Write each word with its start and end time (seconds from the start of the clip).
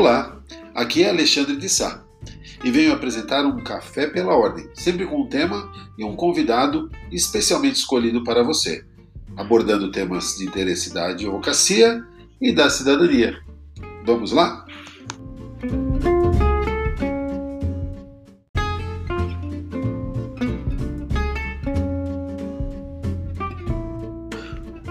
Olá, 0.00 0.34
aqui 0.74 1.02
é 1.02 1.10
Alexandre 1.10 1.56
de 1.56 1.68
Sá 1.68 2.02
e 2.64 2.70
venho 2.70 2.90
apresentar 2.90 3.44
um 3.44 3.62
Café 3.62 4.06
pela 4.06 4.34
Ordem, 4.34 4.66
sempre 4.72 5.04
com 5.04 5.20
um 5.20 5.28
tema 5.28 5.70
e 5.98 6.02
um 6.02 6.16
convidado 6.16 6.90
especialmente 7.12 7.76
escolhido 7.76 8.24
para 8.24 8.42
você, 8.42 8.82
abordando 9.36 9.92
temas 9.92 10.38
de 10.38 10.46
interesse 10.46 10.94
da 10.94 11.08
advocacia 11.08 12.02
e 12.40 12.50
da 12.50 12.70
cidadania. 12.70 13.42
Vamos 14.06 14.32
lá? 14.32 14.64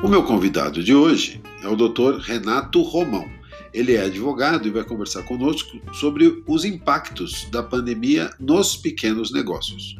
O 0.04 0.08
meu 0.08 0.22
convidado 0.22 0.84
de 0.84 0.94
hoje 0.94 1.42
é 1.64 1.68
o 1.68 1.76
Dr. 1.76 2.20
Renato 2.20 2.84
Romão. 2.84 3.39
Ele 3.74 3.96
é 3.96 4.02
advogado 4.02 4.68
e 4.68 4.72
vai 4.72 4.84
conversar 4.84 5.24
conosco 5.24 5.80
sobre 5.94 6.44
os 6.48 6.66
impactos 6.66 7.50
da 7.52 7.62
pandemia 7.62 8.30
nos 8.40 8.76
pequenos 8.76 9.32
negócios. 9.32 9.96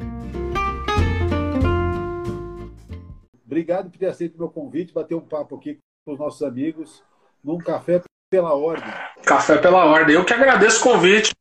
Obrigado 3.46 3.90
por 3.90 3.98
ter 3.98 4.06
aceito 4.06 4.36
o 4.36 4.38
meu 4.38 4.48
convite, 4.48 4.92
bater 4.92 5.14
um 5.14 5.20
papo 5.20 5.56
aqui 5.56 5.78
com 6.04 6.12
os 6.12 6.18
nossos 6.18 6.42
amigos 6.42 7.02
num 7.42 7.58
café 7.58 8.02
pela 8.30 8.54
ordem. 8.54 8.88
Café 9.24 9.58
pela 9.58 9.84
ordem. 9.84 10.14
Eu 10.14 10.24
que 10.24 10.32
agradeço 10.32 10.80
o 10.80 10.92
convite, 10.92 11.32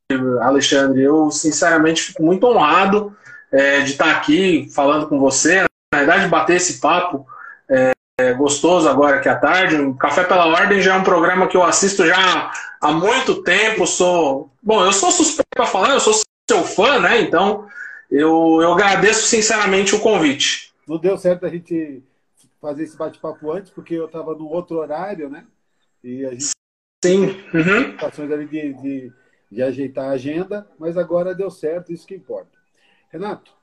Alexandre. 0.42 1.04
Eu, 1.04 1.30
sinceramente, 1.30 2.02
fico 2.02 2.24
muito 2.24 2.48
honrado 2.48 3.16
é, 3.52 3.82
de 3.82 3.92
estar 3.92 4.12
aqui 4.12 4.68
falando 4.74 5.08
com 5.08 5.20
você. 5.20 5.64
Na 5.94 6.00
verdade, 6.00 6.28
bater 6.28 6.58
esse 6.58 6.80
papo 6.80 7.28
é, 7.70 7.92
é, 8.20 8.34
gostoso 8.34 8.88
agora 8.88 9.18
aqui 9.18 9.30
à 9.30 9.36
tarde. 9.36 9.76
O 9.76 9.96
Café 9.96 10.24
pela 10.24 10.48
Ordem 10.48 10.82
já 10.82 10.96
é 10.96 10.98
um 10.98 11.04
programa 11.04 11.48
que 11.48 11.58
eu 11.58 11.64
assisto 11.64 12.06
já 12.06 12.52
há 12.82 12.92
muito 12.92 13.42
tempo. 13.44 13.88
Sou 13.88 14.50
Bom, 14.62 14.86
eu 14.86 14.92
sou 14.92 15.12
suspeito 15.12 15.48
para 15.56 15.66
falar, 15.66 15.94
eu 15.94 16.00
sou 16.00 16.14
seu 16.50 16.64
fã, 16.64 17.00
né? 17.00 17.22
Então, 17.22 17.68
eu, 18.12 18.60
eu 18.62 18.74
agradeço 18.74 19.28
sinceramente 19.28 19.96
o 19.96 20.00
convite. 20.00 20.74
Não 20.88 20.98
deu 20.98 21.18
certo 21.18 21.46
a 21.46 21.50
gente 21.50 22.04
fazer 22.62 22.84
esse 22.84 22.98
bate-papo 22.98 23.52
antes, 23.52 23.72
porque 23.72 23.94
eu 23.94 24.06
estava 24.06 24.34
num 24.36 24.48
outro 24.48 24.78
horário, 24.78 25.30
né? 25.30 25.46
E 26.04 26.26
a 26.26 26.32
gente 26.32 26.50
Sim. 27.04 27.28
Uhum. 27.54 28.34
ali 28.34 28.46
de, 28.46 28.74
de, 28.74 29.14
de, 29.50 29.64
ajeitar 29.64 30.10
a 30.10 30.14
agenda, 30.14 30.68
mas 30.78 30.98
agora 30.98 31.34
deu 31.34 31.50
certo, 31.50 31.94
isso 31.94 32.06
que 32.06 32.16
importa. 32.16 32.52
Renato, 33.10 33.54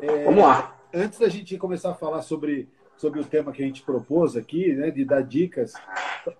é, 0.00 0.24
vamos 0.24 0.42
lá. 0.42 0.74
Antes 0.94 1.18
da 1.18 1.28
gente 1.28 1.58
começar 1.58 1.90
a 1.90 1.94
falar 1.94 2.22
sobre, 2.22 2.68
sobre 2.96 3.20
o 3.20 3.24
tema 3.24 3.52
que 3.52 3.62
a 3.62 3.66
gente 3.66 3.82
propôs 3.82 4.36
aqui, 4.36 4.72
né, 4.74 4.90
de 4.90 5.04
dar 5.04 5.22
dicas, 5.22 5.72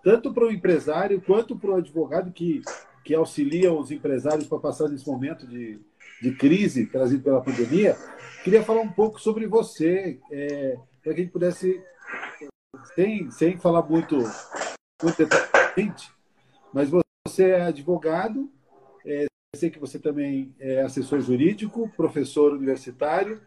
tanto 0.03 0.33
para 0.33 0.45
o 0.45 0.51
empresário 0.51 1.21
quanto 1.21 1.57
para 1.57 1.71
o 1.71 1.77
advogado 1.77 2.33
que, 2.33 2.63
que 3.05 3.15
auxilia 3.15 3.73
os 3.73 3.91
empresários 3.91 4.47
para 4.47 4.59
passar 4.59 4.89
nesse 4.89 5.07
momento 5.07 5.47
de, 5.47 5.79
de 6.21 6.33
crise 6.35 6.87
trazido 6.87 7.23
pela 7.23 7.43
pandemia, 7.43 7.97
queria 8.43 8.63
falar 8.63 8.81
um 8.81 8.93
pouco 8.93 9.21
sobre 9.21 9.47
você, 9.47 10.19
é, 10.31 10.79
para 11.03 11.15
que 11.15 11.21
a 11.21 11.23
gente 11.23 11.33
pudesse, 11.33 11.83
sem, 12.95 13.31
sem 13.31 13.57
falar 13.57 13.83
muito, 13.83 14.17
muito 15.03 15.19
detalhadamente, 15.19 16.11
mas 16.73 16.89
você 16.91 17.51
é 17.51 17.63
advogado, 17.63 18.51
é, 19.05 19.27
sei 19.57 19.71
que 19.71 19.79
você 19.79 19.99
também 19.99 20.55
é 20.61 20.83
assessor 20.83 21.21
jurídico, 21.21 21.91
professor 21.97 22.53
universitário. 22.53 23.41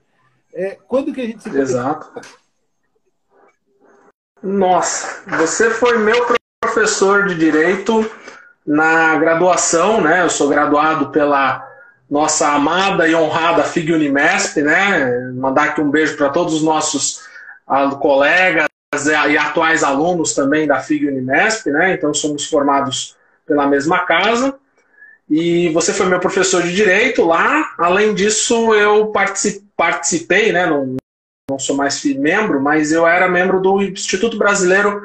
É, 0.53 0.75
quando 0.75 1.13
que 1.13 1.21
a 1.21 1.25
gente 1.25 1.43
se 1.43 1.49
Exato. 1.49 2.19
Nossa, 4.41 5.23
você 5.37 5.69
foi 5.69 5.97
meu 5.97 6.25
professor 6.61 7.27
de 7.27 7.35
direito 7.35 8.09
na 8.65 9.17
graduação, 9.17 9.99
né? 9.99 10.23
Eu 10.23 10.29
sou 10.29 10.47
graduado 10.47 11.09
pela 11.09 11.67
nossa 12.09 12.47
amada 12.49 13.07
e 13.07 13.13
honrada 13.13 13.63
FIG 13.63 13.93
Unimesp, 13.93 14.61
né? 14.61 15.31
Mandar 15.35 15.65
aqui 15.65 15.81
um 15.81 15.91
beijo 15.91 16.15
para 16.15 16.29
todos 16.29 16.53
os 16.53 16.63
nossos 16.63 17.21
colegas 17.99 18.67
e 19.05 19.37
atuais 19.37 19.83
alunos 19.83 20.33
também 20.33 20.65
da 20.65 20.79
FIG 20.79 21.07
Unimesp, 21.07 21.69
né? 21.69 21.93
Então 21.93 22.13
somos 22.13 22.45
formados 22.45 23.15
pela 23.45 23.67
mesma 23.67 24.05
casa. 24.05 24.55
E 25.29 25.69
você 25.69 25.93
foi 25.93 26.07
meu 26.07 26.19
professor 26.19 26.63
de 26.63 26.73
direito 26.73 27.25
lá. 27.25 27.73
Além 27.77 28.15
disso, 28.15 28.73
eu 28.73 29.13
participei, 29.75 30.51
né, 30.51 30.65
não 31.49 31.59
sou 31.59 31.75
mais 31.75 32.03
membro, 32.03 32.61
mas 32.61 32.91
eu 32.91 33.07
era 33.07 33.27
membro 33.27 33.59
do 33.61 33.81
Instituto 33.81 34.37
Brasileiro 34.37 35.01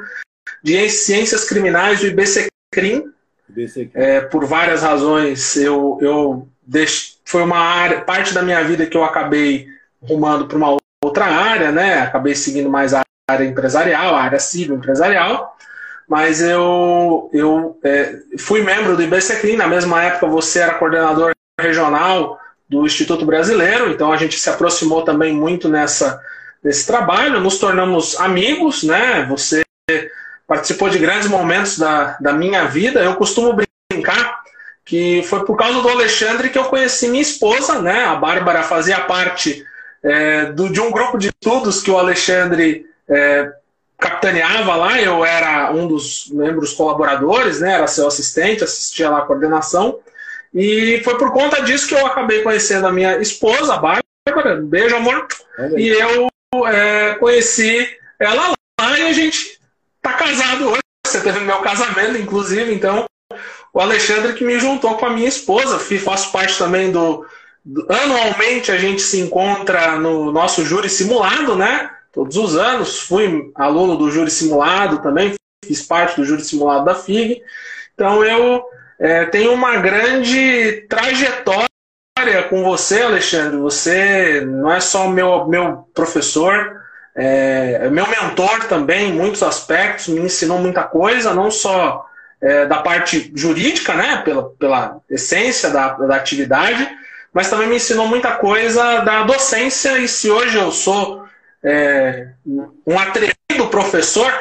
de 0.63 0.89
Ciências 0.89 1.43
Criminais, 1.43 2.03
IBCCRIM. 2.03 3.11
IBCCRIM. 3.49 3.91
É, 3.93 4.21
por 4.21 4.45
várias 4.45 4.81
razões, 4.81 5.55
eu, 5.55 5.97
eu 6.01 6.47
deix... 6.65 7.17
foi 7.25 7.41
uma 7.41 7.57
área, 7.57 8.01
parte 8.01 8.33
da 8.33 8.41
minha 8.41 8.63
vida 8.63 8.85
que 8.85 8.95
eu 8.95 9.03
acabei 9.03 9.67
rumando 10.01 10.47
para 10.47 10.57
uma 10.57 10.77
outra 11.03 11.25
área, 11.25 11.71
né? 11.71 11.99
Acabei 11.99 12.35
seguindo 12.35 12.69
mais 12.69 12.93
a 12.93 13.01
área 13.29 13.45
empresarial, 13.45 14.15
a 14.15 14.21
área 14.21 14.39
civil 14.39 14.75
empresarial 14.75 15.55
mas 16.07 16.41
eu, 16.41 17.29
eu 17.33 17.79
é, 17.83 18.19
fui 18.37 18.61
membro 18.61 18.95
do 18.95 19.01
IBCCRIM, 19.01 19.55
na 19.55 19.67
mesma 19.67 20.03
época 20.03 20.27
você 20.27 20.59
era 20.59 20.75
coordenador 20.75 21.31
regional 21.59 22.39
do 22.69 22.85
Instituto 22.85 23.25
Brasileiro, 23.25 23.91
então 23.91 24.11
a 24.11 24.17
gente 24.17 24.39
se 24.39 24.49
aproximou 24.49 25.03
também 25.03 25.33
muito 25.33 25.67
nessa, 25.67 26.21
nesse 26.65 26.87
trabalho, 26.87 27.39
nos 27.39 27.59
tornamos 27.59 28.19
amigos, 28.19 28.81
né? 28.81 29.23
Você 29.29 29.63
participou 30.47 30.89
de 30.89 30.97
grandes 30.97 31.27
momentos 31.27 31.77
da, 31.77 32.17
da 32.19 32.33
minha 32.33 32.65
vida, 32.65 33.03
eu 33.03 33.15
costumo 33.15 33.55
brincar 33.91 34.43
que 34.83 35.23
foi 35.23 35.45
por 35.45 35.55
causa 35.55 35.81
do 35.81 35.89
Alexandre 35.89 36.49
que 36.49 36.57
eu 36.57 36.65
conheci 36.65 37.07
minha 37.07 37.21
esposa, 37.21 37.79
né? 37.81 38.05
A 38.05 38.15
Bárbara 38.15 38.63
fazia 38.63 38.99
parte 39.01 39.63
é, 40.03 40.45
do, 40.45 40.69
de 40.69 40.81
um 40.81 40.91
grupo 40.91 41.19
de 41.19 41.27
estudos 41.27 41.83
que 41.83 41.91
o 41.91 41.99
Alexandre 41.99 42.87
é, 43.07 43.51
capitaneava 43.99 44.75
lá, 44.75 44.99
eu 44.99 45.23
era 45.23 45.71
um 45.71 45.87
dos 45.87 46.29
membros 46.31 46.73
colaboradores, 46.73 47.59
né, 47.59 47.73
era 47.73 47.87
seu 47.87 48.07
assistente, 48.07 48.63
assistia 48.63 49.09
lá 49.09 49.19
a 49.19 49.25
coordenação, 49.25 49.99
e 50.53 51.01
foi 51.03 51.17
por 51.17 51.31
conta 51.31 51.61
disso 51.61 51.87
que 51.87 51.95
eu 51.95 52.05
acabei 52.05 52.41
conhecendo 52.41 52.85
a 52.85 52.91
minha 52.91 53.17
esposa, 53.17 53.73
a 53.73 53.77
Bárbara, 53.77 54.61
beijo 54.61 54.95
amor, 54.95 55.27
e 55.77 55.87
eu 55.87 56.27
é, 56.67 57.15
conheci 57.15 57.87
ela 58.19 58.53
lá 58.79 58.99
e 58.99 59.07
a 59.07 59.13
gente 59.13 59.59
tá 60.01 60.13
casado 60.13 60.69
hoje, 60.69 60.81
você 61.05 61.21
teve 61.21 61.39
meu 61.39 61.59
casamento, 61.59 62.17
inclusive, 62.17 62.73
então 62.73 63.05
o 63.73 63.79
Alexandre 63.81 64.33
que 64.33 64.43
me 64.43 64.59
juntou 64.59 64.95
com 64.95 65.05
a 65.05 65.09
minha 65.09 65.27
esposa, 65.27 65.79
faço 65.79 66.31
parte 66.31 66.57
também 66.57 66.91
do, 66.91 67.25
do 67.63 67.85
anualmente 67.91 68.71
a 68.71 68.77
gente 68.77 69.01
se 69.01 69.19
encontra 69.19 69.97
no 69.97 70.31
nosso 70.31 70.63
júri 70.63 70.89
simulado, 70.89 71.55
né? 71.55 71.89
todos 72.15 72.37
os 72.37 72.55
anos. 72.55 73.01
Fui 73.01 73.51
aluno 73.53 73.97
do 73.97 74.09
júri 74.09 74.31
simulado 74.31 75.01
também, 75.03 75.35
fiz 75.63 75.81
parte 75.81 76.15
do 76.15 76.25
júri 76.25 76.43
simulado 76.43 76.85
da 76.85 76.95
FIG. 76.95 77.43
Então 77.93 78.23
eu 78.23 78.63
é, 78.97 79.25
tenho 79.25 79.53
uma 79.53 79.75
grande 79.77 80.87
trajetória 80.89 81.67
com 82.49 82.63
você, 82.63 83.01
Alexandre. 83.01 83.57
Você 83.57 84.41
não 84.41 84.71
é 84.71 84.79
só 84.79 85.09
meu, 85.09 85.45
meu 85.47 85.87
professor, 85.93 86.81
é, 87.13 87.81
é 87.83 87.89
meu 87.89 88.07
mentor 88.07 88.65
também 88.67 89.09
em 89.09 89.13
muitos 89.13 89.43
aspectos, 89.43 90.07
me 90.07 90.21
ensinou 90.21 90.57
muita 90.57 90.83
coisa, 90.83 91.33
não 91.33 91.51
só 91.51 92.05
é, 92.41 92.65
da 92.65 92.77
parte 92.77 93.31
jurídica, 93.35 93.93
né, 93.93 94.21
pela, 94.23 94.49
pela 94.51 95.01
essência 95.09 95.69
da, 95.69 95.89
da 95.93 96.15
atividade, 96.15 96.87
mas 97.33 97.49
também 97.49 97.67
me 97.67 97.75
ensinou 97.75 98.07
muita 98.07 98.31
coisa 98.31 99.01
da 99.01 99.23
docência. 99.23 99.97
E 99.99 100.07
se 100.07 100.31
hoje 100.31 100.57
eu 100.57 100.71
sou 100.71 101.25
é, 101.61 102.29
um 102.87 102.97
atrevido 102.97 103.67
professor, 103.69 104.31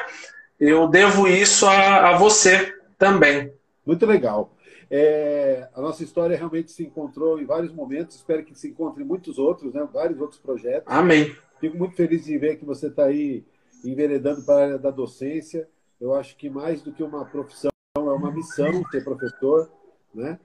eu 0.60 0.86
devo 0.86 1.26
isso 1.26 1.66
a, 1.66 2.10
a 2.10 2.12
você 2.16 2.72
também. 2.96 3.52
Muito 3.84 4.06
legal. 4.06 4.53
É, 4.90 5.68
a 5.74 5.80
nossa 5.80 6.02
história 6.02 6.36
realmente 6.36 6.70
se 6.70 6.84
encontrou 6.84 7.40
em 7.40 7.44
vários 7.44 7.72
momentos, 7.72 8.16
espero 8.16 8.44
que 8.44 8.54
se 8.54 8.68
encontre 8.68 9.02
em 9.02 9.06
muitos 9.06 9.38
outros, 9.38 9.72
né, 9.72 9.86
vários 9.92 10.20
outros 10.20 10.40
projetos. 10.40 10.86
Amém. 10.86 11.34
Fico 11.60 11.76
muito 11.76 11.96
feliz 11.96 12.24
de 12.24 12.36
ver 12.38 12.56
que 12.56 12.64
você 12.64 12.88
está 12.88 13.06
aí 13.06 13.44
enveredando 13.84 14.42
para 14.44 14.54
a 14.54 14.62
área 14.64 14.78
da 14.78 14.90
docência. 14.90 15.68
Eu 16.00 16.14
acho 16.14 16.36
que 16.36 16.50
mais 16.50 16.82
do 16.82 16.92
que 16.92 17.02
uma 17.02 17.24
profissão, 17.24 17.70
é 17.96 18.00
uma 18.00 18.32
missão 18.32 18.84
ser 18.90 19.04
professor. 19.04 19.70
Né? 20.14 20.38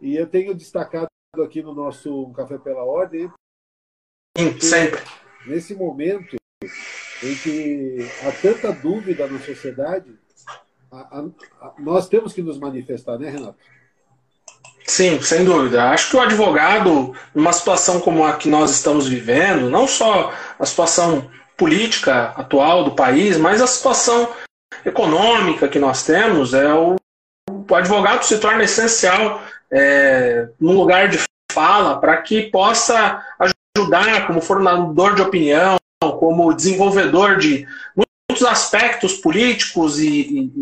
E 0.00 0.16
eu 0.16 0.26
tenho 0.26 0.54
destacado 0.54 1.08
aqui 1.42 1.62
no 1.62 1.74
nosso 1.74 2.30
Café 2.32 2.58
pela 2.58 2.84
Ordem. 2.84 3.30
Sim, 4.36 4.60
sempre 4.60 5.00
nesse 5.46 5.74
momento 5.74 6.36
em 6.62 7.34
que 7.42 7.98
há 8.26 8.32
tanta 8.42 8.72
dúvida 8.72 9.26
na 9.26 9.38
sociedade, 9.38 10.18
a, 10.90 11.18
a, 11.18 11.20
a, 11.60 11.74
nós 11.78 12.08
temos 12.08 12.32
que 12.32 12.42
nos 12.42 12.58
manifestar, 12.58 13.18
né, 13.18 13.30
Renato? 13.30 13.58
Sim, 14.86 15.20
sem 15.20 15.44
dúvida. 15.44 15.90
Acho 15.90 16.10
que 16.10 16.16
o 16.16 16.20
advogado, 16.20 17.12
numa 17.34 17.52
situação 17.52 18.00
como 18.00 18.24
a 18.24 18.34
que 18.34 18.48
nós 18.48 18.70
estamos 18.70 19.08
vivendo, 19.08 19.68
não 19.68 19.88
só 19.88 20.32
a 20.58 20.64
situação 20.64 21.28
política 21.56 22.32
atual 22.36 22.84
do 22.84 22.94
país, 22.94 23.36
mas 23.36 23.60
a 23.60 23.66
situação 23.66 24.28
econômica 24.84 25.68
que 25.68 25.78
nós 25.78 26.04
temos, 26.04 26.54
é 26.54 26.72
o, 26.72 26.94
o 27.48 27.74
advogado 27.74 28.22
se 28.22 28.38
torna 28.38 28.62
essencial 28.62 29.42
é, 29.70 30.48
no 30.60 30.72
lugar 30.72 31.08
de 31.08 31.18
fala 31.52 31.98
para 31.98 32.18
que 32.18 32.42
possa 32.42 33.24
ajudar 33.76 34.26
como 34.26 34.40
formador 34.40 35.14
de 35.14 35.22
opinião, 35.22 35.76
como 36.00 36.52
desenvolvedor 36.52 37.38
de 37.38 37.66
muitos 38.28 38.46
aspectos 38.46 39.14
políticos 39.14 39.98
e, 39.98 40.08
e 40.08 40.52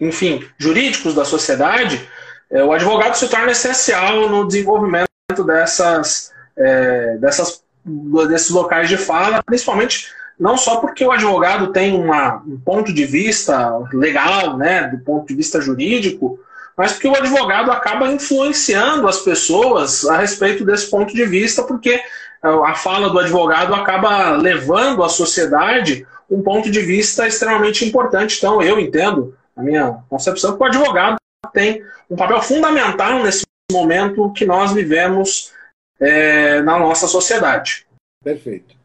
enfim, 0.00 0.46
jurídicos 0.58 1.14
da 1.14 1.24
sociedade, 1.24 2.08
o 2.50 2.72
advogado 2.72 3.14
se 3.14 3.28
torna 3.28 3.52
essencial 3.52 4.28
no 4.28 4.46
desenvolvimento 4.46 5.08
dessas, 5.46 6.32
é, 6.56 7.16
dessas, 7.18 7.62
desses 7.84 8.50
locais 8.50 8.88
de 8.88 8.96
fala, 8.96 9.42
principalmente 9.42 10.08
não 10.38 10.56
só 10.56 10.76
porque 10.76 11.04
o 11.04 11.10
advogado 11.10 11.72
tem 11.72 11.94
uma, 11.94 12.42
um 12.46 12.58
ponto 12.58 12.92
de 12.92 13.04
vista 13.04 13.76
legal, 13.92 14.56
né, 14.56 14.88
do 14.88 14.98
ponto 14.98 15.26
de 15.26 15.34
vista 15.34 15.60
jurídico, 15.60 16.38
mas 16.76 16.92
porque 16.92 17.08
o 17.08 17.16
advogado 17.16 17.72
acaba 17.72 18.06
influenciando 18.06 19.08
as 19.08 19.18
pessoas 19.18 20.06
a 20.06 20.18
respeito 20.18 20.64
desse 20.64 20.88
ponto 20.88 21.12
de 21.12 21.24
vista, 21.24 21.64
porque 21.64 22.00
a 22.40 22.74
fala 22.76 23.10
do 23.10 23.18
advogado 23.18 23.74
acaba 23.74 24.30
levando 24.36 25.02
à 25.02 25.08
sociedade 25.08 26.06
um 26.30 26.40
ponto 26.40 26.70
de 26.70 26.80
vista 26.80 27.26
extremamente 27.26 27.84
importante. 27.84 28.36
Então, 28.38 28.62
eu 28.62 28.78
entendo, 28.78 29.34
a 29.56 29.62
minha 29.62 29.98
concepção, 30.08 30.56
que 30.56 30.62
o 30.62 30.66
advogado 30.66 31.16
tem 31.52 31.84
um 32.08 32.16
papel 32.16 32.40
fundamental 32.42 33.22
nesse 33.22 33.44
momento 33.70 34.32
que 34.32 34.46
nós 34.46 34.72
vivemos 34.72 35.52
é, 36.00 36.60
na 36.62 36.78
nossa 36.78 37.06
sociedade. 37.06 37.86
Perfeito. 38.22 38.76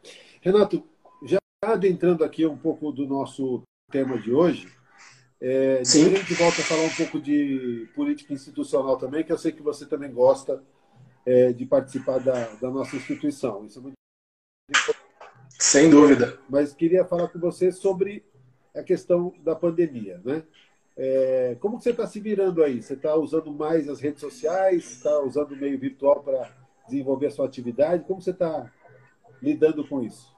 Renato, 0.41 0.83
já 1.23 1.37
adentrando 1.63 2.23
aqui 2.23 2.45
um 2.45 2.57
pouco 2.57 2.91
do 2.91 3.07
nosso 3.07 3.63
tema 3.91 4.17
de 4.17 4.33
hoje, 4.33 4.67
é, 5.39 5.83
Sim. 5.83 6.05
a 6.05 6.17
gente 6.17 6.33
volta 6.35 6.61
a 6.61 6.63
falar 6.63 6.83
um 6.83 6.95
pouco 6.95 7.19
de 7.19 7.89
política 7.93 8.33
institucional 8.33 8.97
também, 8.97 9.23
que 9.23 9.31
eu 9.31 9.37
sei 9.37 9.51
que 9.51 9.61
você 9.61 9.85
também 9.85 10.11
gosta 10.11 10.63
é, 11.25 11.51
de 11.51 11.65
participar 11.65 12.19
da, 12.19 12.47
da, 12.55 12.69
nossa 12.69 12.95
instituição. 12.95 13.65
Isso 13.65 13.79
é 13.79 13.81
muito 13.81 13.95
Sem 15.59 15.89
dúvida. 15.89 16.39
Mas 16.49 16.73
queria 16.73 17.05
falar 17.05 17.27
com 17.27 17.39
você 17.39 17.71
sobre 17.71 18.25
a 18.75 18.81
questão 18.83 19.33
da 19.43 19.55
pandemia, 19.55 20.21
né? 20.23 20.43
É, 20.95 21.57
como 21.59 21.79
você 21.79 21.89
está 21.89 22.05
se 22.05 22.19
virando 22.19 22.63
aí? 22.63 22.81
Você 22.81 22.93
está 22.93 23.15
usando 23.15 23.51
mais 23.51 23.89
as 23.89 23.99
redes 23.99 24.21
sociais? 24.21 24.91
Está 24.91 25.19
usando 25.19 25.53
o 25.53 25.57
meio 25.57 25.77
virtual 25.79 26.21
para 26.21 26.49
desenvolver 26.87 27.27
a 27.27 27.31
sua 27.31 27.45
atividade? 27.45 28.05
Como 28.07 28.21
você 28.21 28.31
está 28.31 28.71
lidando 29.41 29.87
com 29.87 30.03
isso? 30.03 30.33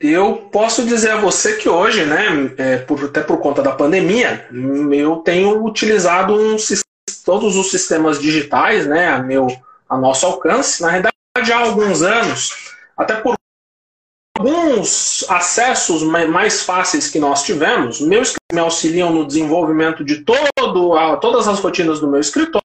Eu 0.00 0.48
posso 0.52 0.84
dizer 0.84 1.10
a 1.10 1.20
você 1.20 1.56
que 1.56 1.68
hoje, 1.68 2.04
né, 2.04 2.54
é, 2.56 2.78
por, 2.78 3.04
até 3.04 3.20
por 3.20 3.38
conta 3.38 3.62
da 3.62 3.72
pandemia, 3.72 4.48
eu 4.92 5.16
tenho 5.16 5.64
utilizado 5.64 6.34
um, 6.34 6.56
todos 7.24 7.56
os 7.56 7.70
sistemas 7.70 8.20
digitais, 8.20 8.86
né, 8.86 9.08
a, 9.08 9.20
meu, 9.20 9.48
a 9.88 9.98
nosso 9.98 10.24
alcance, 10.24 10.80
na 10.80 10.90
realidade 10.90 11.52
há 11.52 11.58
alguns 11.58 12.02
anos, 12.02 12.76
até 12.96 13.16
por 13.16 13.37
alguns 14.38 15.26
acessos 15.28 16.02
mais 16.04 16.62
fáceis 16.62 17.10
que 17.10 17.18
nós 17.18 17.42
tivemos, 17.42 18.00
meus 18.00 18.34
me 18.52 18.60
auxiliam 18.60 19.10
no 19.10 19.26
desenvolvimento 19.26 20.04
de 20.04 20.24
todo, 20.24 21.18
todas 21.20 21.48
as 21.48 21.58
rotinas 21.58 22.00
do 22.00 22.08
meu 22.08 22.20
escritório 22.20 22.62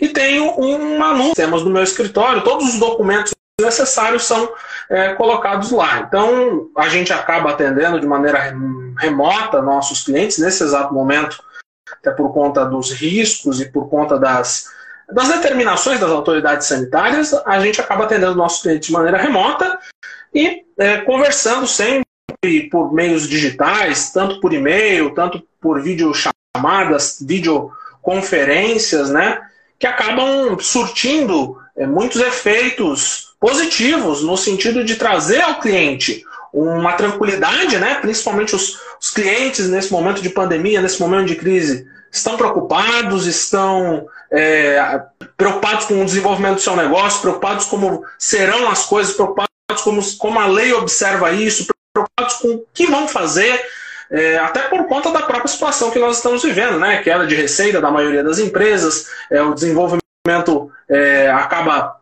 e 0.00 0.08
tenho 0.08 0.58
um 0.58 1.02
anúncio 1.02 1.34
temas 1.34 1.62
do 1.62 1.70
meu 1.70 1.82
escritório, 1.82 2.42
todos 2.42 2.66
os 2.66 2.80
documentos 2.80 3.32
necessários 3.60 4.24
são 4.24 4.50
é, 4.88 5.14
colocados 5.14 5.70
lá. 5.70 6.00
Então, 6.00 6.70
a 6.76 6.88
gente 6.88 7.12
acaba 7.12 7.50
atendendo 7.50 8.00
de 8.00 8.06
maneira 8.06 8.54
remota 8.98 9.60
nossos 9.60 10.04
clientes 10.04 10.38
nesse 10.38 10.62
exato 10.62 10.94
momento, 10.94 11.42
até 11.92 12.10
por 12.10 12.32
conta 12.32 12.64
dos 12.64 12.92
riscos 12.92 13.60
e 13.60 13.66
por 13.66 13.90
conta 13.90 14.18
das, 14.18 14.70
das 15.12 15.28
determinações 15.28 16.00
das 16.00 16.10
autoridades 16.10 16.66
sanitárias, 16.66 17.34
a 17.44 17.60
gente 17.60 17.80
acaba 17.80 18.04
atendendo 18.04 18.34
nossos 18.34 18.62
clientes 18.62 18.88
de 18.88 18.92
maneira 18.92 19.18
remota 19.18 19.78
e 20.34 20.62
é, 20.78 20.98
conversando 20.98 21.66
sempre 21.66 22.04
por 22.70 22.92
meios 22.92 23.28
digitais, 23.28 24.10
tanto 24.12 24.40
por 24.40 24.52
e-mail, 24.52 25.14
tanto 25.14 25.42
por 25.60 25.82
videochamadas, 25.82 27.18
videoconferências, 27.20 29.10
né, 29.10 29.40
que 29.78 29.86
acabam 29.86 30.58
surtindo 30.60 31.56
é, 31.76 31.86
muitos 31.86 32.20
efeitos 32.20 33.34
positivos 33.40 34.22
no 34.22 34.36
sentido 34.36 34.84
de 34.84 34.96
trazer 34.96 35.40
ao 35.40 35.60
cliente 35.60 36.24
uma 36.52 36.92
tranquilidade, 36.92 37.78
né? 37.78 37.96
principalmente 37.96 38.54
os, 38.54 38.78
os 39.00 39.10
clientes 39.10 39.68
nesse 39.68 39.92
momento 39.92 40.20
de 40.20 40.30
pandemia, 40.30 40.80
nesse 40.80 41.00
momento 41.00 41.26
de 41.26 41.36
crise, 41.36 41.86
estão 42.10 42.36
preocupados, 42.36 43.26
estão 43.26 44.06
é, 44.32 45.02
preocupados 45.36 45.84
com 45.86 46.00
o 46.00 46.04
desenvolvimento 46.04 46.56
do 46.56 46.60
seu 46.60 46.74
negócio, 46.74 47.20
preocupados 47.20 47.66
como 47.66 48.02
serão 48.18 48.68
as 48.68 48.86
coisas, 48.86 49.14
preocupados 49.14 49.48
como, 49.76 50.00
como 50.16 50.40
a 50.40 50.46
lei 50.46 50.72
observa 50.72 51.32
isso, 51.32 51.66
preocupados 51.92 52.36
com 52.36 52.48
o 52.48 52.66
que 52.72 52.86
vão 52.86 53.06
fazer, 53.06 53.60
é, 54.10 54.38
até 54.38 54.62
por 54.62 54.86
conta 54.86 55.10
da 55.10 55.22
própria 55.22 55.48
situação 55.48 55.90
que 55.90 55.98
nós 55.98 56.16
estamos 56.16 56.42
vivendo, 56.42 56.78
né? 56.78 57.02
Queda 57.02 57.26
de 57.26 57.34
receita 57.34 57.80
da 57.80 57.90
maioria 57.90 58.24
das 58.24 58.38
empresas, 58.38 59.08
é, 59.30 59.42
o 59.42 59.52
desenvolvimento 59.52 60.72
é, 60.88 61.30
acaba 61.30 61.98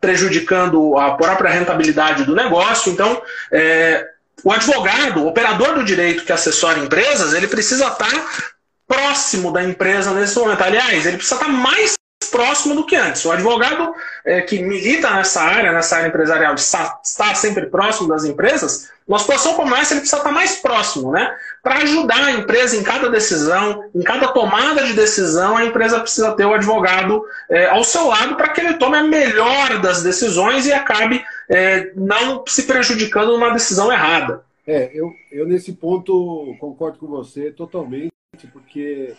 prejudicando 0.00 0.98
a 0.98 1.12
própria 1.12 1.50
rentabilidade 1.50 2.24
do 2.24 2.34
negócio. 2.34 2.92
Então, 2.92 3.22
é, 3.52 4.08
o 4.42 4.50
advogado, 4.50 5.22
o 5.22 5.28
operador 5.28 5.74
do 5.74 5.84
direito 5.84 6.24
que 6.24 6.32
assessora 6.32 6.80
empresas, 6.80 7.32
ele 7.32 7.46
precisa 7.46 7.86
estar 7.86 8.54
próximo 8.86 9.52
da 9.52 9.62
empresa 9.62 10.12
nesse 10.12 10.36
momento. 10.38 10.62
Aliás, 10.62 11.06
ele 11.06 11.16
precisa 11.16 11.36
estar 11.36 11.48
mais 11.48 11.94
próximo 12.26 12.74
do 12.74 12.84
que 12.84 12.96
antes. 12.96 13.24
O 13.24 13.32
advogado 13.32 13.94
é, 14.24 14.40
que 14.42 14.62
milita 14.62 15.10
nessa 15.10 15.42
área, 15.42 15.72
nessa 15.72 15.96
área 15.96 16.08
empresarial, 16.08 16.54
está, 16.54 17.00
está 17.02 17.34
sempre 17.34 17.66
próximo 17.66 18.08
das 18.08 18.24
empresas, 18.24 18.90
uma 19.06 19.20
situação 19.20 19.54
como 19.54 19.74
essa 19.74 19.94
ele 19.94 20.00
precisa 20.00 20.16
estar 20.16 20.32
mais 20.32 20.56
próximo, 20.56 21.12
né? 21.12 21.32
Para 21.62 21.76
ajudar 21.76 22.24
a 22.24 22.32
empresa 22.32 22.76
em 22.76 22.82
cada 22.82 23.08
decisão, 23.08 23.88
em 23.94 24.02
cada 24.02 24.28
tomada 24.28 24.84
de 24.84 24.94
decisão, 24.94 25.56
a 25.56 25.64
empresa 25.64 26.00
precisa 26.00 26.32
ter 26.32 26.44
o 26.44 26.52
advogado 26.52 27.22
é, 27.48 27.66
ao 27.66 27.84
seu 27.84 28.08
lado 28.08 28.34
para 28.34 28.48
que 28.48 28.60
ele 28.60 28.74
tome 28.74 28.96
a 28.96 29.04
melhor 29.04 29.80
das 29.80 30.02
decisões 30.02 30.66
e 30.66 30.72
acabe 30.72 31.24
é, 31.48 31.92
não 31.94 32.42
se 32.48 32.64
prejudicando 32.64 33.30
numa 33.32 33.52
decisão 33.52 33.92
errada. 33.92 34.44
É, 34.66 34.90
eu, 34.92 35.12
eu 35.30 35.46
nesse 35.46 35.72
ponto 35.72 36.56
concordo 36.58 36.98
com 36.98 37.06
você 37.06 37.52
totalmente, 37.52 38.10
porque 38.52 39.14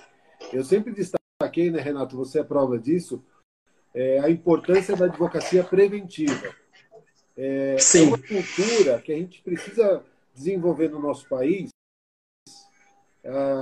eu 0.51 0.65
sempre 0.65 0.91
destaquei, 1.39 1.69
né, 1.69 1.79
Renato, 1.79 2.17
você 2.17 2.39
é 2.39 2.43
prova 2.43 2.79
disso, 2.79 3.23
é, 3.93 4.19
a 4.19 4.29
importância 4.29 4.95
da 4.95 5.05
advocacia 5.05 5.63
preventiva. 5.63 6.55
É, 7.35 7.77
Sim. 7.77 8.05
é 8.05 8.07
uma 8.07 8.17
cultura 8.17 9.01
que 9.01 9.11
a 9.11 9.15
gente 9.15 9.43
precisa 9.43 10.03
desenvolver 10.33 10.89
no 10.89 10.99
nosso 10.99 11.29
país, 11.29 11.69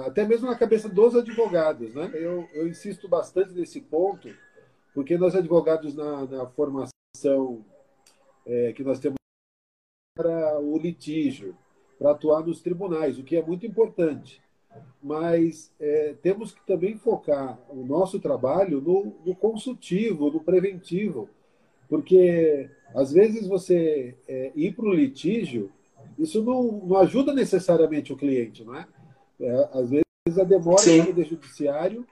até 0.06 0.24
mesmo 0.26 0.48
na 0.48 0.58
cabeça 0.58 0.88
dos 0.88 1.16
advogados. 1.16 1.94
Né? 1.94 2.10
Eu, 2.14 2.48
eu 2.54 2.68
insisto 2.68 3.10
bastante 3.10 3.54
nesse 3.54 3.82
ponto, 3.82 4.30
porque 4.94 5.18
nós 5.18 5.36
advogados 5.36 5.94
na, 5.94 6.26
na 6.26 6.46
formação 6.48 7.66
é, 8.46 8.72
que 8.74 8.84
nós 8.84 9.00
temos 9.00 9.18
para 10.16 10.60
o 10.60 10.78
litígio, 10.78 11.58
para 11.98 12.12
atuar 12.12 12.46
nos 12.46 12.62
tribunais, 12.62 13.20
o 13.20 13.24
que 13.24 13.36
é 13.36 13.44
muito 13.44 13.66
importante. 13.66 14.42
Mas 15.02 15.72
é, 15.80 16.16
temos 16.22 16.52
que 16.52 16.66
também 16.66 16.98
focar 16.98 17.60
o 17.70 17.86
nosso 17.86 18.20
trabalho 18.20 18.82
no, 18.82 19.16
no 19.26 19.36
consultivo, 19.36 20.32
no 20.32 20.40
preventivo, 20.40 21.30
porque 21.88 22.70
às 22.94 23.12
vezes 23.12 23.48
você 23.48 24.16
é, 24.28 24.52
ir 24.56 24.76
para 24.76 24.86
o 24.86 24.94
litígio, 24.94 25.72
isso 26.18 26.44
não, 26.44 26.64
não 26.86 26.98
ajuda 26.98 27.34
necessariamente 27.34 28.12
o 28.12 28.18
cliente, 28.18 28.64
não 28.64 28.76
é? 28.76 28.88
é 29.40 29.70
às 29.74 29.90
vezes 29.90 30.40
a 30.40 30.44
demora 30.44 30.80
Sim. 30.80 31.12
do 31.12 31.24
judiciário 31.24 32.06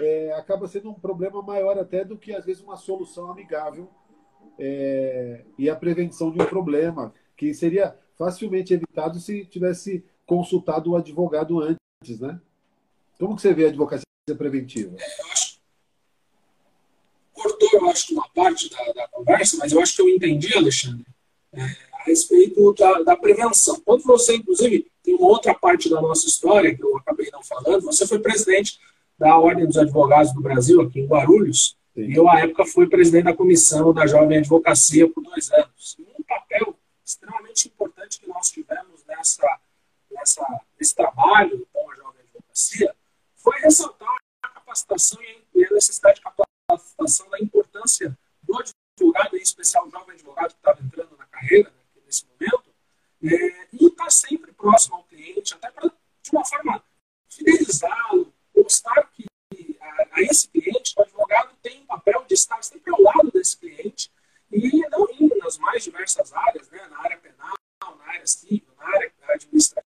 é, 0.00 0.32
acaba 0.32 0.66
sendo 0.68 0.90
um 0.90 0.94
problema 0.94 1.42
maior 1.42 1.78
até 1.78 2.04
do 2.04 2.16
que 2.16 2.34
às 2.34 2.44
vezes 2.44 2.62
uma 2.62 2.76
solução 2.76 3.30
amigável 3.30 3.88
é, 4.58 5.44
e 5.58 5.68
a 5.68 5.76
prevenção 5.76 6.30
de 6.30 6.40
um 6.40 6.46
problema 6.46 7.12
que 7.36 7.54
seria 7.54 7.96
facilmente 8.16 8.74
evitado 8.74 9.20
se 9.20 9.44
tivesse 9.44 10.04
consultado 10.26 10.90
o 10.90 10.96
advogado 10.96 11.60
antes, 11.60 11.77
né? 12.20 12.40
Como 13.18 13.34
que 13.34 13.42
você 13.42 13.52
vê 13.52 13.66
a 13.66 13.68
advocacia 13.68 14.04
preventiva? 14.36 14.96
Eu 14.96 15.26
acho 15.32 15.58
cortou, 17.32 17.68
eu 17.72 17.88
acho, 17.88 18.12
uma 18.12 18.28
parte 18.34 18.68
da, 18.68 18.92
da 18.92 19.08
conversa, 19.08 19.56
mas 19.58 19.72
eu 19.72 19.80
acho 19.80 19.94
que 19.94 20.02
eu 20.02 20.08
entendi, 20.08 20.56
Alexandre, 20.56 21.06
é, 21.52 21.62
a 21.62 22.02
respeito 22.04 22.74
da, 22.74 23.02
da, 23.02 23.16
prevenção. 23.16 23.80
Quando 23.84 24.02
você, 24.02 24.36
inclusive, 24.36 24.90
tem 25.04 25.14
uma 25.14 25.28
outra 25.28 25.54
parte 25.54 25.88
da 25.88 26.00
nossa 26.00 26.26
história 26.26 26.74
que 26.74 26.82
eu 26.82 26.96
acabei 26.96 27.30
não 27.32 27.42
falando, 27.42 27.82
você 27.82 28.06
foi 28.06 28.18
presidente 28.18 28.80
da 29.16 29.38
Ordem 29.38 29.66
dos 29.66 29.76
Advogados 29.76 30.32
do 30.32 30.40
Brasil, 30.40 30.80
aqui 30.80 31.00
em 31.00 31.06
Guarulhos, 31.06 31.76
Sim. 31.94 32.02
e 32.02 32.14
eu, 32.14 32.28
à 32.28 32.40
época, 32.40 32.66
fui 32.66 32.88
presidente 32.88 33.24
da 33.24 33.36
comissão 33.36 33.92
da 33.92 34.06
Jovem 34.06 34.38
Advocacia 34.38 35.08
por 35.08 35.22
dois 35.22 35.50
anos. 35.52 35.96
Um 36.18 36.22
papel 36.24 36.76
extremamente 37.04 37.68
importante 37.68 38.20
que 38.20 38.28
nós 38.28 38.50
tivemos 38.50 39.04
nessa, 39.06 39.46
nessa, 40.18 40.60
nesse 40.78 40.94
trabalho, 40.94 41.66
com 41.72 41.90
a 41.90 41.94
jovem 41.94 42.22
advocacia, 42.22 42.94
foi 43.36 43.58
ressaltar 43.60 44.16
a 44.42 44.48
capacitação 44.48 45.20
e 45.54 45.64
a 45.64 45.70
necessidade 45.70 46.16
de 46.16 46.22
capacitação 46.22 47.30
da 47.30 47.38
importância 47.38 48.16
do 48.42 48.58
advogado, 48.58 49.36
em 49.36 49.42
especial 49.42 49.86
o 49.86 49.90
jovem 49.90 50.14
advogado 50.14 50.50
que 50.50 50.58
estava 50.58 50.82
entrando 50.82 51.16
na 51.16 51.26
carreira 51.26 51.70
né, 51.70 52.02
nesse 52.04 52.26
momento, 52.26 52.70
é, 53.22 53.66
e 53.72 53.86
estar 53.86 54.10
sempre 54.10 54.52
próximo 54.52 54.96
ao 54.96 55.04
cliente, 55.04 55.54
até 55.54 55.70
para, 55.70 55.88
de 55.88 56.30
uma 56.30 56.44
forma, 56.44 56.82
fidelizá-lo, 57.28 58.32
mostrar 58.56 59.04
que 59.12 59.24
a, 59.80 59.86
a, 60.12 60.22
esse 60.22 60.48
cliente, 60.48 60.94
o 60.96 61.02
advogado 61.02 61.56
tem 61.62 61.82
um 61.82 61.86
papel 61.86 62.24
de 62.26 62.34
estar 62.34 62.62
sempre 62.62 62.92
ao 62.92 63.00
lado 63.00 63.30
desse 63.30 63.56
cliente 63.56 64.10
e 64.50 64.80
não 64.88 65.06
indo 65.12 65.36
nas 65.38 65.58
mais 65.58 65.84
diversas 65.84 66.32
áreas, 66.32 66.68
né, 66.70 66.86
na 66.88 66.98
área 67.00 67.18
penal, 67.18 67.54
na 67.98 68.04
área 68.12 68.26
civil, 68.26 68.66
na 68.76 68.86
área 68.86 69.12
administrativa 69.28 69.87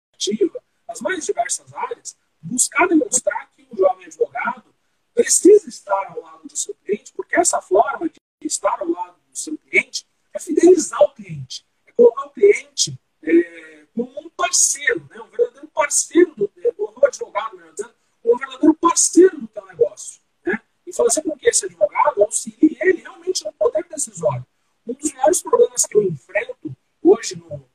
nas 0.87 1.00
mais 1.00 1.25
diversas 1.25 1.73
áreas, 1.73 2.16
buscar 2.40 2.87
demonstrar 2.88 3.50
que 3.50 3.66
o 3.71 3.76
jovem 3.76 4.07
advogado 4.07 4.75
precisa 5.14 5.69
estar 5.69 6.12
ao 6.12 6.21
lado 6.21 6.49
do 6.49 6.57
seu 6.57 6.75
cliente, 6.85 7.12
porque 7.12 7.38
essa 7.38 7.62
forma 7.62 8.09
de 8.09 8.19
estar 8.43 8.81
ao 8.81 8.88
lado 8.88 9.16
do 9.31 9.38
seu 9.38 9.57
cliente 9.57 10.07
é 10.35 10.38
fidelizar 10.40 11.00
o 11.02 11.14
cliente, 11.14 11.64
é 11.87 11.93
colocar 11.93 12.26
o 12.26 12.31
cliente 12.31 12.99
é, 13.23 13.87
como 13.95 14.21
um 14.21 14.28
parceiro, 14.31 15.09
né, 15.09 15.21
um 15.21 15.28
verdadeiro 15.28 15.69
parceiro 15.69 16.35
do, 16.35 16.49
do 16.49 17.07
advogado, 17.07 17.57
melhor 17.57 17.73
dizendo, 17.73 17.95
um 18.25 18.37
verdadeiro 18.37 18.75
parceiro 18.75 19.40
do 19.40 19.47
teu 19.47 19.64
negócio. 19.66 20.21
Né, 20.45 20.61
e 20.85 20.93
fazer 20.93 21.23
com 21.23 21.37
que 21.37 21.49
esse 21.49 21.64
advogado 21.66 22.23
auxilie 22.23 22.76
ele 22.81 23.02
realmente 23.02 23.45
no 23.45 23.52
poder 23.52 23.85
decisório. 23.85 24.45
Um 24.87 24.93
dos 24.95 25.12
maiores 25.12 25.43
problemas 25.43 25.87
que 25.87 25.97
eu 25.97 26.02
enfrento 26.02 26.76
hoje 27.02 27.37
no, 27.37 27.71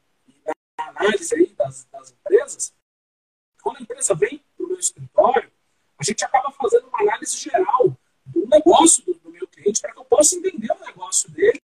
na 0.45 0.87
análise 0.89 1.33
aí 1.33 1.47
das, 1.57 1.85
das 1.85 2.11
empresas, 2.11 2.73
quando 3.63 3.77
a 3.77 3.81
empresa 3.81 4.13
vem 4.13 4.43
para 4.55 4.65
o 4.65 4.69
meu 4.69 4.79
escritório, 4.79 5.51
a 5.99 6.03
gente 6.03 6.23
acaba 6.23 6.49
fazendo 6.51 6.87
uma 6.87 7.01
análise 7.01 7.37
geral 7.37 7.97
do 8.25 8.47
negócio 8.47 9.03
do, 9.03 9.13
do 9.15 9.29
meu 9.29 9.45
cliente 9.47 9.81
para 9.81 9.91
que 9.91 9.99
eu 9.99 10.05
possa 10.05 10.35
entender 10.35 10.71
o 10.71 10.85
negócio 10.85 11.29
dele 11.31 11.61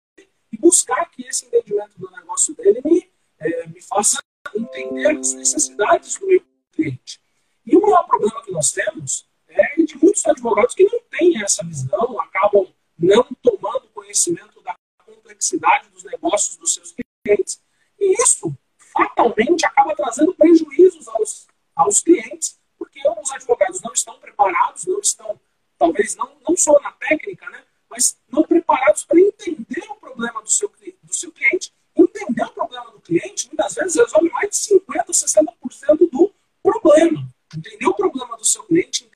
e 0.50 0.56
buscar 0.56 1.04
que 1.10 1.26
esse 1.26 1.46
entendimento 1.46 1.98
do 1.98 2.10
negócio 2.10 2.54
dele 2.54 2.80
me, 2.82 3.10
é, 3.38 3.66
me 3.66 3.80
faça 3.82 4.18
entender 4.54 5.18
as 5.18 5.34
necessidades 5.34 6.16
do 6.16 6.26
meu 6.26 6.42
cliente. 6.72 7.20
E 7.66 7.76
o 7.76 7.82
maior 7.82 8.04
problema 8.04 8.42
que 8.42 8.50
nós 8.50 8.72
temos 8.72 9.28
é 9.48 9.82
de 9.82 9.98
muitos 9.98 10.24
advogados 10.26 10.74
que 10.74 10.84
não 10.84 11.00
têm 11.10 11.42
essa 11.42 11.64
visão, 11.64 12.18
acabam 12.20 12.66
não 12.98 13.24
tomando 13.42 13.88
conhecimento 13.88 14.62
da 14.62 14.74
complexidade 15.04 15.90
dos 15.90 16.04
negócios 16.04 16.56
dos 16.56 16.72
seus 16.72 16.94
clientes. 17.24 17.60
E 18.00 18.14
isso, 18.22 18.56
fatalmente, 18.78 19.66
acaba 19.66 19.94
trazendo 19.94 20.34
prejuízos 20.34 21.06
aos, 21.08 21.46
aos 21.76 21.98
clientes 22.00 22.58
porque 22.82 23.00
os 23.08 23.30
advogados 23.30 23.80
não 23.80 23.92
estão 23.92 24.18
preparados, 24.18 24.86
não 24.86 24.98
estão, 24.98 25.40
talvez 25.78 26.16
não, 26.16 26.36
não 26.46 26.56
só 26.56 26.78
na 26.80 26.90
técnica, 26.92 27.48
né, 27.48 27.64
mas 27.88 28.18
não 28.28 28.42
preparados 28.42 29.04
para 29.04 29.20
entender 29.20 29.84
o 29.88 29.94
problema 29.94 30.42
do 30.42 30.50
seu, 30.50 30.68
do 31.02 31.14
seu 31.14 31.30
cliente. 31.30 31.72
Entender 31.94 32.42
o 32.42 32.52
problema 32.52 32.90
do 32.90 33.00
cliente, 33.00 33.46
muitas 33.48 33.74
vezes, 33.74 33.96
resolve 33.96 34.30
mais 34.30 34.50
de 34.50 34.56
50%, 34.56 35.06
60% 35.10 36.10
do 36.10 36.34
problema. 36.62 37.28
Entender 37.54 37.86
o 37.86 37.94
problema 37.94 38.36
do 38.36 38.44
seu 38.44 38.64
cliente, 38.64 39.10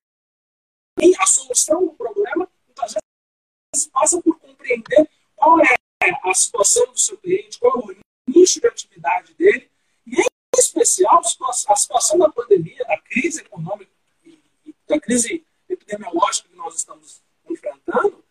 e 1.00 1.14
a 1.18 1.26
solução 1.26 1.87
do 1.87 1.92
problema, 1.92 2.49
muitas 2.66 2.94
vezes 3.75 3.88
passa 3.88 4.20
por 4.23 4.38
compreender 4.38 5.08
qual 5.34 5.61
é 5.61 5.75
a 6.02 6.08
situação 6.64 6.92
do 6.92 6.98
seu 6.98 7.18
cliente, 7.18 7.58
qual 7.58 7.78
o 7.78 7.94
nicho 8.26 8.60
de 8.60 8.66
atividade 8.66 9.34
dele, 9.34 9.70
e 10.06 10.20
em 10.20 10.26
especial 10.58 11.20
a 11.20 11.76
situação 11.76 12.18
da 12.18 12.30
pandemia, 12.30 12.84
da 12.84 12.98
crise 13.02 13.40
econômica 13.40 13.90
e 14.25 14.75
da 14.88 14.98
crise 15.00 15.44
epidemiológica 15.68 16.48
que 16.48 16.56
nós 16.56 16.76
estamos 16.76 17.22
enfrentando, 17.48 18.25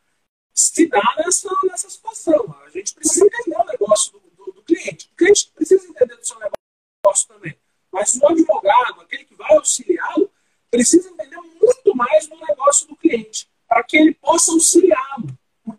se 0.53 0.87
dá 0.87 1.03
nessa, 1.17 1.49
nessa 1.65 1.89
situação. 1.89 2.55
A 2.65 2.69
gente 2.69 2.93
precisa 2.93 3.25
entender 3.25 3.57
o 3.57 3.65
negócio 3.65 4.13
do, 4.13 4.19
do, 4.19 4.51
do 4.53 4.61
cliente. 4.63 5.09
O 5.11 5.17
cliente 5.17 5.51
precisa 5.53 5.87
entender 5.87 6.15
do 6.15 6.25
seu 6.25 6.37
negócio 6.39 7.27
também. 7.27 7.57
Mas 7.91 8.15
o 8.15 8.27
advogado, 8.27 9.01
aquele 9.01 9.25
que 9.25 9.35
vai 9.35 9.53
auxiliá-lo, 9.55 10.31
precisa 10.71 11.09
entender 11.09 11.37
muito 11.37 11.95
mais 11.95 12.27
do 12.27 12.37
negócio 12.37 12.87
do 12.87 12.95
cliente, 12.95 13.49
para 13.67 13.83
que 13.83 13.97
ele 13.97 14.13
possa 14.13 14.51
auxiliá-lo. 14.51 15.14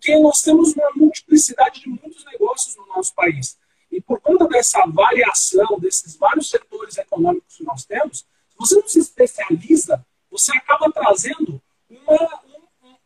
Porque 0.06 0.20
nós 0.20 0.40
temos 0.40 0.72
uma 0.72 0.88
multiplicidade 0.94 1.80
de 1.80 1.88
muitos 1.88 2.25
negócios 2.26 2.76
no 2.76 2.86
nosso 2.86 3.12
país. 3.12 3.58
E 3.90 4.00
por 4.00 4.20
conta 4.20 4.46
dessa 4.46 4.86
variação, 4.86 5.80
desses 5.80 6.16
vários 6.16 6.48
setores 6.48 6.96
econômicos 6.96 7.56
que 7.56 7.64
nós 7.64 7.84
temos, 7.84 8.18
se 8.18 8.56
você 8.56 8.76
não 8.76 8.86
se 8.86 9.00
especializa, 9.00 10.06
você 10.30 10.56
acaba 10.56 10.92
trazendo 10.92 11.60
uma, 11.90 12.40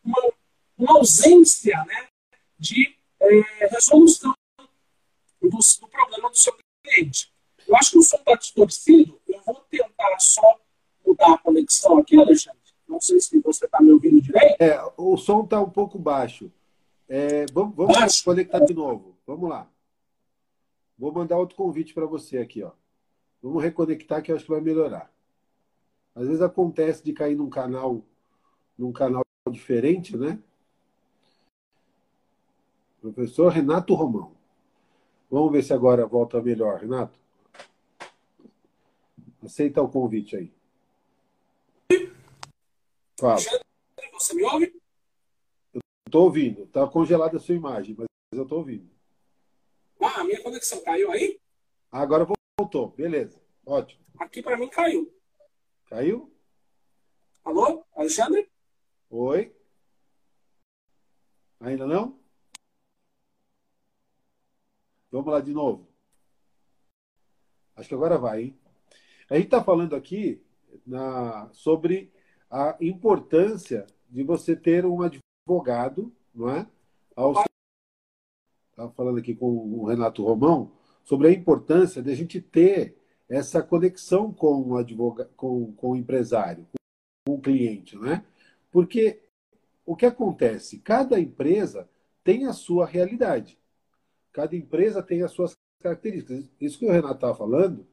uma, 0.05 0.33
uma 0.77 0.97
ausência 0.99 1.75
né, 1.85 2.07
de 2.59 2.95
é, 3.19 3.67
resolução 3.71 4.31
do, 5.41 5.49
do, 5.49 5.87
problema 5.87 6.29
do 6.29 6.37
seu 6.37 6.55
cliente. 6.83 7.33
Eu 7.67 7.75
acho 7.77 7.91
que 7.91 7.97
o 7.97 8.03
som 8.03 8.17
está 8.17 8.35
distorcido. 8.35 9.19
Eu 9.27 9.41
vou 9.43 9.55
tentar 9.71 10.19
só 10.19 10.59
mudar 11.03 11.33
a 11.33 11.37
conexão 11.39 11.97
aqui, 11.97 12.15
Alexandre. 12.15 12.59
Não 12.87 13.01
sei 13.01 13.19
se 13.19 13.39
você 13.39 13.65
está 13.65 13.81
me 13.81 13.91
ouvindo 13.91 14.21
direito. 14.21 14.61
É, 14.61 14.79
o 14.95 15.17
som 15.17 15.43
está 15.43 15.59
um 15.59 15.69
pouco 15.69 15.97
baixo. 15.97 16.51
É, 17.13 17.45
vamos 17.51 17.75
vamos 17.75 18.21
conectar 18.21 18.59
de 18.59 18.73
novo. 18.73 19.17
Vamos 19.27 19.49
lá. 19.49 19.69
Vou 20.97 21.11
mandar 21.11 21.37
outro 21.37 21.57
convite 21.57 21.93
para 21.93 22.05
você 22.05 22.37
aqui, 22.37 22.63
ó. 22.63 22.71
Vamos 23.43 23.61
reconectar 23.61 24.23
que 24.23 24.31
eu 24.31 24.35
acho 24.37 24.45
que 24.45 24.51
vai 24.51 24.61
melhorar. 24.61 25.11
Às 26.15 26.27
vezes 26.27 26.41
acontece 26.41 27.03
de 27.03 27.11
cair 27.11 27.35
num 27.35 27.49
canal, 27.49 28.01
num 28.77 28.93
canal 28.93 29.25
diferente, 29.51 30.15
né? 30.15 30.39
Professor 33.01 33.51
Renato 33.51 33.93
Romão. 33.93 34.31
Vamos 35.29 35.51
ver 35.51 35.63
se 35.63 35.73
agora 35.73 36.07
volta 36.07 36.41
melhor, 36.41 36.79
Renato. 36.79 37.19
Aceita 39.43 39.81
o 39.81 39.89
convite 39.89 40.37
aí. 40.37 40.53
Fala. 43.19 43.41
Você 44.13 44.33
me 44.33 44.43
ouve? 44.43 44.80
Estou 46.11 46.25
ouvindo. 46.25 46.63
Está 46.63 46.85
congelada 46.85 47.37
a 47.37 47.39
sua 47.39 47.55
imagem, 47.55 47.95
mas 47.97 48.05
eu 48.33 48.43
estou 48.43 48.57
ouvindo. 48.57 48.85
Ah, 49.97 50.19
a 50.19 50.23
minha 50.25 50.43
conexão 50.43 50.83
caiu 50.83 51.09
aí? 51.09 51.39
Agora 51.89 52.27
voltou. 52.59 52.89
Beleza. 52.89 53.41
Ótimo. 53.65 54.03
Aqui 54.19 54.43
para 54.43 54.57
mim 54.57 54.67
caiu. 54.67 55.09
Caiu? 55.85 56.29
Alô? 57.45 57.85
Alexandre? 57.95 58.51
Oi? 59.09 59.55
Ainda 61.61 61.87
não? 61.87 62.19
Vamos 65.09 65.31
lá 65.31 65.39
de 65.39 65.53
novo. 65.53 65.87
Acho 67.73 67.87
que 67.87 67.95
agora 67.95 68.17
vai, 68.17 68.41
hein? 68.41 68.59
A 69.29 69.35
gente 69.35 69.45
está 69.45 69.63
falando 69.63 69.95
aqui 69.95 70.43
na, 70.85 71.49
sobre 71.53 72.11
a 72.49 72.75
importância 72.81 73.87
de 74.09 74.23
você 74.23 74.57
ter 74.57 74.85
um 74.85 75.01
advogado, 75.45 76.11
não 76.33 76.49
é? 76.49 76.67
Ao 77.15 77.33
estava 78.69 78.91
falando 78.93 79.19
aqui 79.19 79.35
com 79.35 79.45
o 79.45 79.85
Renato 79.85 80.23
Romão, 80.23 80.71
sobre 81.03 81.27
a 81.27 81.31
importância 81.31 82.01
de 82.01 82.11
a 82.11 82.15
gente 82.15 82.39
ter 82.39 82.95
essa 83.27 83.61
conexão 83.61 84.31
com 84.31 84.61
o, 84.61 84.77
advogado, 84.77 85.29
com, 85.35 85.73
com 85.73 85.91
o 85.91 85.95
empresário, 85.95 86.65
com 87.25 87.35
o 87.35 87.41
cliente, 87.41 87.97
né? 87.97 88.25
Porque 88.71 89.21
o 89.85 89.95
que 89.95 90.05
acontece? 90.05 90.79
Cada 90.79 91.19
empresa 91.19 91.89
tem 92.23 92.45
a 92.45 92.53
sua 92.53 92.85
realidade. 92.85 93.57
Cada 94.31 94.55
empresa 94.55 95.03
tem 95.03 95.21
as 95.21 95.31
suas 95.31 95.55
características. 95.81 96.49
Isso 96.59 96.79
que 96.79 96.85
o 96.85 96.91
Renato 96.91 97.15
estava 97.15 97.35
falando 97.35 97.85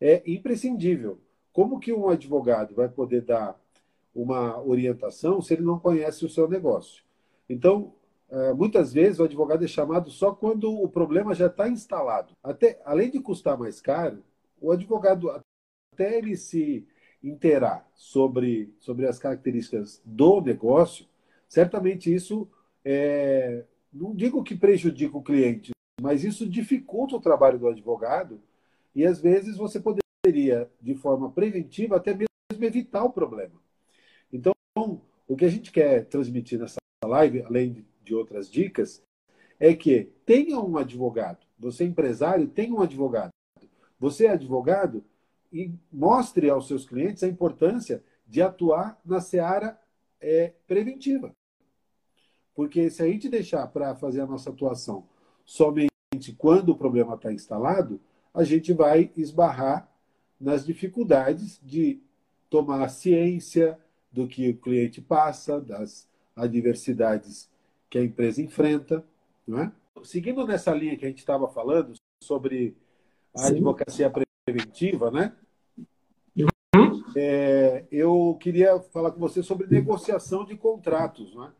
é 0.00 0.22
imprescindível. 0.30 1.18
Como 1.52 1.80
que 1.80 1.92
um 1.92 2.08
advogado 2.08 2.74
vai 2.74 2.88
poder 2.88 3.22
dar 3.22 3.58
uma 4.14 4.60
orientação 4.62 5.40
se 5.40 5.54
ele 5.54 5.62
não 5.62 5.78
conhece 5.78 6.24
o 6.24 6.28
seu 6.28 6.48
negócio? 6.48 7.02
Então, 7.48 7.94
é, 8.30 8.52
muitas 8.52 8.92
vezes 8.92 9.18
o 9.18 9.24
advogado 9.24 9.64
é 9.64 9.68
chamado 9.68 10.10
só 10.10 10.32
quando 10.32 10.72
o 10.72 10.88
problema 10.88 11.34
já 11.34 11.46
está 11.46 11.68
instalado. 11.68 12.32
Até, 12.42 12.80
além 12.84 13.10
de 13.10 13.20
custar 13.20 13.58
mais 13.58 13.80
caro, 13.80 14.22
o 14.60 14.70
advogado, 14.70 15.30
até 15.92 16.18
ele 16.18 16.36
se 16.36 16.86
inteirar 17.22 17.88
sobre, 17.94 18.72
sobre 18.78 19.06
as 19.06 19.18
características 19.18 20.00
do 20.04 20.40
negócio, 20.40 21.06
certamente 21.48 22.12
isso, 22.12 22.48
é, 22.84 23.64
não 23.92 24.14
digo 24.14 24.44
que 24.44 24.54
prejudica 24.54 25.18
o 25.18 25.22
cliente, 25.22 25.72
mas 26.00 26.24
isso 26.24 26.48
dificulta 26.48 27.16
o 27.16 27.20
trabalho 27.20 27.58
do 27.58 27.68
advogado 27.68 28.40
e 28.94 29.04
às 29.04 29.20
vezes 29.20 29.56
você 29.56 29.80
poderia, 29.80 30.70
de 30.80 30.94
forma 30.94 31.30
preventiva, 31.30 31.96
até 31.96 32.14
mesmo 32.14 32.64
evitar 32.64 33.04
o 33.04 33.12
problema. 33.12 33.59
Então, 34.72 35.02
o 35.26 35.36
que 35.36 35.44
a 35.44 35.48
gente 35.48 35.72
quer 35.72 36.06
transmitir 36.06 36.58
nessa 36.58 36.78
live, 37.04 37.42
além 37.42 37.84
de 38.02 38.14
outras 38.14 38.50
dicas, 38.50 39.02
é 39.58 39.74
que 39.74 40.10
tenha 40.24 40.58
um 40.58 40.76
advogado. 40.76 41.46
Você, 41.58 41.84
empresário, 41.84 42.48
tenha 42.48 42.74
um 42.74 42.80
advogado. 42.80 43.30
Você 43.98 44.26
é 44.26 44.30
advogado 44.30 45.04
e 45.52 45.72
mostre 45.92 46.48
aos 46.48 46.66
seus 46.66 46.86
clientes 46.86 47.22
a 47.22 47.28
importância 47.28 48.02
de 48.26 48.40
atuar 48.40 48.98
na 49.04 49.20
seara 49.20 49.78
é, 50.20 50.54
preventiva. 50.66 51.32
Porque 52.54 52.90
se 52.90 53.02
a 53.02 53.06
gente 53.06 53.28
deixar 53.28 53.66
para 53.66 53.94
fazer 53.94 54.20
a 54.20 54.26
nossa 54.26 54.50
atuação 54.50 55.06
somente 55.44 55.90
quando 56.38 56.70
o 56.70 56.76
problema 56.76 57.14
está 57.14 57.32
instalado, 57.32 58.00
a 58.32 58.44
gente 58.44 58.72
vai 58.72 59.10
esbarrar 59.16 59.90
nas 60.40 60.64
dificuldades 60.64 61.60
de 61.62 62.00
tomar 62.48 62.88
ciência 62.88 63.78
do 64.10 64.26
que 64.26 64.50
o 64.50 64.56
cliente 64.56 65.00
passa, 65.00 65.60
das 65.60 66.08
adversidades 66.34 67.48
que 67.88 67.98
a 67.98 68.04
empresa 68.04 68.42
enfrenta. 68.42 69.04
Não 69.46 69.60
é? 69.60 69.72
Seguindo 70.02 70.46
nessa 70.46 70.72
linha 70.72 70.96
que 70.96 71.04
a 71.04 71.08
gente 71.08 71.18
estava 71.18 71.48
falando 71.48 71.94
sobre 72.22 72.76
a 73.34 73.40
Sim. 73.40 73.54
advocacia 73.54 74.12
preventiva, 74.46 75.10
né? 75.10 75.34
Uhum. 76.36 77.02
É, 77.16 77.84
eu 77.90 78.36
queria 78.40 78.78
falar 78.80 79.10
com 79.10 79.20
você 79.20 79.42
sobre 79.42 79.66
negociação 79.66 80.44
de 80.44 80.56
contratos. 80.56 81.34
Né? 81.34 81.52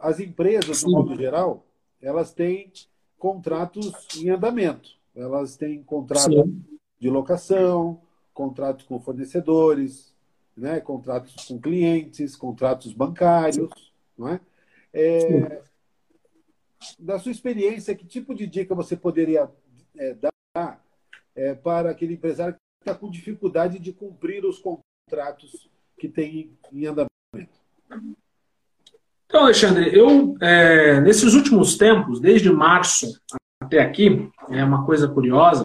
As 0.00 0.20
empresas, 0.20 0.84
no 0.84 0.92
modo 0.92 1.14
geral, 1.16 1.66
elas 2.00 2.32
têm 2.32 2.72
contratos 3.18 3.92
em 4.16 4.30
andamento. 4.30 4.90
Elas 5.14 5.56
têm 5.56 5.82
contrato 5.82 6.32
Sim. 6.32 6.64
de 6.98 7.10
locação, 7.10 8.00
contratos 8.32 8.86
com 8.86 9.00
fornecedores, 9.00 10.14
né? 10.58 10.80
contratos 10.80 11.46
com 11.46 11.60
clientes, 11.60 12.36
contratos 12.36 12.92
bancários. 12.92 13.70
Não 14.16 14.28
é? 14.28 14.40
É, 14.92 15.62
da 16.98 17.18
sua 17.18 17.32
experiência, 17.32 17.94
que 17.94 18.06
tipo 18.06 18.34
de 18.34 18.46
dica 18.46 18.74
você 18.74 18.96
poderia 18.96 19.48
é, 19.96 20.14
dar 20.14 20.82
é, 21.34 21.54
para 21.54 21.90
aquele 21.90 22.14
empresário 22.14 22.54
que 22.54 22.60
está 22.90 22.98
com 22.98 23.10
dificuldade 23.10 23.78
de 23.78 23.92
cumprir 23.92 24.44
os 24.44 24.58
contratos 24.58 25.68
que 25.98 26.08
tem 26.08 26.56
em 26.72 26.86
andamento? 26.86 27.08
Então, 29.26 29.44
Alexandre, 29.44 29.94
eu, 29.94 30.36
é, 30.40 31.00
nesses 31.00 31.34
últimos 31.34 31.76
tempos, 31.76 32.20
desde 32.20 32.50
março 32.50 33.20
até 33.60 33.80
aqui, 33.80 34.30
é 34.48 34.64
uma 34.64 34.86
coisa 34.86 35.06
curiosa, 35.06 35.62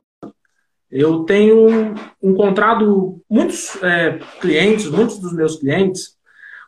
eu 0.94 1.24
tenho 1.24 1.96
encontrado 2.22 3.20
muitos 3.28 3.82
é, 3.82 4.20
clientes, 4.40 4.88
muitos 4.88 5.18
dos 5.18 5.34
meus 5.34 5.56
clientes, 5.56 6.16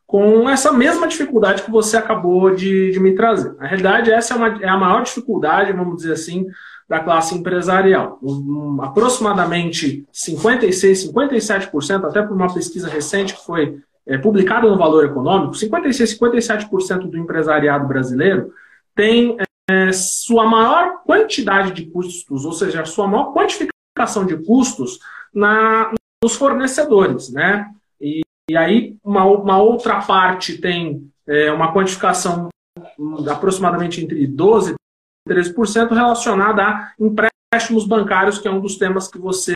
com 0.08 0.50
essa 0.50 0.72
mesma 0.72 1.08
dificuldade 1.08 1.62
que 1.62 1.70
você 1.70 1.96
acabou 1.96 2.54
de, 2.56 2.92
de 2.92 3.00
me 3.00 3.14
trazer. 3.14 3.54
Na 3.56 3.68
realidade, 3.68 4.12
essa 4.12 4.34
é, 4.34 4.38
uma, 4.38 4.64
é, 4.64 4.68
a 4.68 4.78
maior 4.78 5.04
dificuldade, 5.04 5.74
vamos 5.74 5.98
dizer 5.98 6.14
assim, 6.14 6.48
da 6.90 7.00
classe 7.00 7.36
empresarial. 7.36 8.18
Um, 8.24 8.80
aproximadamente 8.82 10.08
56%, 10.12 11.12
57%, 11.14 12.06
até 12.06 12.24
por 12.24 12.36
uma 12.36 12.52
pesquisa 12.52 12.90
recente 12.90 13.36
que 13.36 13.46
foi 13.46 13.78
é, 14.08 14.18
publicada 14.18 14.68
no 14.68 14.78
Valor 14.78 15.06
Econômico, 15.06 15.54
56%, 15.54 16.18
57% 16.18 17.10
do 17.10 17.18
empresariado 17.18 17.88
brasileiro 17.88 18.52
tem 18.96 19.38
é, 19.70 19.92
sua 19.92 20.48
maior 20.48 21.04
quantidade 21.04 21.74
de 21.74 21.86
custos, 21.86 22.44
ou 22.44 22.54
seja, 22.54 22.86
sua 22.86 23.08
maior 23.08 23.34
quantificação 23.34 23.75
de 24.26 24.38
custos 24.44 25.00
na, 25.34 25.92
nos 26.22 26.36
fornecedores, 26.36 27.32
né? 27.32 27.72
E, 28.00 28.22
e 28.50 28.58
aí, 28.58 28.98
uma, 29.04 29.26
uma 29.26 29.62
outra 29.62 30.02
parte 30.02 30.58
tem 30.58 31.10
é, 31.26 31.52
uma 31.52 31.74
quantificação 31.74 32.50
hum, 33.00 33.30
aproximadamente 33.30 34.04
entre 34.04 34.28
12% 34.28 34.76
e 35.28 35.34
13% 35.34 35.92
relacionada 35.92 36.62
a 36.64 36.94
empréstimos 37.00 37.86
bancários, 37.86 38.38
que 38.38 38.48
é 38.48 38.52
um 38.52 38.60
dos 38.60 38.78
temas 38.78 39.08
que 39.08 39.18
você 39.18 39.56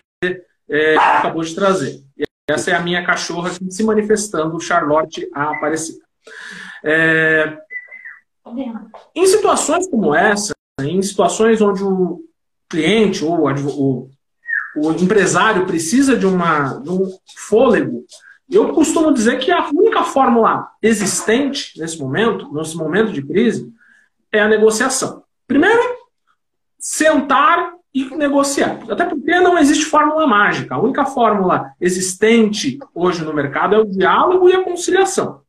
é, 0.70 0.96
acabou 0.96 1.44
de 1.44 1.54
trazer. 1.54 2.02
E 2.18 2.24
essa 2.50 2.72
é 2.72 2.76
a 2.76 2.82
minha 2.82 3.06
cachorra 3.06 3.52
se 3.52 3.84
manifestando, 3.84 4.60
Charlotte 4.60 5.30
a 5.34 5.52
Aparecida. 5.52 6.00
É, 6.84 7.58
em 9.16 9.26
situações 9.28 9.88
como 9.88 10.16
essa, 10.16 10.54
em 10.82 11.02
situações 11.02 11.62
onde 11.62 11.84
o 11.84 12.24
cliente 12.70 13.24
ou 13.24 13.48
o, 13.48 14.10
o 14.82 14.92
empresário 14.92 15.66
precisa 15.66 16.16
de, 16.16 16.26
uma, 16.26 16.80
de 16.80 16.90
um 16.90 17.08
fôlego 17.36 18.06
eu 18.50 18.74
costumo 18.74 19.14
dizer 19.14 19.38
que 19.38 19.52
a 19.52 19.70
única 19.70 20.04
fórmula 20.04 20.72
existente 20.82 21.80
nesse 21.80 22.00
momento, 22.00 22.52
nesse 22.52 22.76
momento 22.76 23.12
de 23.12 23.22
crise, 23.22 23.72
é 24.32 24.42
a 24.42 24.48
negociação. 24.48 25.24
Primeiro, 25.48 25.80
sentar 26.80 27.74
e 27.94 28.06
negociar. 28.16 28.80
Até 28.90 29.06
porque 29.06 29.40
não 29.40 29.58
existe 29.58 29.86
fórmula 29.86 30.26
mágica. 30.26 30.76
A 30.76 30.82
única 30.82 31.06
fórmula 31.06 31.72
existente 31.80 32.80
hoje 32.94 33.24
no 33.24 33.34
mercado 33.34 33.76
é 33.76 33.80
o 33.80 33.86
diálogo 33.86 34.50
e 34.50 34.54
a 34.54 34.64
conciliação. 34.64 35.42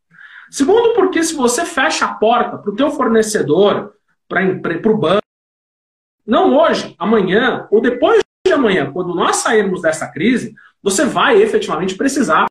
Segundo, 0.51 0.95
porque 0.95 1.23
se 1.23 1.35
você 1.35 1.65
fecha 1.65 2.05
a 2.05 2.15
porta 2.15 2.59
para 2.59 2.71
o 2.71 2.77
teu 2.77 2.91
fornecedor, 2.91 3.95
para 4.29 4.91
o 4.91 4.99
banco, 4.99 5.23
não 6.27 6.55
hoje, 6.55 6.95
amanhã 6.99 7.67
ou 7.71 7.81
depois 7.81 8.21
de 8.51 8.55
amanhã, 8.55 8.91
quando 8.93 9.15
nós 9.15 9.37
sairmos 9.37 9.81
dessa 9.81 10.09
crise, 10.09 10.55
você 10.83 11.05
vai 11.05 11.41
efetivamente 11.41 11.95
precisar 11.95 12.47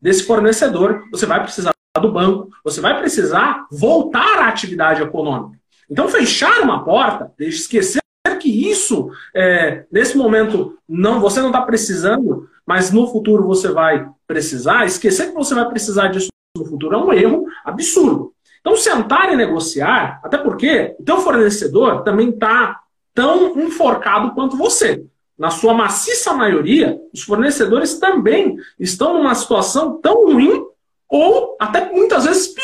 desse 0.00 0.24
fornecedor, 0.24 1.04
você 1.10 1.24
vai 1.24 1.40
precisar 1.42 1.72
do 2.00 2.12
banco, 2.12 2.50
você 2.64 2.80
vai 2.80 2.98
precisar 2.98 3.66
voltar 3.70 4.40
à 4.40 4.48
atividade 4.48 5.02
econômica. 5.02 5.58
Então, 5.88 6.08
fechar 6.08 6.60
uma 6.60 6.84
porta, 6.84 7.32
esquecer 7.38 8.00
que 8.40 8.70
isso, 8.70 9.10
é, 9.34 9.86
nesse 9.90 10.16
momento, 10.16 10.76
não 10.86 11.20
você 11.20 11.40
não 11.40 11.48
está 11.48 11.62
precisando, 11.62 12.48
mas 12.66 12.90
no 12.90 13.06
futuro 13.06 13.46
você 13.46 13.70
vai 13.70 14.06
precisar, 14.26 14.84
esquecer 14.84 15.28
que 15.28 15.34
você 15.34 15.54
vai 15.54 15.68
precisar 15.68 16.08
disso 16.08 16.28
no 16.56 16.66
futuro 16.66 16.96
é 16.96 16.98
um 16.98 17.12
erro 17.12 17.46
absurdo. 17.64 18.32
Então, 18.60 18.76
sentar 18.76 19.32
e 19.32 19.36
negociar, 19.36 20.20
até 20.24 20.36
porque 20.36 20.96
o 20.98 21.04
teu 21.04 21.18
fornecedor 21.18 22.02
também 22.02 22.30
está 22.30 22.80
tão 23.14 23.58
enforcado 23.60 24.34
quanto 24.34 24.56
você 24.56 25.06
na 25.38 25.50
sua 25.50 25.74
maciça 25.74 26.32
maioria, 26.32 26.98
os 27.12 27.22
fornecedores 27.22 27.98
também 27.98 28.56
estão 28.78 29.14
numa 29.14 29.34
situação 29.34 30.00
tão 30.00 30.32
ruim 30.32 30.64
ou 31.08 31.56
até 31.60 31.92
muitas 31.92 32.24
vezes 32.24 32.54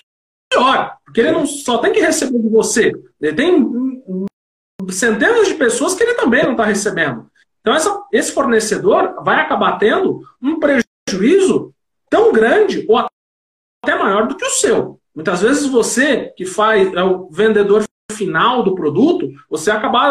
pior, 0.50 0.96
porque 1.04 1.20
ele 1.20 1.32
não 1.32 1.46
só 1.46 1.78
tem 1.78 1.92
que 1.92 2.00
receber 2.00 2.38
de 2.38 2.48
você, 2.48 2.92
ele 3.20 3.34
tem 3.34 4.02
centenas 4.90 5.48
de 5.48 5.54
pessoas 5.54 5.94
que 5.94 6.02
ele 6.02 6.14
também 6.14 6.44
não 6.44 6.52
está 6.52 6.64
recebendo. 6.64 7.30
Então 7.60 7.74
essa, 7.74 8.02
esse 8.12 8.32
fornecedor 8.32 9.22
vai 9.22 9.40
acabar 9.40 9.78
tendo 9.78 10.20
um 10.40 10.58
prejuízo 10.58 11.72
tão 12.10 12.32
grande 12.32 12.84
ou 12.88 12.98
até 12.98 13.96
maior 13.96 14.26
do 14.26 14.34
que 14.34 14.44
o 14.44 14.50
seu. 14.50 14.98
Muitas 15.14 15.42
vezes 15.42 15.66
você 15.66 16.32
que 16.36 16.44
faz 16.44 16.92
é 16.92 17.02
o 17.02 17.28
vendedor 17.30 17.84
final 18.10 18.62
do 18.62 18.74
produto, 18.74 19.30
você 19.48 19.70
acaba 19.70 20.10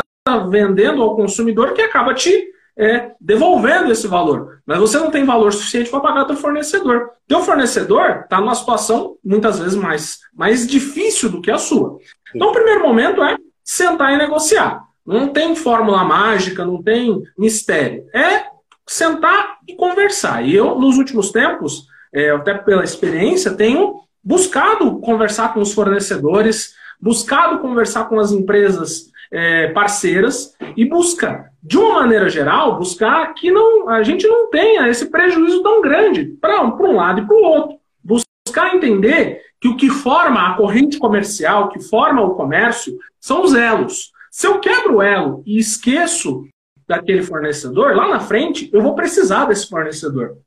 vendendo 0.50 1.02
ao 1.02 1.16
consumidor 1.16 1.74
que 1.74 1.82
acaba 1.82 2.14
te 2.14 2.51
é, 2.78 3.12
devolvendo 3.20 3.92
esse 3.92 4.08
valor. 4.08 4.62
Mas 4.66 4.80
você 4.80 4.98
não 4.98 5.12
tem 5.12 5.26
valor 5.26 5.54
suficiente 5.54 5.90
para 5.90 6.00
pagar 6.00 6.26
teu 6.26 6.36
fornecedor. 6.36 7.12
Teu 7.28 7.42
fornecedor 7.42 8.22
está 8.24 8.40
numa 8.40 8.56
situação 8.56 9.18
muitas 9.24 9.60
vezes 9.60 9.76
mais, 9.76 10.20
mais 10.34 10.68
difícil 10.68 11.30
do 11.30 11.42
que 11.42 11.52
a 11.52 11.58
sua. 11.58 11.98
Então, 12.36 12.50
o 12.50 12.54
primeiro 12.54 12.82
momento 12.82 13.22
é 13.24 13.38
sentar 13.64 14.14
e 14.14 14.18
negociar. 14.18 14.84
Não 15.06 15.28
tem 15.28 15.56
fórmula 15.56 16.04
mágica, 16.04 16.66
não 16.66 16.82
tem 16.82 17.22
mistério. 17.38 18.06
É 18.14 18.46
sentar 18.88 19.58
e 19.68 19.76
conversar. 19.76 20.46
E 20.46 20.56
eu, 20.56 20.80
nos 20.80 20.98
últimos 20.98 21.32
tempos, 21.32 21.86
é, 22.14 22.30
até 22.32 22.54
pela 22.54 22.84
experiência, 22.84 23.52
tenho 23.52 24.02
buscado 24.24 25.00
conversar 25.00 25.54
com 25.54 25.62
os 25.62 25.74
fornecedores, 25.74 26.74
buscado 27.00 27.60
conversar 27.60 28.06
com 28.06 28.20
as 28.20 28.32
empresas 28.32 29.11
é, 29.32 29.70
parceiras 29.70 30.56
e 30.76 30.84
busca, 30.86 31.52
de 31.64 31.78
uma 31.78 32.02
maneira 32.02 32.30
geral, 32.30 32.78
buscar 32.78 33.34
que 33.34 33.52
não, 33.52 33.88
a 33.88 34.04
gente 34.04 34.28
não 34.28 34.50
tenha 34.50 34.90
esse 34.90 35.10
prejuízo 35.10 35.64
tão 35.64 35.82
grande 35.82 36.26
para 36.42 36.64
um, 36.64 36.76
um 36.76 36.96
lado 36.96 37.22
e 37.22 37.26
para 37.26 37.36
o 37.36 37.44
outro. 37.44 37.78
Buscar 38.04 38.76
entender 38.76 39.42
que 39.60 39.68
o 39.68 39.78
que 39.78 39.90
forma 39.90 40.50
a 40.50 40.56
corrente 40.56 40.98
comercial, 40.98 41.70
que 41.70 41.80
forma 41.80 42.22
o 42.22 42.36
comércio, 42.36 42.98
são 43.20 43.44
os 43.44 43.54
elos. 43.54 44.12
Se 44.32 44.48
eu 44.48 44.60
quebro 44.60 44.98
o 44.98 45.02
elo 45.02 45.44
e 45.46 45.58
esqueço 45.58 46.46
daquele 46.88 47.22
fornecedor, 47.22 47.96
lá 47.96 48.08
na 48.08 48.20
frente 48.20 48.70
eu 48.74 48.82
vou 48.82 48.96
precisar 48.96 49.46
desse 49.46 49.70
fornecedor. 49.70 50.38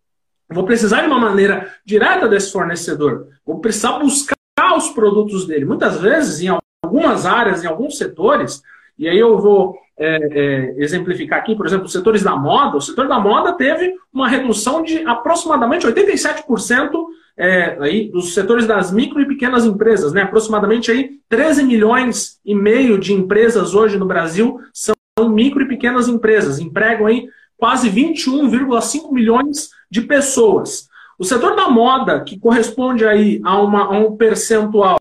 Eu 0.48 0.54
vou 0.54 0.64
precisar 0.64 1.00
de 1.00 1.06
uma 1.06 1.18
maneira 1.18 1.72
direta 1.86 2.28
desse 2.28 2.52
fornecedor. 2.52 3.28
Vou 3.46 3.60
precisar 3.60 3.98
buscar 3.98 4.36
os 4.76 4.90
produtos 4.90 5.46
dele. 5.46 5.64
Muitas 5.64 6.00
vezes, 6.00 6.40
em 6.42 6.58
algumas 6.82 7.24
áreas, 7.24 7.64
em 7.64 7.66
alguns 7.66 7.96
setores, 7.96 8.62
e 8.98 9.08
aí 9.08 9.18
eu 9.18 9.38
vou 9.38 9.76
é, 9.96 10.16
é, 10.16 10.74
exemplificar 10.78 11.38
aqui, 11.38 11.56
por 11.56 11.66
exemplo, 11.66 11.86
os 11.86 11.92
setores 11.92 12.22
da 12.22 12.36
moda. 12.36 12.76
O 12.76 12.80
setor 12.80 13.08
da 13.08 13.18
moda 13.18 13.52
teve 13.52 13.94
uma 14.12 14.28
redução 14.28 14.82
de 14.82 15.04
aproximadamente 15.06 15.86
87% 15.86 16.90
é, 17.36 17.76
aí, 17.80 18.10
dos 18.10 18.34
setores 18.34 18.66
das 18.66 18.92
micro 18.92 19.20
e 19.20 19.26
pequenas 19.26 19.64
empresas. 19.64 20.12
Né? 20.12 20.22
Aproximadamente 20.22 20.90
aí, 20.90 21.18
13 21.28 21.64
milhões 21.64 22.38
e 22.44 22.54
meio 22.54 22.98
de 22.98 23.12
empresas 23.12 23.74
hoje 23.74 23.98
no 23.98 24.06
Brasil 24.06 24.60
são 24.72 24.94
micro 25.28 25.62
e 25.62 25.68
pequenas 25.68 26.08
empresas. 26.08 26.58
Empregam 26.58 27.06
aí 27.06 27.28
quase 27.56 27.90
21,5 27.90 29.12
milhões 29.12 29.70
de 29.90 30.02
pessoas. 30.02 30.88
O 31.18 31.24
setor 31.24 31.54
da 31.54 31.68
moda, 31.68 32.22
que 32.24 32.38
corresponde 32.38 33.06
aí 33.06 33.40
a, 33.44 33.60
uma, 33.60 33.84
a 33.84 33.90
um 33.90 34.16
percentual 34.16 34.96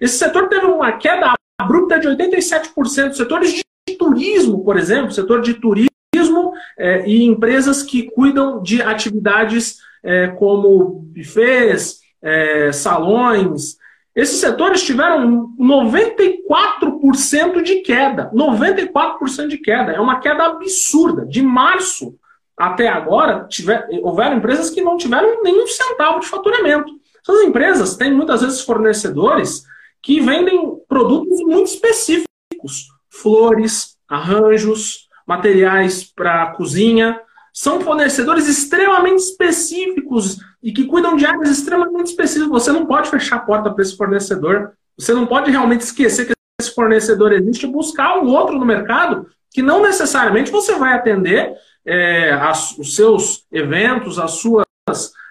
esse 0.00 0.16
setor 0.16 0.48
teve 0.48 0.64
uma 0.64 0.92
queda 0.92 1.34
abrupta 1.60 1.98
de 1.98 2.08
87%. 2.08 3.14
Setores 3.14 3.52
de 3.52 3.62
turismo, 3.96 4.64
por 4.64 4.76
exemplo, 4.76 5.12
setor 5.12 5.42
de 5.42 5.54
turismo 5.54 5.90
turismo 6.10 6.52
é, 6.78 7.08
e 7.08 7.24
empresas 7.24 7.82
que 7.82 8.10
cuidam 8.10 8.62
de 8.62 8.82
atividades 8.82 9.78
é, 10.02 10.28
como 10.28 11.06
bufês, 11.14 12.00
é, 12.22 12.72
salões. 12.72 13.76
Esses 14.14 14.40
setores 14.40 14.82
tiveram 14.82 15.48
94% 15.58 17.62
de 17.62 17.76
queda. 17.76 18.30
94% 18.34 19.46
de 19.46 19.58
queda. 19.58 19.92
É 19.92 20.00
uma 20.00 20.20
queda 20.20 20.46
absurda. 20.46 21.24
De 21.24 21.42
março 21.42 22.14
até 22.56 22.88
agora, 22.88 23.46
tiver, 23.48 23.88
houveram 24.02 24.36
empresas 24.36 24.68
que 24.68 24.82
não 24.82 24.96
tiveram 24.96 25.42
nenhum 25.42 25.66
centavo 25.66 26.20
de 26.20 26.26
faturamento. 26.26 26.92
Essas 27.22 27.42
empresas 27.42 27.96
têm 27.96 28.12
muitas 28.12 28.42
vezes 28.42 28.62
fornecedores 28.62 29.64
que 30.02 30.20
vendem 30.20 30.76
produtos 30.88 31.40
muito 31.40 31.66
específicos: 31.66 32.88
flores, 33.08 33.96
arranjos, 34.08 35.08
materiais 35.26 36.04
para 36.04 36.52
cozinha. 36.52 37.20
São 37.52 37.80
fornecedores 37.80 38.46
extremamente 38.46 39.18
específicos 39.18 40.38
e 40.62 40.72
que 40.72 40.84
cuidam 40.84 41.16
de 41.16 41.26
áreas 41.26 41.50
extremamente 41.50 42.08
específicas. 42.08 42.48
Você 42.48 42.72
não 42.72 42.86
pode 42.86 43.10
fechar 43.10 43.36
a 43.36 43.40
porta 43.40 43.70
para 43.70 43.82
esse 43.82 43.96
fornecedor. 43.96 44.72
Você 44.96 45.12
não 45.12 45.26
pode 45.26 45.50
realmente 45.50 45.80
esquecer 45.80 46.26
que 46.26 46.32
esse 46.60 46.74
fornecedor 46.74 47.32
existe 47.32 47.66
e 47.66 47.70
buscar 47.70 48.18
um 48.18 48.28
outro 48.28 48.58
no 48.58 48.64
mercado 48.64 49.26
que 49.50 49.62
não 49.62 49.82
necessariamente 49.82 50.50
você 50.50 50.76
vai 50.76 50.94
atender 50.94 51.54
é, 51.84 52.32
as, 52.32 52.76
os 52.78 52.94
seus 52.94 53.46
eventos, 53.50 54.18
as 54.18 54.32
suas, 54.32 54.64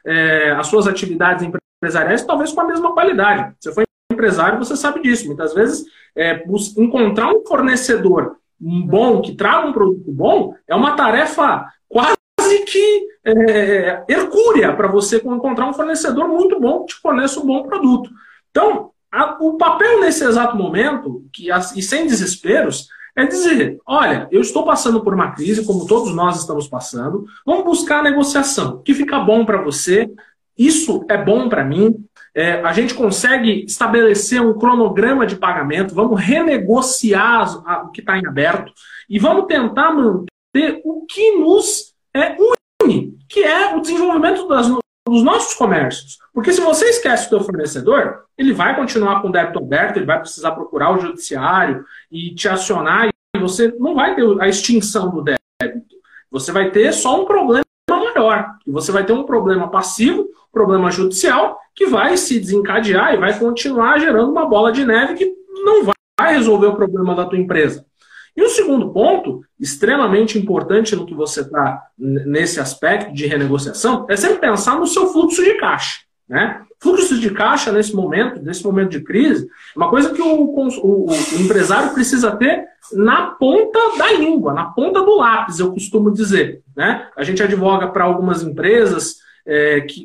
é, 0.05 0.51
as 0.51 0.67
suas 0.67 0.87
atividades 0.87 1.47
empresariais, 1.81 2.25
talvez 2.25 2.51
com 2.51 2.61
a 2.61 2.67
mesma 2.67 2.93
qualidade. 2.93 3.53
Você 3.59 3.71
foi 3.73 3.85
empresário, 4.11 4.57
você 4.57 4.75
sabe 4.75 5.01
disso. 5.01 5.27
Muitas 5.27 5.53
vezes, 5.53 5.85
é, 6.15 6.43
encontrar 6.77 7.31
um 7.31 7.45
fornecedor 7.45 8.37
bom, 8.59 9.21
que 9.21 9.35
traga 9.35 9.67
um 9.67 9.73
produto 9.73 10.11
bom, 10.11 10.55
é 10.67 10.75
uma 10.75 10.95
tarefa 10.95 11.65
quase 11.87 12.17
que 12.65 13.07
é, 13.23 14.03
hercúlea 14.09 14.75
para 14.75 14.87
você 14.87 15.17
encontrar 15.17 15.67
um 15.67 15.73
fornecedor 15.73 16.27
muito 16.27 16.59
bom 16.59 16.81
que 16.81 16.95
te 16.95 17.01
forneça 17.01 17.39
um 17.39 17.45
bom 17.45 17.63
produto. 17.63 18.09
Então, 18.49 18.91
a, 19.11 19.37
o 19.39 19.57
papel 19.57 20.01
nesse 20.01 20.23
exato 20.23 20.57
momento, 20.57 21.23
que, 21.31 21.49
e 21.51 21.81
sem 21.81 22.07
desesperos, 22.07 22.87
é 23.15 23.25
dizer: 23.25 23.79
olha, 23.85 24.27
eu 24.31 24.41
estou 24.41 24.63
passando 24.65 25.01
por 25.01 25.13
uma 25.13 25.31
crise, 25.31 25.65
como 25.65 25.85
todos 25.85 26.15
nós 26.15 26.39
estamos 26.39 26.67
passando, 26.67 27.25
vamos 27.45 27.63
buscar 27.63 27.99
a 27.99 28.03
negociação. 28.03 28.81
Que 28.83 28.93
fica 28.93 29.19
bom 29.19 29.45
para 29.45 29.61
você, 29.61 30.09
isso 30.59 31.05
é 31.09 31.17
bom 31.17 31.47
para 31.47 31.63
mim. 31.63 32.05
É, 32.35 32.61
a 32.61 32.73
gente 32.73 32.93
consegue 32.93 33.63
estabelecer 33.65 34.41
um 34.41 34.59
cronograma 34.59 35.25
de 35.25 35.37
pagamento, 35.37 35.95
vamos 35.95 36.19
renegociar 36.19 37.85
o 37.85 37.91
que 37.91 38.01
está 38.01 38.17
em 38.17 38.27
aberto 38.27 38.71
e 39.09 39.17
vamos 39.17 39.45
tentar 39.45 39.91
manter 39.91 40.81
o 40.83 41.05
que 41.07 41.37
nos 41.37 41.95
é, 42.13 42.35
une, 42.83 43.17
que 43.27 43.39
é 43.39 43.73
o 43.75 43.81
desenvolvimento 43.81 44.47
das, 44.47 44.67
dos 45.07 45.23
nossos 45.23 45.53
comércios. 45.55 46.17
Porque 46.33 46.51
se 46.51 46.61
você 46.61 46.89
esquece 46.89 47.27
o 47.27 47.29
seu 47.29 47.41
fornecedor, 47.41 48.25
ele 48.37 48.53
vai 48.53 48.75
continuar 48.75 49.21
com 49.21 49.29
o 49.29 49.31
débito 49.31 49.59
aberto, 49.59 49.97
ele 49.97 50.05
vai 50.05 50.19
precisar 50.19 50.51
procurar 50.51 50.93
o 50.93 50.99
judiciário 50.99 51.83
e 52.11 52.35
te 52.35 52.47
acionar, 52.47 53.07
e 53.07 53.39
você 53.39 53.73
não 53.79 53.95
vai 53.95 54.13
ter 54.15 54.23
a 54.41 54.47
extinção 54.47 55.09
do 55.09 55.23
débito. 55.23 55.95
Você 56.29 56.51
vai 56.51 56.69
ter 56.69 56.93
só 56.93 57.21
um 57.21 57.25
problema 57.25 57.63
maior. 57.89 58.55
Você 58.67 58.91
vai 58.91 59.03
ter 59.03 59.13
um 59.13 59.23
problema 59.23 59.69
passivo, 59.69 60.27
problema 60.51 60.91
judicial, 60.91 61.57
que 61.75 61.85
vai 61.87 62.17
se 62.17 62.39
desencadear 62.39 63.13
e 63.13 63.17
vai 63.17 63.37
continuar 63.37 63.99
gerando 63.99 64.31
uma 64.31 64.45
bola 64.45 64.71
de 64.71 64.85
neve 64.85 65.13
que 65.15 65.33
não 65.63 65.83
vai 65.83 66.33
resolver 66.33 66.67
o 66.67 66.75
problema 66.75 67.15
da 67.15 67.25
tua 67.25 67.39
empresa. 67.39 67.85
E 68.35 68.41
o 68.41 68.49
segundo 68.49 68.91
ponto, 68.91 69.41
extremamente 69.59 70.37
importante 70.37 70.95
no 70.95 71.05
que 71.05 71.13
você 71.13 71.41
está 71.41 71.81
nesse 71.97 72.59
aspecto 72.59 73.13
de 73.13 73.25
renegociação, 73.25 74.05
é 74.09 74.15
sempre 74.15 74.39
pensar 74.39 74.79
no 74.79 74.87
seu 74.87 75.07
fluxo 75.07 75.43
de 75.43 75.55
caixa. 75.55 75.99
Né? 76.27 76.61
Fluxo 76.79 77.19
de 77.19 77.31
caixa 77.31 77.71
nesse 77.71 77.95
momento, 77.95 78.41
nesse 78.41 78.63
momento 78.63 78.91
de 78.91 79.01
crise, 79.01 79.45
é 79.45 79.77
uma 79.77 79.89
coisa 79.89 80.13
que 80.13 80.21
o, 80.21 80.25
o, 80.25 81.09
o, 81.09 81.41
empresário 81.41 81.93
precisa 81.93 82.35
ter 82.35 82.65
na 82.93 83.31
ponta 83.31 83.79
da 83.97 84.11
língua, 84.13 84.53
na 84.53 84.65
ponta 84.65 85.01
do 85.01 85.17
lápis, 85.17 85.59
eu 85.59 85.73
costumo 85.73 86.11
dizer. 86.11 86.61
Né? 86.75 87.07
A 87.17 87.23
gente 87.23 87.41
advoga 87.43 87.87
para 87.87 88.05
algumas 88.05 88.43
empresas 88.43 89.17
é, 89.45 89.81
que 89.81 90.03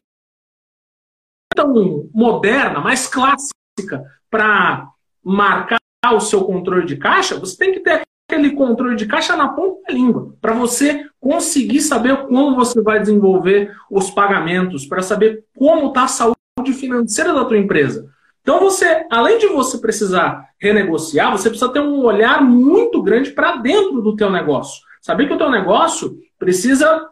tão 1.54 2.08
moderna, 2.12 2.80
mais 2.80 3.06
clássica, 3.06 4.04
para 4.30 4.88
marcar 5.22 5.78
o 6.12 6.20
seu 6.20 6.44
controle 6.44 6.84
de 6.84 6.96
caixa, 6.96 7.38
você 7.38 7.56
tem 7.56 7.72
que 7.72 7.80
ter 7.80 8.02
aquele 8.28 8.50
controle 8.50 8.96
de 8.96 9.06
caixa 9.06 9.36
na 9.36 9.48
ponta 9.48 9.82
da 9.86 9.94
língua, 9.94 10.34
para 10.40 10.54
você 10.54 11.06
conseguir 11.20 11.80
saber 11.80 12.26
como 12.26 12.56
você 12.56 12.80
vai 12.82 12.98
desenvolver 12.98 13.74
os 13.90 14.10
pagamentos, 14.10 14.86
para 14.86 15.02
saber 15.02 15.44
como 15.56 15.88
está 15.88 16.04
a 16.04 16.08
saúde 16.08 16.72
financeira 16.72 17.32
da 17.32 17.44
tua 17.44 17.58
empresa. 17.58 18.08
Então 18.42 18.60
você, 18.60 19.06
além 19.10 19.38
de 19.38 19.46
você 19.46 19.78
precisar 19.78 20.46
renegociar, 20.60 21.32
você 21.32 21.48
precisa 21.48 21.72
ter 21.72 21.80
um 21.80 22.04
olhar 22.04 22.42
muito 22.42 23.02
grande 23.02 23.30
para 23.30 23.56
dentro 23.56 24.02
do 24.02 24.16
teu 24.16 24.30
negócio. 24.30 24.82
Saber 25.00 25.26
que 25.26 25.34
o 25.34 25.38
teu 25.38 25.50
negócio 25.50 26.18
precisa 26.38 27.08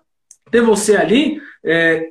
ter 0.50 0.60
você 0.60 0.96
ali 0.96 1.40
é, 1.64 2.08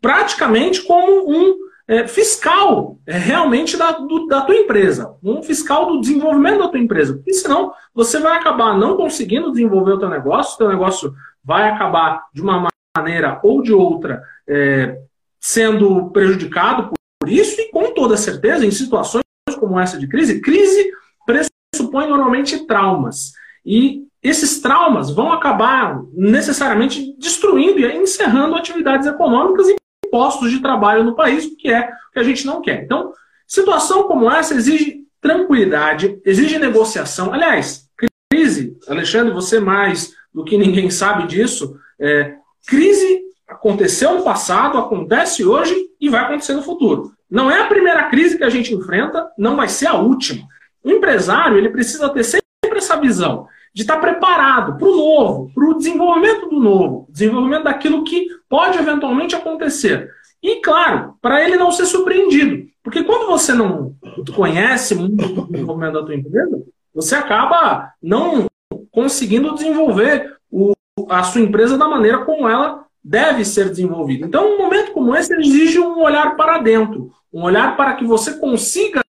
praticamente 0.00 0.82
como 0.82 1.30
um 1.30 1.65
é, 1.88 2.06
fiscal 2.06 2.98
é, 3.06 3.16
realmente 3.16 3.76
da, 3.76 3.92
do, 3.92 4.26
da 4.26 4.42
tua 4.42 4.56
empresa, 4.56 5.14
um 5.22 5.42
fiscal 5.42 5.86
do 5.86 6.00
desenvolvimento 6.00 6.58
da 6.58 6.68
tua 6.68 6.80
empresa. 6.80 7.14
Porque 7.14 7.32
senão 7.32 7.72
você 7.94 8.18
vai 8.18 8.36
acabar 8.36 8.76
não 8.76 8.96
conseguindo 8.96 9.52
desenvolver 9.52 9.92
o 9.92 9.98
teu 9.98 10.08
negócio, 10.08 10.54
o 10.54 10.58
teu 10.58 10.68
negócio 10.68 11.14
vai 11.44 11.68
acabar 11.68 12.24
de 12.32 12.42
uma 12.42 12.68
maneira 12.96 13.40
ou 13.42 13.62
de 13.62 13.72
outra 13.72 14.22
é, 14.48 14.98
sendo 15.40 16.10
prejudicado 16.10 16.90
por 17.20 17.28
isso, 17.28 17.60
e 17.60 17.70
com 17.70 17.92
toda 17.92 18.16
certeza, 18.16 18.66
em 18.66 18.70
situações 18.70 19.22
como 19.58 19.78
essa 19.78 19.98
de 19.98 20.08
crise, 20.08 20.40
crise 20.40 20.90
pressupõe 21.24 22.08
normalmente 22.08 22.66
traumas. 22.66 23.32
E 23.64 24.04
esses 24.22 24.60
traumas 24.60 25.10
vão 25.10 25.32
acabar 25.32 26.00
necessariamente 26.12 27.14
destruindo 27.18 27.78
e 27.78 27.96
encerrando 27.96 28.56
atividades 28.56 29.06
econômicas 29.06 29.68
e 29.68 29.76
postos 30.10 30.50
de 30.50 30.60
trabalho 30.60 31.04
no 31.04 31.14
país, 31.14 31.46
que 31.58 31.68
é 31.68 31.88
o 32.08 32.12
que 32.12 32.18
a 32.18 32.22
gente 32.22 32.46
não 32.46 32.60
quer. 32.60 32.82
Então, 32.82 33.12
situação 33.46 34.04
como 34.04 34.30
essa 34.30 34.54
exige 34.54 35.04
tranquilidade, 35.20 36.20
exige 36.24 36.58
negociação. 36.58 37.32
Aliás, 37.32 37.88
crise, 38.30 38.76
Alexandre, 38.88 39.32
você 39.32 39.60
mais 39.60 40.12
do 40.32 40.44
que 40.44 40.56
ninguém 40.56 40.90
sabe 40.90 41.26
disso, 41.26 41.78
é, 41.98 42.34
crise 42.66 43.22
aconteceu 43.48 44.14
no 44.14 44.22
passado, 44.22 44.78
acontece 44.78 45.44
hoje 45.44 45.74
e 46.00 46.08
vai 46.08 46.22
acontecer 46.22 46.54
no 46.54 46.62
futuro. 46.62 47.12
Não 47.30 47.50
é 47.50 47.60
a 47.60 47.66
primeira 47.66 48.04
crise 48.08 48.36
que 48.36 48.44
a 48.44 48.50
gente 48.50 48.74
enfrenta, 48.74 49.28
não 49.38 49.56
vai 49.56 49.68
ser 49.68 49.86
a 49.86 49.94
última. 49.94 50.46
O 50.82 50.90
empresário 50.90 51.56
ele 51.56 51.70
precisa 51.70 52.08
ter 52.08 52.24
sempre 52.24 52.78
essa 52.78 53.00
visão 53.00 53.46
de 53.76 53.82
estar 53.82 53.98
preparado 53.98 54.78
para 54.78 54.88
o 54.88 54.96
novo, 54.96 55.50
para 55.54 55.68
o 55.68 55.74
desenvolvimento 55.76 56.48
do 56.48 56.58
novo, 56.58 57.06
desenvolvimento 57.10 57.64
daquilo 57.64 58.04
que 58.04 58.26
pode 58.48 58.78
eventualmente 58.78 59.36
acontecer. 59.36 60.10
E, 60.42 60.62
claro, 60.62 61.12
para 61.20 61.44
ele 61.44 61.58
não 61.58 61.70
ser 61.70 61.84
surpreendido. 61.84 62.66
Porque 62.82 63.04
quando 63.04 63.26
você 63.26 63.52
não 63.52 63.94
conhece 64.34 64.94
muito 64.94 65.42
o 65.42 65.52
desenvolvimento 65.52 65.92
da 65.92 66.02
tua 66.06 66.14
empresa, 66.14 66.62
você 66.94 67.16
acaba 67.16 67.92
não 68.02 68.46
conseguindo 68.90 69.52
desenvolver 69.52 70.34
o, 70.50 70.72
a 71.10 71.22
sua 71.24 71.42
empresa 71.42 71.76
da 71.76 71.86
maneira 71.86 72.24
como 72.24 72.48
ela 72.48 72.86
deve 73.04 73.44
ser 73.44 73.68
desenvolvida. 73.68 74.24
Então, 74.24 74.54
um 74.54 74.58
momento 74.58 74.92
como 74.92 75.14
esse 75.14 75.34
exige 75.34 75.78
um 75.78 76.00
olhar 76.00 76.34
para 76.34 76.60
dentro, 76.60 77.12
um 77.30 77.42
olhar 77.42 77.76
para 77.76 77.92
que 77.92 78.06
você 78.06 78.38
consiga 78.38 79.02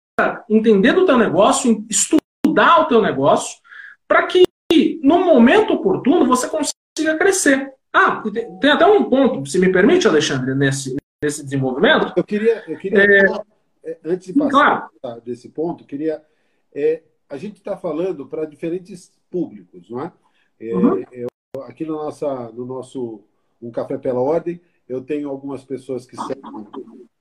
entender 0.50 0.92
do 0.92 1.06
teu 1.06 1.18
negócio, 1.18 1.86
estudar 1.90 2.82
o 2.82 2.86
teu 2.86 3.02
negócio, 3.02 3.56
para 4.06 4.24
que 4.24 4.47
no 5.02 5.24
momento 5.24 5.74
oportuno, 5.74 6.28
você 6.28 6.48
consiga 6.50 7.18
crescer. 7.18 7.74
Ah, 7.94 8.22
tem 8.60 8.70
até 8.70 8.86
um 8.86 9.10
ponto, 9.10 9.50
se 9.50 9.58
me 9.58 9.72
permite, 9.72 10.08
Alexandre, 10.08 10.54
nesse, 10.54 10.96
nesse 11.24 11.44
desenvolvimento. 11.44 12.14
Eu 12.16 12.24
queria, 12.24 12.64
eu 12.68 12.78
queria 12.78 13.04
é, 13.04 13.92
é 13.92 13.98
antes 14.04 14.28
de 14.28 14.34
passar 14.34 14.90
claro. 15.02 15.22
desse 15.22 15.50
ponto, 15.50 15.86
queria. 15.86 16.22
É, 16.74 17.02
a 17.30 17.38
gente 17.38 17.58
está 17.58 17.76
falando 17.76 18.28
para 18.28 18.46
diferentes 18.46 19.12
públicos, 19.32 19.90
não 19.90 20.02
é? 20.02 20.12
é 20.60 20.76
uhum. 20.76 21.04
eu, 21.12 21.28
aqui 21.64 21.86
no, 21.86 21.94
nossa, 21.94 22.52
no 22.52 22.66
nosso 22.66 23.22
Um 23.62 23.72
Café 23.72 23.98
pela 23.98 24.22
Ordem, 24.22 24.62
eu 24.88 25.02
tenho 25.02 25.30
algumas 25.30 25.64
pessoas 25.64 26.06
que 26.06 26.16
são 26.16 26.68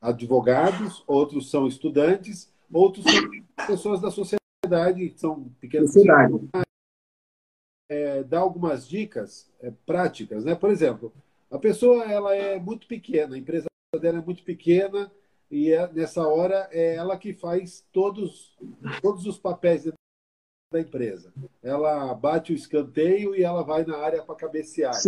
advogados, 0.01 1.03
outros 1.07 1.51
são 1.51 1.67
estudantes, 1.67 2.53
outros 2.73 3.05
são 3.05 3.67
pessoas 3.67 4.01
da 4.01 4.11
sociedade, 4.11 5.15
são 5.17 5.51
pequenos 5.61 5.93
sociedade 5.93 6.35
é, 7.89 8.23
dar 8.23 8.41
algumas 8.41 8.89
dicas 8.89 9.51
é, 9.61 9.73
práticas, 9.85 10.45
né? 10.45 10.55
Por 10.55 10.71
exemplo, 10.71 11.13
a 11.51 11.59
pessoa 11.59 12.05
ela 12.05 12.35
é 12.35 12.59
muito 12.59 12.87
pequena, 12.87 13.35
a 13.35 13.39
empresa 13.39 13.67
dela 14.01 14.19
é 14.19 14.23
muito 14.23 14.43
pequena 14.43 15.11
e 15.51 15.73
é, 15.73 15.91
nessa 15.93 16.27
hora 16.27 16.69
é 16.73 16.97
ela 16.97 17.17
que 17.17 17.33
faz 17.33 17.85
todos 17.93 18.57
todos 19.01 19.27
os 19.27 19.39
papéis 19.39 19.85
da 20.73 20.81
empresa. 20.81 21.33
Ela 21.63 22.13
bate 22.15 22.53
o 22.53 22.57
escanteio 22.57 23.35
e 23.35 23.43
ela 23.43 23.63
vai 23.63 23.85
na 23.85 23.97
área 23.99 24.23
para 24.23 24.35
cabecear. 24.35 24.93
Né? 24.93 24.99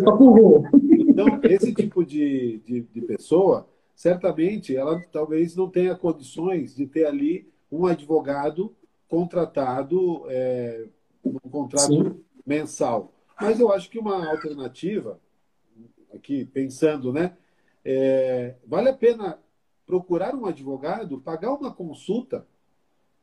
Então, 1.18 1.40
esse 1.42 1.74
tipo 1.74 2.04
de, 2.04 2.58
de, 2.64 2.82
de, 2.82 3.00
pessoa, 3.00 3.68
certamente, 3.94 4.76
ela 4.76 5.02
talvez 5.10 5.56
não 5.56 5.68
tenha 5.68 5.96
condições 5.96 6.76
de 6.76 6.86
ter 6.86 7.06
ali 7.06 7.50
um 7.72 7.86
advogado 7.86 8.72
contratado, 9.08 10.24
é, 10.28 10.86
um 11.24 11.50
contrato 11.50 11.92
Sim. 11.92 12.20
Mensal. 12.48 13.12
Mas 13.40 13.60
eu 13.60 13.70
acho 13.70 13.90
que 13.90 13.98
uma 13.98 14.26
alternativa, 14.28 15.20
aqui 16.12 16.46
pensando, 16.46 17.12
né? 17.12 17.36
É, 17.84 18.56
vale 18.66 18.88
a 18.88 18.94
pena 18.94 19.38
procurar 19.86 20.34
um 20.34 20.46
advogado, 20.46 21.20
pagar 21.20 21.52
uma 21.52 21.72
consulta 21.72 22.46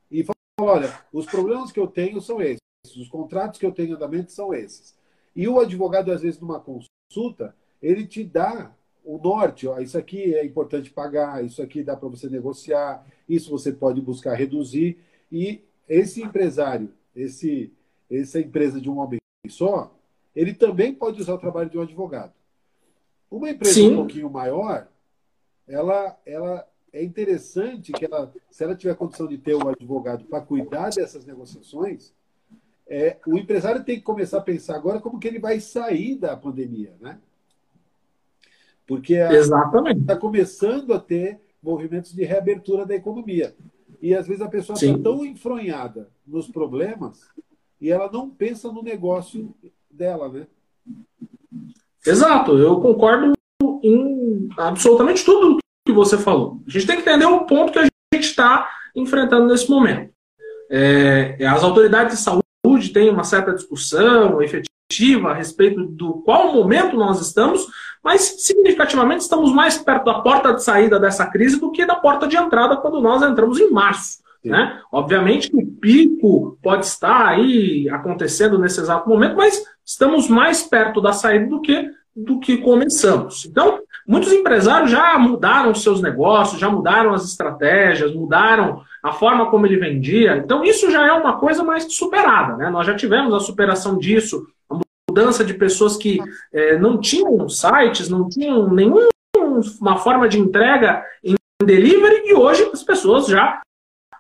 e 0.10 0.24
falar: 0.24 0.72
olha, 0.74 1.00
os 1.12 1.26
problemas 1.26 1.72
que 1.72 1.80
eu 1.80 1.88
tenho 1.88 2.22
são 2.22 2.42
esses, 2.42 2.62
os 2.98 3.10
contratos 3.10 3.60
que 3.60 3.66
eu 3.66 3.72
tenho 3.72 3.90
em 3.90 3.94
andamento 3.94 4.32
são 4.32 4.54
esses. 4.54 4.96
E 5.36 5.48
o 5.48 5.60
advogado, 5.60 6.12
às 6.12 6.22
vezes, 6.22 6.40
numa 6.40 6.62
consulta, 6.62 7.56
ele 7.82 8.08
te 8.08 8.24
dá 8.24 8.74
o 9.04 9.20
norte, 9.20 9.68
ó, 9.68 9.80
isso 9.80 9.98
aqui 9.98 10.34
é 10.34 10.44
importante 10.44 10.90
pagar, 10.90 11.44
isso 11.46 11.62
aqui 11.62 11.84
dá 11.84 11.96
para 11.96 12.10
você 12.10 12.28
negociar, 12.28 13.06
isso 13.30 13.52
você 13.52 13.72
pode 13.72 14.02
buscar 14.02 14.34
reduzir. 14.34 14.98
E 15.32 15.62
esse 15.88 16.24
empresário, 16.24 16.92
esse, 17.16 17.72
essa 18.10 18.40
empresa 18.40 18.80
de 18.80 18.90
um 18.90 19.00
homem 19.00 19.20
só, 19.50 19.94
ele 20.36 20.54
também 20.54 20.94
pode 20.94 21.22
usar 21.22 21.34
o 21.34 21.40
trabalho 21.40 21.70
de 21.70 21.78
um 21.78 21.82
advogado. 21.82 22.34
Uma 23.30 23.50
empresa 23.50 23.76
Sim. 23.76 23.94
um 23.94 23.96
pouquinho 23.98 24.30
maior, 24.30 24.88
ela, 25.68 26.18
ela 26.26 26.68
é 26.92 27.04
interessante 27.04 27.92
que 27.92 28.06
ela, 28.06 28.32
se 28.50 28.64
ela 28.64 28.76
tiver 28.76 28.96
condição 28.96 29.28
de 29.28 29.38
ter 29.38 29.56
um 29.56 29.68
advogado 29.68 30.26
para 30.26 30.42
cuidar 30.42 30.92
dessas 30.92 31.26
negociações, 31.26 32.14
é, 32.88 33.18
o 33.26 33.38
empresário 33.38 33.84
tem 33.84 33.98
que 33.98 34.04
começar 34.04 34.38
a 34.38 34.42
pensar 34.42 34.76
agora 34.76 35.00
como 35.00 35.20
que 35.20 35.28
ele 35.28 35.40
vai 35.40 35.60
sair 35.60 36.16
da 36.16 36.38
pandemia, 36.38 36.94
né? 37.02 37.20
Porque 38.86 39.16
está 39.16 40.16
começando 40.16 40.94
a 40.94 41.00
ter 41.00 41.40
movimentos 41.62 42.14
de 42.14 42.24
reabertura 42.24 42.86
da 42.86 42.94
economia. 42.94 43.56
E 44.00 44.14
às 44.14 44.28
vezes 44.28 44.44
a 44.44 44.48
pessoa 44.48 44.76
está 44.76 44.98
tão 45.00 45.26
enfronhada 45.26 46.10
nos 46.28 46.48
problemas 46.48 47.28
e 47.80 47.92
ela 47.92 48.10
não 48.12 48.30
pensa 48.30 48.72
no 48.72 48.82
negócio 48.82 49.54
dela, 49.90 50.30
né? 50.30 50.48
Exato, 52.06 52.58
eu 52.58 52.80
concordo 52.80 53.34
em 53.84 54.50
absolutamente 54.58 55.26
tudo 55.26 55.58
que 55.86 55.94
você 55.94 56.18
falou. 56.18 56.62
A 56.68 56.70
gente 56.70 56.88
tem 56.88 56.96
que 56.96 57.02
entender 57.02 57.26
o 57.26 57.46
ponto 57.46 57.72
que 57.72 57.80
a 57.80 57.84
gente 57.84 57.96
está 58.14 58.70
enfrentando 58.96 59.48
nesse 59.48 59.70
momento. 59.70 60.14
É, 60.70 61.38
as 61.46 61.64
autoridades 61.64 62.18
de 62.18 62.24
saúde 62.24 62.90
têm 62.90 63.10
uma 63.10 63.24
certa 63.24 63.54
discussão 63.54 64.42
efetiva 64.42 65.32
a 65.32 65.34
respeito 65.34 65.84
do 65.84 66.22
qual 66.22 66.54
momento 66.54 66.96
nós 66.96 67.22
estamos, 67.22 67.68
mas 68.04 68.22
significativamente 68.44 69.22
estamos 69.22 69.52
mais 69.52 69.78
perto 69.78 70.06
da 70.06 70.22
porta 70.22 70.54
de 70.54 70.64
saída 70.64 71.00
dessa 71.00 71.26
crise 71.26 71.60
do 71.60 71.72
que 71.72 71.86
da 71.86 71.96
porta 71.96 72.28
de 72.28 72.38
entrada 72.38 72.78
quando 72.78 73.02
nós 73.02 73.22
entramos 73.24 73.60
em 73.60 73.72
março. 73.72 74.24
Né? 74.50 74.80
Obviamente 74.92 75.50
que 75.50 75.58
o 75.58 75.66
pico 75.66 76.58
pode 76.62 76.86
estar 76.86 77.28
aí 77.28 77.90
acontecendo 77.90 78.58
nesse 78.60 78.80
exato 78.80 79.10
momento, 79.10 79.36
mas 79.36 79.64
estamos 79.84 80.28
mais 80.28 80.64
perto 80.64 81.02
da 81.02 81.14
saída 81.14 81.48
do 81.48 81.62
que 81.62 81.90
do 82.16 82.40
que 82.40 82.58
começamos. 82.58 83.46
Então, 83.46 83.80
muitos 84.08 84.32
empresários 84.32 84.90
já 84.90 85.20
mudaram 85.20 85.76
seus 85.76 86.02
negócios, 86.02 86.62
já 86.62 86.70
mudaram 86.70 87.14
as 87.14 87.26
estratégias, 87.26 88.14
mudaram 88.14 88.82
a 89.04 89.12
forma 89.12 89.50
como 89.50 89.66
ele 89.66 89.78
vendia. 89.78 90.38
Então, 90.38 90.64
isso 90.64 90.90
já 90.90 91.06
é 91.06 91.12
uma 91.12 91.38
coisa 91.38 91.62
mais 91.64 91.94
superada. 91.94 92.56
Né? 92.56 92.70
Nós 92.70 92.88
já 92.88 92.96
tivemos 92.96 93.34
a 93.34 93.40
superação 93.42 93.98
disso, 93.98 94.48
a 94.70 94.80
mudança 95.10 95.44
de 95.44 95.54
pessoas 95.54 95.98
que 95.98 96.20
é, 96.54 96.78
não 96.78 96.98
tinham 97.00 97.50
sites, 97.50 98.08
não 98.08 98.30
tinham 98.30 98.74
nenhuma 98.74 99.10
forma 99.98 100.30
de 100.30 100.40
entrega 100.40 101.04
em 101.22 101.36
delivery, 101.62 102.30
e 102.30 102.34
hoje 102.34 102.70
as 102.72 102.84
pessoas 102.84 103.28
já 103.28 103.62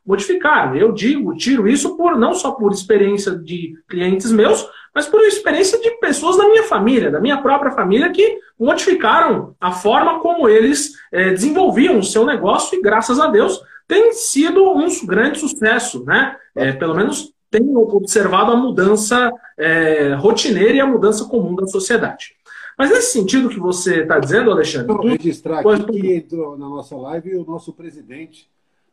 modificaram. 0.06 0.76
Eu 0.76 0.91
digo, 0.91 1.36
tiro 1.36 1.68
isso 1.68 1.98
por 1.98 2.18
não 2.18 2.34
só 2.34 2.52
por 2.52 2.72
experiência 2.72 3.32
de 3.36 3.74
clientes 3.89 4.32
meus, 4.32 4.68
mas 4.94 5.08
por 5.08 5.22
experiência 5.22 5.80
de 5.80 5.91
pessoas 6.00 6.38
da 6.38 6.48
minha 6.48 6.63
família, 6.63 7.12
da 7.12 7.20
minha 7.20 7.41
própria 7.41 7.72
família, 7.72 8.12
que 8.12 8.38
modificaram 8.58 9.56
a 9.60 9.72
forma 9.72 10.20
como 10.20 10.48
eles 10.48 10.94
é, 11.12 11.32
desenvolviam 11.32 12.00
o 12.00 12.04
seu 12.04 12.26
negócio 12.26 12.78
e, 12.78 12.82
graças 12.82 13.20
a 13.20 13.28
Deus, 13.28 13.60
tem 13.88 14.13
sido 14.13 14.63
um 14.72 14.88
grande 15.06 15.39
sucesso, 15.39 16.04
né? 16.06 16.38
É, 16.56 16.72
pelo 16.72 16.96
menos 16.96 17.34
tenho 17.52 17.78
observado 17.78 18.52
a 18.52 18.56
mudança 18.56 19.32
é, 19.58 20.13
rotineira 20.13 20.74
e 20.74 20.80
a 20.80 20.88
mudança 20.88 21.26
comum 21.26 21.56
da 21.56 21.68
sociedade. 21.68 22.36
Mas 22.78 22.89
nesse 22.89 23.13
sentido 23.13 23.50
que 23.50 23.60
você 23.60 24.02
está 24.02 24.20
dizendo, 24.20 24.52
Alexandre. 24.52 24.88
Vou 24.88 25.08
registrar 25.08 25.60
aqui 25.60 25.86
que 25.86 26.13
entrou 26.13 26.58
na 26.58 26.68
nossa 26.68 26.96
live 26.96 27.36
o 27.36 27.46
nosso 27.46 27.72
presidente 27.74 28.50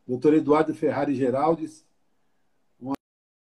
doutor 0.07 0.33
Eduardo 0.33 0.73
Ferrari 0.73 1.15
Geraldes. 1.15 1.85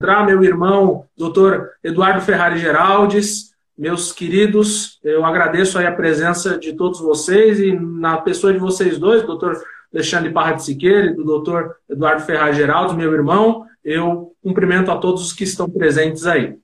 Entrar, 0.01 0.25
meu 0.25 0.42
irmão, 0.44 1.07
doutor 1.16 1.73
Eduardo 1.83 2.21
Ferrari 2.21 2.59
Geraldes, 2.59 3.53
meus 3.77 4.12
queridos, 4.12 4.99
eu 5.03 5.25
agradeço 5.25 5.79
a 5.79 5.90
presença 5.90 6.59
de 6.59 6.73
todos 6.73 7.01
vocês 7.01 7.59
e 7.61 7.73
na 7.73 8.18
pessoa 8.18 8.53
de 8.53 8.59
vocês 8.59 8.99
dois, 8.99 9.25
doutor 9.25 9.61
Alexandre 9.92 10.31
Parra 10.31 10.53
de 10.53 10.64
Siqueira 10.64 11.07
e 11.07 11.14
do 11.14 11.25
doutor 11.25 11.77
Eduardo 11.88 12.23
Ferrari 12.23 12.57
Geraldes, 12.57 12.97
meu 12.97 13.12
irmão, 13.12 13.66
eu 13.85 14.35
cumprimento 14.42 14.90
a 14.90 14.99
todos 14.99 15.23
os 15.23 15.33
que 15.33 15.44
estão 15.44 15.68
presentes 15.68 16.27
aí. 16.27 16.57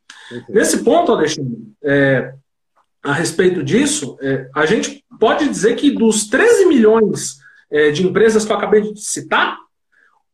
Nesse 0.48 0.82
ponto, 0.82 1.12
Alexandre, 1.12 1.56
é, 1.82 2.34
a 3.02 3.12
respeito 3.12 3.62
disso, 3.62 4.16
é, 4.20 4.48
a 4.54 4.66
gente 4.66 5.04
pode 5.18 5.48
dizer 5.48 5.76
que 5.76 5.90
dos 5.90 6.26
13 6.26 6.66
milhões 6.66 7.38
é, 7.70 7.90
de 7.90 8.06
empresas 8.06 8.44
que 8.44 8.52
eu 8.52 8.56
acabei 8.56 8.92
de 8.92 9.00
citar, 9.00 9.58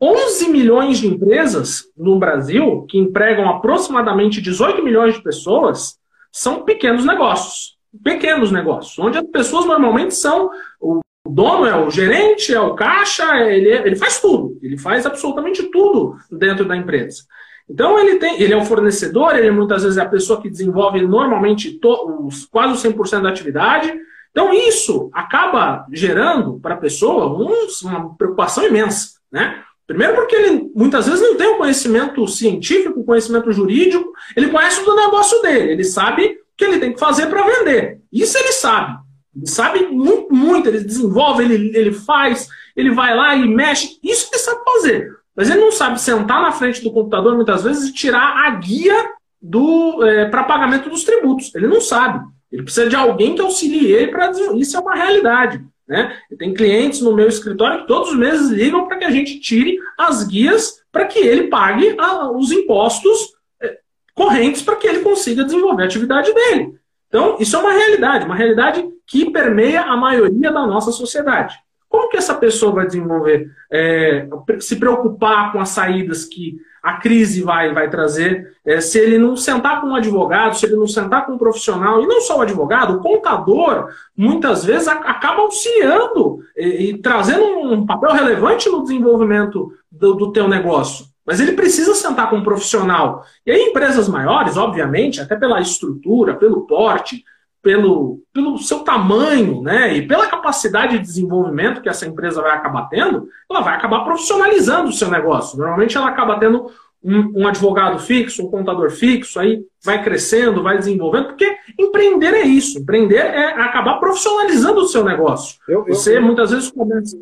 11 0.00 0.48
milhões 0.48 0.98
de 0.98 1.06
empresas 1.06 1.84
no 1.96 2.18
Brasil, 2.18 2.86
que 2.88 2.98
empregam 2.98 3.48
aproximadamente 3.48 4.40
18 4.40 4.82
milhões 4.82 5.14
de 5.14 5.22
pessoas, 5.22 5.98
são 6.32 6.62
pequenos 6.62 7.04
negócios. 7.04 7.78
Pequenos 8.02 8.52
negócios, 8.52 8.98
onde 8.98 9.18
as 9.18 9.26
pessoas 9.26 9.66
normalmente 9.66 10.14
são. 10.14 10.48
O 10.80 11.00
dono 11.28 11.66
é 11.66 11.76
o 11.76 11.90
gerente, 11.90 12.54
é 12.54 12.60
o 12.60 12.74
caixa, 12.74 13.24
ele, 13.50 13.68
ele 13.68 13.96
faz 13.96 14.20
tudo. 14.20 14.58
Ele 14.62 14.78
faz 14.78 15.04
absolutamente 15.04 15.64
tudo 15.64 16.16
dentro 16.30 16.64
da 16.64 16.76
empresa. 16.76 17.24
Então 17.68 17.98
ele 17.98 18.16
tem, 18.16 18.40
ele 18.40 18.52
é 18.52 18.56
o 18.56 18.64
fornecedor, 18.64 19.36
ele 19.36 19.50
muitas 19.50 19.82
vezes 19.82 19.98
é 19.98 20.02
a 20.02 20.08
pessoa 20.08 20.40
que 20.40 20.50
desenvolve 20.50 21.06
normalmente 21.06 21.78
to, 21.78 22.26
os, 22.26 22.44
quase 22.46 22.72
o 22.72 22.92
100% 22.92 23.22
da 23.22 23.28
atividade. 23.28 23.92
Então 24.30 24.52
isso 24.52 25.10
acaba 25.12 25.86
gerando 25.92 26.58
para 26.60 26.74
a 26.74 26.78
pessoa 26.78 27.26
um, 27.26 27.66
uma 27.82 28.16
preocupação 28.16 28.66
imensa, 28.66 29.20
né? 29.30 29.62
Primeiro 29.90 30.14
porque 30.14 30.36
ele 30.36 30.70
muitas 30.72 31.08
vezes 31.08 31.20
não 31.20 31.36
tem 31.36 31.48
o 31.48 31.58
conhecimento 31.58 32.24
científico, 32.28 33.00
o 33.00 33.04
conhecimento 33.04 33.50
jurídico, 33.50 34.12
ele 34.36 34.46
conhece 34.46 34.84
do 34.84 34.94
negócio 34.94 35.42
dele, 35.42 35.72
ele 35.72 35.82
sabe 35.82 36.26
o 36.26 36.36
que 36.56 36.64
ele 36.64 36.78
tem 36.78 36.92
que 36.92 37.00
fazer 37.00 37.26
para 37.26 37.42
vender. 37.42 37.98
Isso 38.12 38.38
ele 38.38 38.52
sabe. 38.52 39.00
Ele 39.34 39.48
sabe 39.48 39.86
muito, 39.88 40.32
muito, 40.32 40.68
ele 40.68 40.84
desenvolve, 40.84 41.42
ele, 41.42 41.76
ele 41.76 41.90
faz, 41.90 42.46
ele 42.76 42.92
vai 42.92 43.16
lá 43.16 43.34
e 43.34 43.48
mexe. 43.48 43.98
Isso 44.00 44.28
ele 44.32 44.40
sabe 44.40 44.60
fazer. 44.64 45.10
Mas 45.34 45.50
ele 45.50 45.60
não 45.60 45.72
sabe 45.72 46.00
sentar 46.00 46.40
na 46.40 46.52
frente 46.52 46.80
do 46.84 46.92
computador 46.92 47.34
muitas 47.34 47.64
vezes 47.64 47.88
e 47.88 47.92
tirar 47.92 48.46
a 48.46 48.50
guia 48.50 49.10
do 49.42 50.04
é, 50.04 50.26
para 50.26 50.44
pagamento 50.44 50.88
dos 50.88 51.02
tributos. 51.02 51.52
Ele 51.52 51.66
não 51.66 51.80
sabe. 51.80 52.24
Ele 52.52 52.62
precisa 52.62 52.88
de 52.88 52.94
alguém 52.94 53.34
que 53.34 53.42
auxilie 53.42 53.90
ele 53.90 54.12
para 54.12 54.30
isso 54.54 54.76
é 54.76 54.80
uma 54.80 54.94
realidade. 54.94 55.60
Né? 55.90 56.16
tem 56.38 56.54
clientes 56.54 57.00
no 57.00 57.16
meu 57.16 57.26
escritório 57.26 57.80
que 57.80 57.88
todos 57.88 58.10
os 58.10 58.16
meses 58.16 58.48
ligam 58.48 58.86
para 58.86 58.96
que 58.96 59.04
a 59.04 59.10
gente 59.10 59.40
tire 59.40 59.76
as 59.98 60.22
guias 60.22 60.84
para 60.92 61.04
que 61.04 61.18
ele 61.18 61.48
pague 61.48 61.96
a, 61.98 62.30
os 62.30 62.52
impostos 62.52 63.34
é, 63.60 63.76
correntes 64.14 64.62
para 64.62 64.76
que 64.76 64.86
ele 64.86 65.00
consiga 65.00 65.42
desenvolver 65.42 65.82
a 65.82 65.86
atividade 65.86 66.32
dele. 66.32 66.78
Então, 67.08 67.38
isso 67.40 67.56
é 67.56 67.58
uma 67.58 67.72
realidade, 67.72 68.24
uma 68.24 68.36
realidade 68.36 68.88
que 69.04 69.32
permeia 69.32 69.82
a 69.82 69.96
maioria 69.96 70.52
da 70.52 70.64
nossa 70.64 70.92
sociedade. 70.92 71.58
Como 71.90 72.08
que 72.08 72.16
essa 72.16 72.34
pessoa 72.34 72.72
vai 72.72 72.86
desenvolver, 72.86 73.50
é, 73.70 74.28
se 74.60 74.76
preocupar 74.76 75.52
com 75.52 75.60
as 75.60 75.70
saídas 75.70 76.24
que 76.24 76.56
a 76.80 76.94
crise 76.94 77.42
vai, 77.42 77.74
vai 77.74 77.90
trazer, 77.90 78.56
é, 78.64 78.80
se 78.80 78.96
ele 78.96 79.18
não 79.18 79.36
sentar 79.36 79.80
com 79.80 79.88
um 79.88 79.96
advogado, 79.96 80.56
se 80.56 80.64
ele 80.64 80.76
não 80.76 80.86
sentar 80.86 81.26
com 81.26 81.32
um 81.32 81.38
profissional, 81.38 82.00
e 82.00 82.06
não 82.06 82.20
só 82.20 82.38
o 82.38 82.42
advogado, 82.42 82.94
o 82.94 83.00
contador, 83.00 83.88
muitas 84.16 84.64
vezes 84.64 84.86
a, 84.86 84.92
acaba 84.92 85.42
auxiliando 85.42 86.38
e, 86.56 86.90
e, 86.90 86.98
trazendo 86.98 87.44
um 87.44 87.84
papel 87.84 88.12
relevante 88.12 88.68
no 88.68 88.82
desenvolvimento 88.82 89.72
do, 89.90 90.14
do 90.14 90.32
teu 90.32 90.48
negócio. 90.48 91.06
Mas 91.26 91.40
ele 91.40 91.52
precisa 91.52 91.94
sentar 91.94 92.30
com 92.30 92.36
um 92.36 92.44
profissional. 92.44 93.24
E 93.44 93.50
aí, 93.50 93.62
empresas 93.62 94.08
maiores, 94.08 94.56
obviamente, 94.56 95.20
até 95.20 95.36
pela 95.36 95.60
estrutura, 95.60 96.34
pelo 96.34 96.66
porte, 96.66 97.24
pelo, 97.62 98.22
pelo 98.32 98.58
seu 98.58 98.80
tamanho 98.80 99.62
né, 99.62 99.94
e 99.94 100.06
pela 100.06 100.26
capacidade 100.26 100.98
de 100.98 101.04
desenvolvimento 101.04 101.82
que 101.82 101.88
essa 101.88 102.06
empresa 102.06 102.40
vai 102.40 102.52
acabar 102.52 102.88
tendo, 102.88 103.28
ela 103.50 103.60
vai 103.60 103.74
acabar 103.74 104.04
profissionalizando 104.04 104.88
o 104.88 104.92
seu 104.92 105.10
negócio. 105.10 105.58
Normalmente 105.58 105.96
ela 105.96 106.08
acaba 106.08 106.38
tendo 106.38 106.70
um, 107.02 107.42
um, 107.42 107.48
advogado 107.48 107.98
fixo, 107.98 108.46
um 108.46 108.50
contador 108.50 108.90
fixo, 108.90 109.38
aí 109.38 109.64
vai 109.82 110.02
crescendo, 110.02 110.62
vai 110.62 110.76
desenvolvendo, 110.76 111.28
porque 111.28 111.56
empreender 111.78 112.34
é 112.34 112.42
isso. 112.42 112.78
Empreender 112.78 113.16
é 113.16 113.52
acabar 113.60 113.98
profissionalizando 113.98 114.80
o 114.80 114.88
seu 114.88 115.04
negócio. 115.04 115.58
Eu, 115.66 115.86
eu, 115.86 115.94
você 115.94 116.18
eu, 116.18 116.22
muitas 116.22 116.50
vezes 116.50 116.70
começa. 116.70 117.18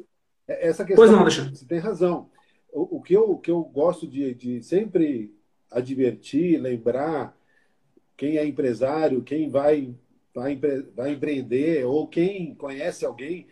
É, 0.46 0.68
essa 0.68 0.84
questão, 0.84 1.04
pois 1.04 1.10
não, 1.10 1.22
deixa. 1.22 1.48
Você 1.50 1.64
tem 1.64 1.78
razão. 1.78 2.28
O, 2.72 2.98
o, 2.98 3.02
que, 3.02 3.14
eu, 3.14 3.30
o 3.30 3.38
que 3.38 3.50
eu 3.50 3.62
gosto 3.62 4.06
de, 4.06 4.34
de 4.34 4.62
sempre 4.62 5.32
advertir, 5.70 6.60
lembrar 6.60 7.36
quem 8.16 8.36
é 8.36 8.44
empresário, 8.44 9.22
quem 9.22 9.48
vai, 9.48 9.94
vai, 10.38 10.56
vai 10.94 11.12
empreender 11.12 11.84
ou 11.84 12.06
quem 12.06 12.54
conhece 12.54 13.04
alguém, 13.04 13.46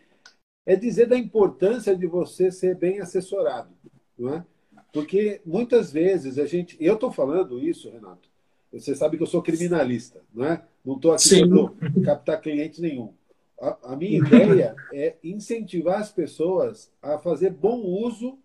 é 0.65 0.77
dizer 0.77 1.07
da 1.07 1.17
importância 1.17 1.97
de 1.97 2.07
você 2.07 2.51
ser 2.51 2.77
bem 2.77 3.01
assessorado, 3.01 3.71
não 4.17 4.35
é? 4.35 4.45
Porque 4.93 5.41
muitas 5.45 5.93
vezes 5.93 6.39
a 6.39 6.47
gente. 6.47 6.77
Eu 6.81 6.95
estou 6.95 7.13
falando 7.13 7.61
isso, 7.61 7.91
Renato. 7.91 8.29
Você 8.73 8.95
sabe 8.95 9.17
que 9.17 9.23
eu 9.23 9.27
sou 9.27 9.43
criminalista, 9.43 10.23
não 10.33 10.45
é? 10.45 10.63
Não 10.85 10.97
estou 10.97 11.13
aqui 11.13 11.47
para 11.47 12.05
captar 12.05 12.41
cliente 12.41 12.81
nenhum. 12.81 13.13
A, 13.61 13.93
a 13.93 13.97
minha 13.97 14.19
ideia 14.19 14.75
é 14.93 15.17
incentivar 15.23 16.01
as 16.01 16.13
pessoas 16.13 16.91
a 17.03 17.19
fazer 17.19 17.51
bom 17.51 17.81
uso 17.81 18.39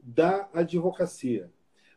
da 0.00 0.48
advocacia. 0.52 1.50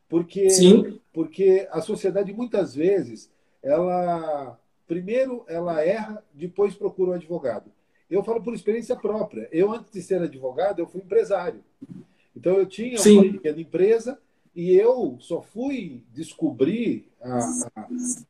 Porque, 0.07 0.49
Sim. 0.49 0.99
porque 1.13 1.67
a 1.71 1.81
sociedade 1.81 2.33
muitas 2.33 2.73
vezes, 2.73 3.31
ela 3.61 4.59
primeiro 4.89 5.45
ela 5.47 5.81
erra, 5.85 6.25
depois 6.33 6.73
procura 6.73 7.11
um 7.11 7.13
advogado. 7.13 7.71
Eu 8.09 8.23
falo 8.23 8.41
por 8.41 8.55
experiência 8.55 8.95
própria. 8.95 9.47
Eu, 9.51 9.71
antes 9.71 9.91
de 9.93 10.01
ser 10.01 10.19
advogado, 10.19 10.79
eu 10.79 10.87
fui 10.87 10.99
empresário. 11.01 11.63
Então 12.35 12.57
eu 12.57 12.65
tinha 12.65 12.97
Sim. 12.97 13.19
uma 13.19 13.31
pequena 13.33 13.61
empresa 13.61 14.19
e 14.55 14.73
eu 14.73 15.15
só 15.19 15.43
fui 15.43 16.03
descobrir 16.11 17.07
a, 17.21 17.39
a, 17.75 17.87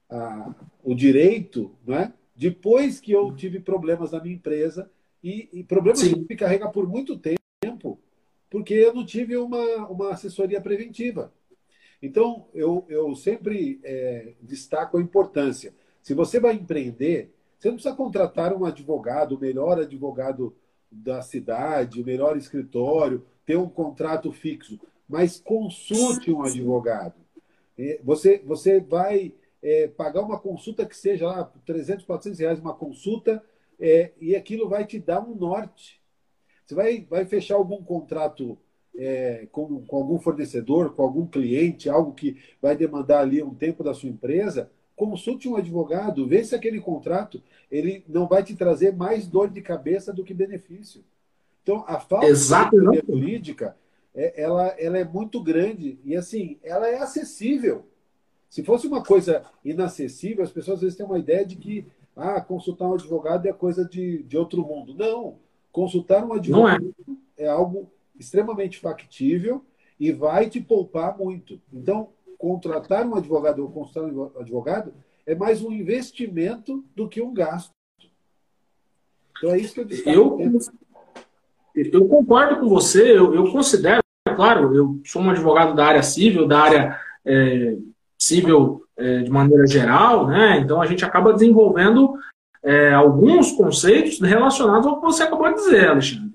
a, 0.10 0.56
o 0.84 0.93
direito 0.93 1.72
né, 1.88 2.13
depois 2.36 3.00
que 3.00 3.13
eu 3.13 3.34
tive 3.34 3.62
problemas 3.62 4.12
na 4.12 4.22
minha 4.22 4.36
empresa 4.36 4.91
e, 5.24 5.48
e 5.54 5.63
problemas 5.63 6.00
Sim. 6.00 6.13
que 6.13 6.34
me 6.34 6.36
carrega 6.36 6.69
por 6.69 6.86
muito 6.86 7.17
tempo 7.17 7.98
porque 8.50 8.74
eu 8.74 8.93
não 8.93 9.06
tive 9.06 9.38
uma, 9.38 9.88
uma 9.88 10.10
assessoria 10.10 10.60
preventiva. 10.60 11.32
Então, 12.02 12.48
eu, 12.54 12.86
eu 12.89 13.13
sempre 13.15 13.80
é, 13.84 14.34
destaco 14.41 14.98
a 14.98 15.02
importância. 15.02 15.74
Se 16.10 16.15
você 16.15 16.39
vai 16.39 16.56
empreender, 16.56 17.32
você 17.56 17.67
não 17.67 17.76
precisa 17.76 17.95
contratar 17.95 18.52
um 18.52 18.65
advogado, 18.65 19.36
o 19.36 19.39
melhor 19.39 19.78
advogado 19.78 20.56
da 20.91 21.22
cidade, 21.22 22.02
o 22.02 22.04
melhor 22.04 22.36
escritório, 22.36 23.24
ter 23.45 23.58
um 23.58 23.69
contrato 23.69 24.32
fixo, 24.32 24.80
mas 25.08 25.39
consulte 25.39 26.32
um 26.32 26.41
advogado. 26.41 27.13
Você, 28.04 28.41
você 28.43 28.80
vai 28.80 29.36
é, 29.62 29.88
pagar 29.88 30.24
uma 30.24 30.39
consulta 30.39 30.84
que 30.84 30.98
seja 30.98 31.28
lá 31.28 31.43
300, 31.63 32.04
400 32.04 32.39
reais 32.39 32.60
uma 32.60 32.74
consulta 32.74 33.43
é, 33.80 34.12
e 34.19 34.36
aquilo 34.36 34.67
vai 34.67 34.88
te 34.88 34.98
dar 34.98 35.22
um 35.22 35.36
norte. 35.36 36.02
Você 36.65 36.74
vai, 36.74 37.06
vai 37.08 37.24
fechar 37.24 37.54
algum 37.54 37.84
contrato 37.84 38.58
é, 38.98 39.48
com, 39.52 39.86
com 39.86 39.98
algum 39.98 40.17
fornecedor, 40.17 40.95
com 40.95 41.04
algum 41.04 41.28
cliente, 41.28 41.88
algo 41.88 42.13
que 42.13 42.36
vai 42.60 42.76
demandar 42.76 43.19
ali 43.19 43.43
um 43.43 43.54
tempo 43.54 43.84
da 43.84 43.93
sua 43.93 44.10
empresa, 44.10 44.72
consulte 44.99 45.47
um 45.47 45.55
advogado, 45.55 46.27
vê 46.27 46.43
se 46.43 46.53
aquele 46.53 46.81
contrato 46.81 47.41
ele 47.71 48.03
não 48.05 48.27
vai 48.27 48.43
te 48.43 48.53
trazer 48.53 48.93
mais 48.93 49.25
dor 49.25 49.49
de 49.49 49.62
cabeça 49.62 50.12
do 50.12 50.25
que 50.25 50.33
benefício. 50.33 51.05
Então, 51.63 51.85
a 51.88 52.01
falta 52.01 52.25
Exato. 52.25 52.75
de 52.75 53.01
jurídica, 53.07 53.77
é, 54.13 54.43
ela, 54.43 54.67
ela 54.77 54.97
é 54.97 55.05
muito 55.05 55.41
grande 55.41 55.97
e, 56.03 56.17
assim, 56.17 56.57
ela 56.62 56.89
é 56.89 56.97
acessível. 56.97 57.85
Se 58.49 58.62
fosse 58.62 58.88
uma 58.88 59.01
coisa 59.01 59.45
inacessível, 59.63 60.43
as 60.43 60.51
pessoas 60.51 60.79
às 60.79 60.81
vezes 60.81 60.97
têm 60.97 61.05
uma 61.05 61.19
ideia 61.19 61.45
de 61.45 61.55
que 61.55 61.88
ah, 62.13 62.41
consultar 62.41 62.89
um 62.89 62.95
advogado 62.95 63.45
é 63.45 63.53
coisa 63.53 63.85
de, 63.85 64.23
de 64.23 64.38
outro 64.38 64.63
mundo. 64.65 64.93
Não. 64.93 65.38
Consultar 65.71 66.25
um 66.25 66.33
advogado 66.33 66.93
é. 67.38 67.45
é 67.45 67.47
algo 67.47 67.89
extremamente 68.19 68.79
factível 68.79 69.63
e 69.97 70.12
vai 70.12 70.49
te 70.49 70.59
poupar 70.59 71.17
muito. 71.17 71.62
Então, 71.71 72.09
contratar 72.39 73.06
um 73.06 73.15
advogado 73.15 73.60
ou 73.60 73.69
consultar 73.69 74.04
um 74.04 74.32
advogado 74.39 74.93
é 75.28 75.36
mais 75.36 75.62
um 75.62 75.71
investimento 75.71 76.84
do 76.95 77.08
que 77.08 77.21
um 77.21 77.34
gasto. 77.34 77.71
Então, 79.38 79.52
é 79.52 79.60
isso 79.60 79.73
que 79.73 79.82
eu 79.82 79.86
disse. 79.86 80.10
Eu, 80.10 80.39
eu 81.75 82.08
concordo 82.08 82.62
com 82.62 82.67
você, 82.67 83.12
eu, 83.12 83.36
eu, 83.36 83.52
considero, 83.52 84.02
claro, 84.36 84.75
eu 84.75 84.99
sou 85.06 85.21
um 85.21 85.30
advogado 85.30 85.75
da 85.75 85.86
área 85.86 86.02
civil, 86.02 86.47
da 86.47 86.60
área 86.60 86.99
é, 87.23 87.78
civil 88.17 88.84
é, 88.97 89.19
de 89.19 89.30
maneira 89.30 89.67
geral, 89.67 90.28
né? 90.28 90.60
Então 90.60 90.82
a 90.82 90.86
gente 90.86 91.06
acaba 91.06 91.34
desenvolvendo 91.34 92.13
é, 92.63 92.93
alguns 92.93 93.52
conceitos 93.52 94.19
relacionados 94.19 94.88
ao 94.88 94.99
que 94.99 95.06
você 95.06 95.23
acabou 95.23 95.49
de 95.49 95.56
dizer, 95.56 95.89
Alexandre. 95.89 96.28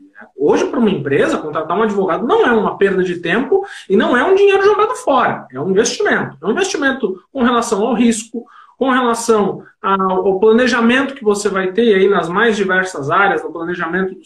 Hoje, 0.46 0.66
para 0.66 0.78
uma 0.78 0.90
empresa, 0.90 1.38
contratar 1.38 1.74
um 1.74 1.83
advogado 1.83 2.26
não 2.26 2.46
é 2.46 2.52
uma 2.52 2.76
perda 2.76 3.02
de 3.02 3.18
tempo 3.18 3.66
e 3.88 3.96
não 3.96 4.14
é 4.14 4.22
um 4.22 4.35
dinheiro 4.35 4.62
jogado 4.62 4.94
fora, 4.96 5.46
é 5.50 5.59
um 5.59 5.70
investimento. 5.70 6.37
É 6.42 6.46
um 6.46 6.50
investimento 6.50 7.18
com 7.33 7.42
relação 7.42 7.83
ao 7.83 7.94
risco, 7.94 8.44
com 8.76 8.90
relação 8.90 9.64
ao 9.80 10.38
planejamento 10.38 11.14
que 11.14 11.24
você 11.24 11.48
vai 11.48 11.72
ter 11.72 11.94
aí 11.94 12.11
nas 12.11 12.28
mais 12.28 12.57
diversas 12.57 13.11
áreas, 13.11 13.42
no 13.42 13.50
planejamento 13.50 14.14
do 14.14 14.20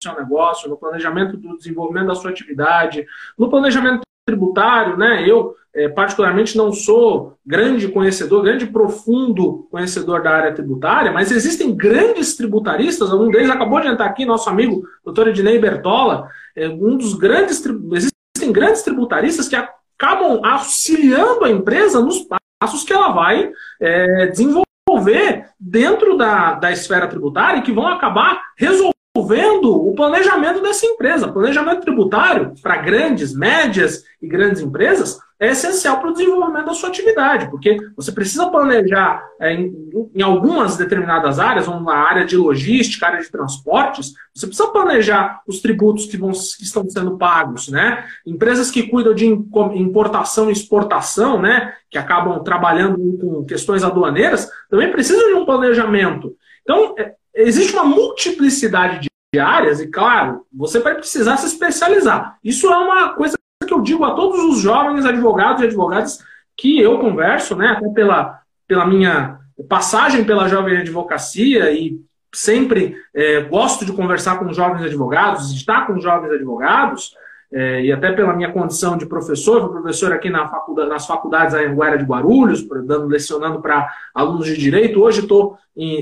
seu 0.00 0.14
negócio, 0.14 0.70
no 0.70 0.76
planejamento 0.76 1.36
do 1.36 1.56
desenvolvimento 1.56 2.06
da 2.06 2.14
sua 2.14 2.30
atividade, 2.30 3.04
no 3.36 3.50
planejamento 3.50 4.05
tributário, 4.26 4.96
né? 4.96 5.24
Eu, 5.26 5.54
é, 5.72 5.88
particularmente, 5.88 6.56
não 6.56 6.72
sou 6.72 7.38
grande 7.46 7.88
conhecedor, 7.88 8.42
grande 8.42 8.66
profundo 8.66 9.68
conhecedor 9.70 10.22
da 10.22 10.30
área 10.30 10.52
tributária, 10.52 11.12
mas 11.12 11.30
existem 11.30 11.74
grandes 11.74 12.36
tributaristas, 12.36 13.12
um 13.12 13.30
deles 13.30 13.48
acabou 13.48 13.80
de 13.80 13.86
entrar 13.86 14.06
aqui, 14.06 14.26
nosso 14.26 14.50
amigo 14.50 14.82
doutor 15.04 15.28
Ednei 15.28 15.58
Bertola, 15.58 16.28
é, 16.56 16.68
um 16.68 16.96
dos 16.96 17.14
grandes, 17.14 17.62
existem 17.92 18.52
grandes 18.52 18.82
tributaristas 18.82 19.48
que 19.48 19.56
acabam 19.56 20.44
auxiliando 20.44 21.44
a 21.44 21.50
empresa 21.50 22.00
nos 22.00 22.26
passos 22.60 22.82
que 22.84 22.92
ela 22.92 23.10
vai 23.12 23.50
é, 23.80 24.26
desenvolver 24.26 25.46
dentro 25.60 26.16
da, 26.16 26.54
da 26.54 26.72
esfera 26.72 27.06
tributária 27.06 27.58
e 27.58 27.62
que 27.62 27.72
vão 27.72 27.86
acabar 27.86 28.40
resolvendo 28.56 28.95
vendo 29.24 29.70
o 29.70 29.94
planejamento 29.94 30.60
dessa 30.60 30.84
empresa. 30.84 31.28
Planejamento 31.28 31.82
tributário 31.82 32.52
para 32.60 32.78
grandes, 32.78 33.34
médias 33.34 34.02
e 34.20 34.26
grandes 34.26 34.60
empresas 34.60 35.20
é 35.38 35.50
essencial 35.50 36.00
para 36.00 36.08
o 36.08 36.12
desenvolvimento 36.12 36.66
da 36.66 36.74
sua 36.74 36.88
atividade, 36.88 37.50
porque 37.50 37.76
você 37.94 38.10
precisa 38.10 38.48
planejar 38.48 39.22
é, 39.38 39.52
em, 39.52 39.90
em, 40.14 40.22
algumas 40.22 40.78
determinadas 40.78 41.38
áreas, 41.38 41.68
ou 41.68 41.78
na 41.78 41.94
área 41.94 42.24
de 42.24 42.36
logística, 42.36 43.06
área 43.06 43.20
de 43.20 43.30
transportes, 43.30 44.14
você 44.34 44.46
precisa 44.46 44.68
planejar 44.68 45.42
os 45.46 45.60
tributos 45.60 46.06
que, 46.06 46.16
vão, 46.16 46.30
que 46.30 46.62
estão 46.64 46.88
sendo 46.88 47.18
pagos, 47.18 47.68
né? 47.68 48.06
Empresas 48.26 48.70
que 48.70 48.84
cuidam 48.84 49.14
de 49.14 49.26
importação 49.26 50.48
e 50.48 50.52
exportação, 50.52 51.40
né, 51.40 51.74
que 51.90 51.98
acabam 51.98 52.42
trabalhando 52.42 52.96
com 53.18 53.44
questões 53.44 53.84
aduaneiras, 53.84 54.48
também 54.70 54.90
precisam 54.90 55.28
de 55.28 55.34
um 55.34 55.44
planejamento. 55.44 56.34
Então, 56.62 56.94
é, 56.98 57.14
existe 57.36 57.72
uma 57.74 57.84
multiplicidade 57.84 59.08
de 59.32 59.38
áreas 59.38 59.80
e, 59.80 59.88
claro, 59.88 60.46
você 60.52 60.80
vai 60.80 60.94
precisar 60.94 61.36
se 61.36 61.46
especializar. 61.46 62.38
Isso 62.42 62.66
é 62.72 62.76
uma 62.76 63.14
coisa 63.14 63.36
que 63.66 63.72
eu 63.72 63.82
digo 63.82 64.04
a 64.04 64.14
todos 64.14 64.42
os 64.42 64.60
jovens 64.60 65.04
advogados 65.04 65.62
e 65.62 65.66
advogadas 65.66 66.18
que 66.56 66.80
eu 66.80 66.98
converso, 66.98 67.54
né, 67.54 67.68
até 67.68 67.88
pela, 67.90 68.40
pela 68.66 68.86
minha 68.86 69.38
passagem 69.68 70.24
pela 70.24 70.48
jovem 70.48 70.78
advocacia 70.78 71.70
e 71.72 71.98
sempre 72.34 72.96
é, 73.14 73.40
gosto 73.42 73.84
de 73.84 73.92
conversar 73.92 74.38
com 74.38 74.52
jovens 74.52 74.84
advogados, 74.84 75.52
estar 75.52 75.86
com 75.86 75.98
jovens 75.98 76.32
advogados, 76.32 77.14
é, 77.52 77.84
e 77.84 77.92
até 77.92 78.12
pela 78.12 78.34
minha 78.34 78.52
condição 78.52 78.96
de 78.96 79.06
professor, 79.06 79.60
fui 79.62 79.80
professor 79.80 80.12
aqui 80.12 80.28
na 80.28 80.48
faculdade, 80.48 80.88
nas 80.88 81.06
faculdades 81.06 81.54
da 81.54 81.60
Anguera 81.60 81.96
de 81.96 82.04
Guarulhos, 82.04 82.66
dando, 82.84 83.06
lecionando 83.06 83.60
para 83.60 83.88
alunos 84.14 84.46
de 84.46 84.56
direito. 84.56 85.00
Hoje 85.00 85.20
estou 85.20 85.56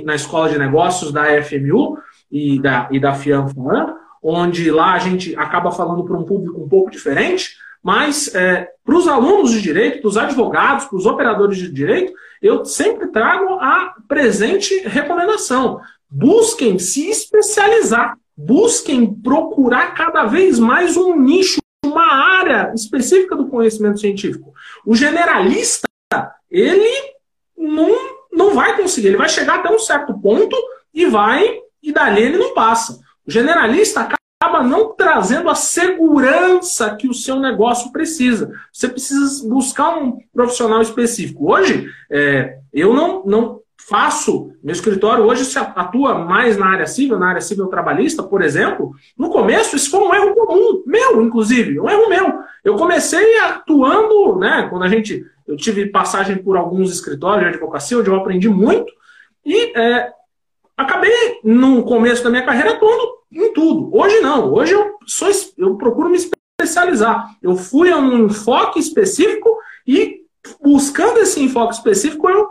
na 0.04 0.14
Escola 0.14 0.48
de 0.48 0.58
Negócios 0.58 1.12
da 1.12 1.24
FMU 1.42 1.98
e 2.30 2.58
da, 2.60 2.88
e 2.90 2.98
da 2.98 3.14
FIAM 3.14 3.46
onde 4.22 4.70
lá 4.70 4.94
a 4.94 4.98
gente 4.98 5.36
acaba 5.36 5.70
falando 5.70 6.02
para 6.04 6.16
um 6.16 6.24
público 6.24 6.62
um 6.62 6.68
pouco 6.68 6.90
diferente, 6.90 7.56
mas 7.82 8.34
é, 8.34 8.70
para 8.82 8.96
os 8.96 9.06
alunos 9.06 9.50
de 9.50 9.60
direito, 9.60 10.00
para 10.00 10.08
os 10.08 10.16
advogados, 10.16 10.86
para 10.86 10.96
os 10.96 11.04
operadores 11.04 11.58
de 11.58 11.70
direito, 11.70 12.14
eu 12.40 12.64
sempre 12.64 13.08
trago 13.08 13.58
a 13.60 13.94
presente 14.08 14.74
recomendação. 14.88 15.78
Busquem 16.10 16.78
se 16.78 17.10
especializar 17.10 18.16
busquem 18.36 19.14
procurar 19.14 19.94
cada 19.94 20.24
vez 20.24 20.58
mais 20.58 20.96
um 20.96 21.16
nicho, 21.16 21.60
uma 21.84 22.12
área 22.38 22.72
específica 22.74 23.36
do 23.36 23.48
conhecimento 23.48 24.00
científico. 24.00 24.52
O 24.84 24.94
generalista, 24.94 25.88
ele 26.50 27.14
não, 27.56 27.90
não 28.32 28.54
vai 28.54 28.76
conseguir, 28.76 29.08
ele 29.08 29.16
vai 29.16 29.28
chegar 29.28 29.56
até 29.56 29.70
um 29.70 29.78
certo 29.78 30.18
ponto 30.18 30.56
e 30.92 31.06
vai, 31.06 31.60
e 31.82 31.92
dali 31.92 32.22
ele 32.22 32.38
não 32.38 32.54
passa. 32.54 32.98
O 33.26 33.30
generalista 33.30 34.00
acaba 34.00 34.62
não 34.62 34.94
trazendo 34.94 35.48
a 35.48 35.54
segurança 35.54 36.94
que 36.96 37.08
o 37.08 37.14
seu 37.14 37.38
negócio 37.38 37.90
precisa. 37.92 38.52
Você 38.72 38.88
precisa 38.88 39.48
buscar 39.48 39.96
um 39.96 40.18
profissional 40.32 40.82
específico. 40.82 41.50
Hoje, 41.50 41.88
é, 42.10 42.58
eu 42.72 42.92
não, 42.92 43.24
não 43.24 43.60
faço, 43.76 44.52
meu 44.62 44.72
escritório 44.72 45.24
hoje 45.24 45.44
se 45.44 45.58
atua 45.58 46.14
mais 46.18 46.56
na 46.56 46.66
área 46.66 46.86
civil, 46.86 47.18
na 47.18 47.28
área 47.28 47.40
civil 47.40 47.66
trabalhista, 47.66 48.22
por 48.22 48.42
exemplo. 48.42 48.92
No 49.16 49.30
começo, 49.30 49.76
isso 49.76 49.90
foi 49.90 50.00
um 50.00 50.14
erro 50.14 50.34
comum, 50.34 50.82
meu, 50.86 51.22
inclusive, 51.22 51.78
um 51.78 51.88
erro 51.88 52.08
meu. 52.08 52.38
Eu 52.64 52.76
comecei 52.76 53.38
atuando, 53.40 54.38
né, 54.38 54.66
quando 54.70 54.84
a 54.84 54.88
gente, 54.88 55.24
eu 55.46 55.56
tive 55.56 55.86
passagem 55.86 56.38
por 56.38 56.56
alguns 56.56 56.90
escritórios 56.90 57.42
de 57.42 57.56
advocacia, 57.56 57.98
onde 57.98 58.08
eu 58.08 58.16
aprendi 58.16 58.48
muito, 58.48 58.90
e 59.44 59.78
é, 59.78 60.10
acabei, 60.76 61.40
no 61.44 61.82
começo 61.84 62.24
da 62.24 62.30
minha 62.30 62.44
carreira, 62.44 62.72
atuando 62.72 63.02
em 63.30 63.52
tudo. 63.52 63.94
Hoje 63.94 64.20
não, 64.20 64.52
hoje 64.52 64.72
eu, 64.72 64.94
sou, 65.06 65.28
eu 65.58 65.76
procuro 65.76 66.08
me 66.08 66.16
especializar. 66.16 67.36
Eu 67.42 67.56
fui 67.56 67.90
a 67.90 67.98
um 67.98 68.26
enfoque 68.26 68.78
específico 68.78 69.58
e 69.86 70.22
buscando 70.62 71.18
esse 71.18 71.42
enfoque 71.42 71.74
específico, 71.74 72.28
eu 72.30 72.50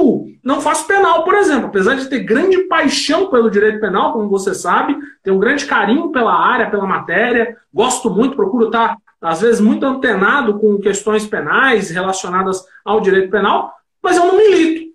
atuo. 0.00 0.26
Não 0.42 0.60
faço 0.60 0.86
penal, 0.86 1.22
por 1.22 1.34
exemplo. 1.34 1.66
Apesar 1.66 1.94
de 1.94 2.08
ter 2.08 2.20
grande 2.20 2.58
paixão 2.64 3.26
pelo 3.28 3.50
direito 3.50 3.80
penal, 3.80 4.12
como 4.12 4.28
você 4.28 4.54
sabe, 4.54 4.96
tenho 5.22 5.36
um 5.36 5.40
grande 5.40 5.66
carinho 5.66 6.10
pela 6.10 6.32
área, 6.32 6.70
pela 6.70 6.86
matéria, 6.86 7.56
gosto 7.72 8.10
muito, 8.10 8.36
procuro 8.36 8.66
estar, 8.66 8.96
às 9.20 9.42
vezes, 9.42 9.60
muito 9.60 9.84
antenado 9.84 10.58
com 10.58 10.78
questões 10.78 11.26
penais 11.26 11.90
relacionadas 11.90 12.64
ao 12.84 13.00
direito 13.00 13.30
penal, 13.30 13.72
mas 14.02 14.16
eu 14.16 14.24
não 14.24 14.36
milito. 14.36 14.90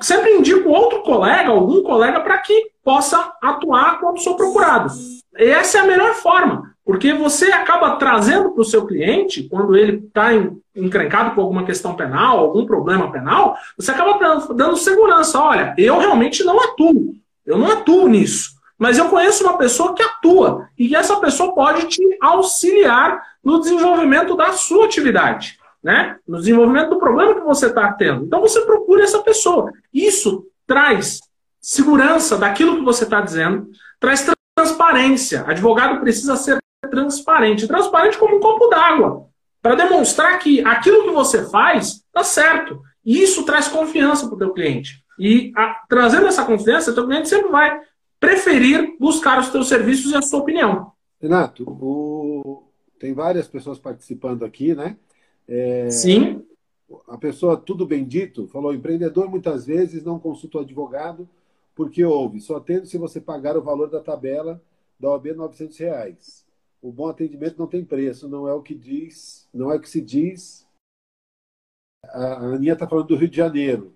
Sempre 0.00 0.32
indico 0.32 0.70
outro 0.70 1.02
colega, 1.02 1.50
algum 1.50 1.82
colega, 1.82 2.20
para 2.20 2.38
que 2.38 2.70
possa 2.82 3.32
atuar 3.42 4.00
quando 4.00 4.20
sou 4.20 4.34
procurado. 4.34 4.90
Essa 5.36 5.78
é 5.78 5.80
a 5.82 5.86
melhor 5.86 6.14
forma, 6.14 6.74
porque 6.88 7.12
você 7.12 7.52
acaba 7.52 7.96
trazendo 7.96 8.52
para 8.52 8.62
o 8.62 8.64
seu 8.64 8.86
cliente, 8.86 9.42
quando 9.42 9.76
ele 9.76 10.06
está 10.06 10.30
encrencado 10.74 11.34
com 11.34 11.42
alguma 11.42 11.66
questão 11.66 11.94
penal, 11.94 12.38
algum 12.38 12.64
problema 12.64 13.12
penal, 13.12 13.58
você 13.76 13.90
acaba 13.90 14.18
dando 14.54 14.74
segurança. 14.74 15.38
Olha, 15.38 15.74
eu 15.76 15.98
realmente 15.98 16.42
não 16.42 16.58
atuo, 16.58 17.14
eu 17.44 17.58
não 17.58 17.70
atuo 17.70 18.08
nisso, 18.08 18.52
mas 18.78 18.96
eu 18.96 19.10
conheço 19.10 19.44
uma 19.44 19.58
pessoa 19.58 19.94
que 19.94 20.02
atua 20.02 20.66
e 20.78 20.96
essa 20.96 21.20
pessoa 21.20 21.54
pode 21.54 21.88
te 21.88 22.02
auxiliar 22.22 23.22
no 23.44 23.60
desenvolvimento 23.60 24.34
da 24.34 24.52
sua 24.52 24.86
atividade 24.86 25.58
né? 25.84 26.16
no 26.26 26.38
desenvolvimento 26.38 26.88
do 26.88 26.98
problema 26.98 27.34
que 27.34 27.42
você 27.42 27.66
está 27.66 27.92
tendo. 27.92 28.24
Então 28.24 28.40
você 28.40 28.62
procura 28.62 29.04
essa 29.04 29.18
pessoa. 29.18 29.70
Isso 29.92 30.46
traz 30.66 31.20
segurança 31.60 32.38
daquilo 32.38 32.76
que 32.76 32.84
você 32.84 33.04
está 33.04 33.20
dizendo, 33.20 33.68
traz 34.00 34.26
transparência. 34.56 35.44
Advogado 35.46 36.00
precisa 36.00 36.34
ser 36.34 36.58
transparente. 36.86 37.66
Transparente 37.66 38.18
como 38.18 38.36
um 38.36 38.40
copo 38.40 38.68
d'água. 38.68 39.26
Para 39.60 39.74
demonstrar 39.74 40.38
que 40.38 40.60
aquilo 40.64 41.04
que 41.04 41.10
você 41.10 41.48
faz 41.48 42.04
está 42.06 42.22
certo. 42.22 42.80
E 43.04 43.22
isso 43.22 43.44
traz 43.44 43.68
confiança 43.68 44.26
para 44.26 44.36
o 44.36 44.38
teu 44.38 44.52
cliente. 44.52 45.02
E 45.18 45.52
a, 45.56 45.82
trazendo 45.88 46.26
essa 46.26 46.44
confiança, 46.44 46.92
o 46.92 46.94
teu 46.94 47.06
cliente 47.06 47.28
sempre 47.28 47.50
vai 47.50 47.80
preferir 48.20 48.96
buscar 48.98 49.40
os 49.40 49.48
teus 49.48 49.68
serviços 49.68 50.12
e 50.12 50.16
a 50.16 50.22
sua 50.22 50.40
opinião. 50.40 50.92
Renato, 51.20 51.64
o... 51.68 52.62
tem 52.98 53.12
várias 53.12 53.48
pessoas 53.48 53.78
participando 53.78 54.44
aqui, 54.44 54.74
né? 54.74 54.96
É, 55.48 55.90
Sim. 55.90 56.44
A 57.08 57.18
pessoa, 57.18 57.56
tudo 57.56 57.86
bendito, 57.86 58.46
falou: 58.48 58.72
empreendedor 58.72 59.28
muitas 59.28 59.66
vezes 59.66 60.04
não 60.04 60.18
consulta 60.18 60.58
o 60.58 60.60
advogado 60.60 61.28
porque 61.74 62.04
houve, 62.04 62.40
só 62.40 62.58
tendo 62.58 62.86
se 62.86 62.98
você 62.98 63.20
pagar 63.20 63.56
o 63.56 63.62
valor 63.62 63.88
da 63.88 64.00
tabela 64.00 64.60
da 64.98 65.10
OAB 65.10 65.26
900 65.26 65.78
reais. 65.78 66.47
O 66.80 66.92
bom 66.92 67.08
atendimento 67.08 67.58
não 67.58 67.66
tem 67.66 67.84
preço, 67.84 68.28
não 68.28 68.46
é 68.46 68.52
o 68.52 68.62
que 68.62 68.74
diz, 68.74 69.48
não 69.52 69.72
é 69.72 69.76
o 69.76 69.80
que 69.80 69.88
se 69.88 70.00
diz. 70.00 70.66
A 72.04 72.44
Aninha 72.54 72.74
está 72.74 72.86
falando 72.86 73.08
do 73.08 73.16
Rio 73.16 73.28
de 73.28 73.36
Janeiro. 73.36 73.94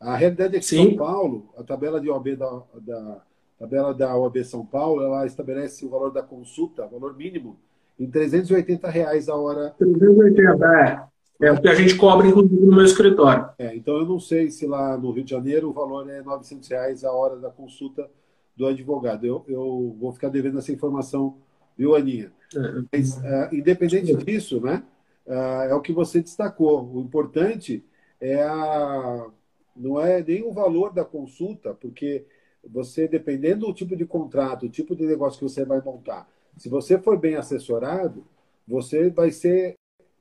A 0.00 0.16
realidade 0.16 0.56
é 0.56 0.58
que 0.58 0.66
Sim. 0.66 0.88
São 0.88 0.96
Paulo, 0.96 1.52
a 1.56 1.62
tabela 1.62 2.00
de 2.00 2.10
OAB 2.10 2.36
da, 2.36 2.62
da 2.80 3.22
tabela 3.58 3.94
da 3.94 4.16
OAB 4.16 4.44
São 4.44 4.66
Paulo, 4.66 5.02
ela 5.02 5.24
estabelece 5.24 5.86
o 5.86 5.88
valor 5.88 6.10
da 6.10 6.22
consulta, 6.22 6.86
valor 6.88 7.16
mínimo, 7.16 7.56
em 7.98 8.10
380 8.10 8.90
reais 8.90 9.28
a 9.28 9.36
hora. 9.36 9.70
380, 9.78 10.66
é. 10.66 11.12
É 11.40 11.50
o 11.50 11.60
que 11.60 11.68
a 11.68 11.74
gente 11.74 11.96
cobra, 11.96 12.26
inclusive, 12.26 12.64
no 12.64 12.74
meu 12.74 12.84
escritório. 12.84 13.48
É, 13.58 13.74
então 13.74 13.96
eu 13.96 14.06
não 14.06 14.20
sei 14.20 14.48
se 14.48 14.64
lá 14.64 14.96
no 14.96 15.10
Rio 15.10 15.24
de 15.24 15.30
Janeiro 15.32 15.70
o 15.70 15.72
valor 15.72 16.08
é 16.08 16.22
900 16.22 16.68
reais 16.68 17.04
a 17.04 17.12
hora 17.12 17.36
da 17.36 17.50
consulta 17.50 18.08
do 18.56 18.66
advogado. 18.66 19.26
Eu, 19.26 19.44
eu 19.48 19.96
vou 19.98 20.12
ficar 20.12 20.28
devendo 20.28 20.58
essa 20.58 20.72
informação, 20.72 21.36
viu, 21.76 21.94
Aninha? 21.94 22.32
É. 22.54 22.82
Mas, 22.92 23.16
uh, 23.16 23.52
independente 23.54 24.14
disso, 24.16 24.60
né, 24.60 24.82
uh, 25.26 25.32
é 25.70 25.74
o 25.74 25.80
que 25.80 25.92
você 25.92 26.20
destacou. 26.20 26.84
O 26.94 27.00
importante 27.00 27.84
é 28.20 28.42
a, 28.42 29.26
não 29.74 30.00
é 30.00 30.22
nem 30.22 30.42
o 30.42 30.52
valor 30.52 30.92
da 30.92 31.04
consulta, 31.04 31.74
porque 31.74 32.24
você, 32.64 33.08
dependendo 33.08 33.66
do 33.66 33.74
tipo 33.74 33.96
de 33.96 34.06
contrato, 34.06 34.66
o 34.66 34.70
tipo 34.70 34.94
de 34.94 35.04
negócio 35.04 35.38
que 35.38 35.52
você 35.52 35.64
vai 35.64 35.80
montar, 35.80 36.28
se 36.56 36.68
você 36.68 36.98
for 36.98 37.18
bem 37.18 37.34
assessorado, 37.34 38.24
você 38.66 39.10
vai 39.10 39.30
ser 39.30 39.74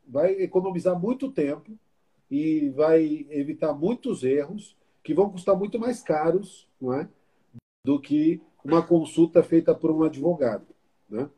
vai 0.08 0.32
economizar 0.42 1.00
muito 1.00 1.32
tempo 1.32 1.72
e 2.30 2.70
vai 2.70 3.26
evitar 3.30 3.74
muitos 3.74 4.24
erros 4.24 4.76
que 5.04 5.14
vão 5.14 5.30
custar 5.30 5.56
muito 5.56 5.80
mais 5.80 6.02
caros, 6.02 6.68
não 6.82 6.94
é? 6.94 7.08
Do 7.86 8.00
que 8.00 8.42
uma 8.64 8.82
consulta 8.86 9.42
feita 9.42 9.74
por 9.74 9.92
um 9.92 10.04
advogado, 10.04 10.66
né? 11.10 11.30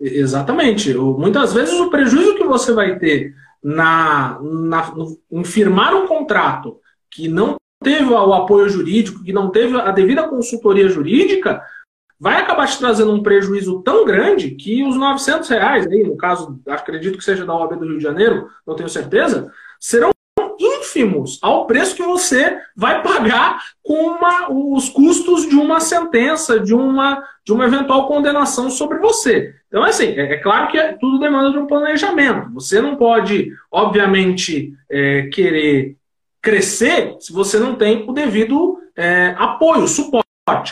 Exatamente. 0.00 0.92
Muitas 0.94 1.52
vezes 1.52 1.74
o 1.74 1.90
prejuízo 1.90 2.34
que 2.34 2.44
você 2.44 2.72
vai 2.72 2.98
ter 2.98 3.34
na, 3.62 4.38
na 4.40 4.92
em 5.30 5.44
firmar 5.44 5.94
um 5.94 6.06
contrato 6.06 6.78
que 7.10 7.28
não 7.28 7.56
teve 7.82 8.04
o 8.04 8.32
apoio 8.32 8.68
jurídico, 8.68 9.22
que 9.22 9.32
não 9.32 9.50
teve 9.50 9.78
a 9.78 9.90
devida 9.90 10.28
consultoria 10.28 10.88
jurídica, 10.88 11.62
vai 12.18 12.40
acabar 12.40 12.66
te 12.66 12.78
trazendo 12.78 13.12
um 13.12 13.22
prejuízo 13.22 13.82
tão 13.82 14.04
grande 14.04 14.50
que 14.52 14.82
os 14.82 14.96
900 14.96 15.48
reais, 15.48 15.86
aí, 15.86 16.02
no 16.02 16.16
caso, 16.16 16.60
acredito 16.66 17.18
que 17.18 17.24
seja 17.24 17.44
da 17.44 17.54
OAB 17.54 17.78
do 17.78 17.86
Rio 17.86 17.98
de 17.98 18.02
Janeiro, 18.02 18.48
não 18.66 18.74
tenho 18.74 18.88
certeza, 18.88 19.52
serão 19.78 20.10
ínfimos 20.58 21.38
ao 21.42 21.66
preço 21.66 21.94
que 21.94 22.02
você 22.02 22.58
vai 22.74 23.02
pagar 23.02 23.62
com 23.82 23.94
uma, 23.94 24.50
os 24.50 24.88
custos 24.88 25.46
de 25.46 25.54
uma 25.54 25.80
sentença, 25.80 26.58
de 26.58 26.74
uma, 26.74 27.22
de 27.44 27.52
uma 27.52 27.66
eventual 27.66 28.08
condenação 28.08 28.70
sobre 28.70 28.98
você. 28.98 29.54
Então, 29.76 29.84
assim, 29.84 30.06
é, 30.06 30.32
é 30.32 30.36
claro 30.38 30.68
que 30.68 30.78
é, 30.78 30.94
tudo 30.94 31.18
demanda 31.18 31.50
de 31.50 31.58
um 31.58 31.66
planejamento. 31.66 32.50
Você 32.54 32.80
não 32.80 32.96
pode, 32.96 33.52
obviamente, 33.70 34.72
é, 34.88 35.26
querer 35.26 35.98
crescer 36.40 37.14
se 37.20 37.30
você 37.30 37.58
não 37.58 37.74
tem 37.74 38.08
o 38.08 38.12
devido 38.14 38.78
é, 38.96 39.34
apoio, 39.36 39.86
suporte. 39.86 40.24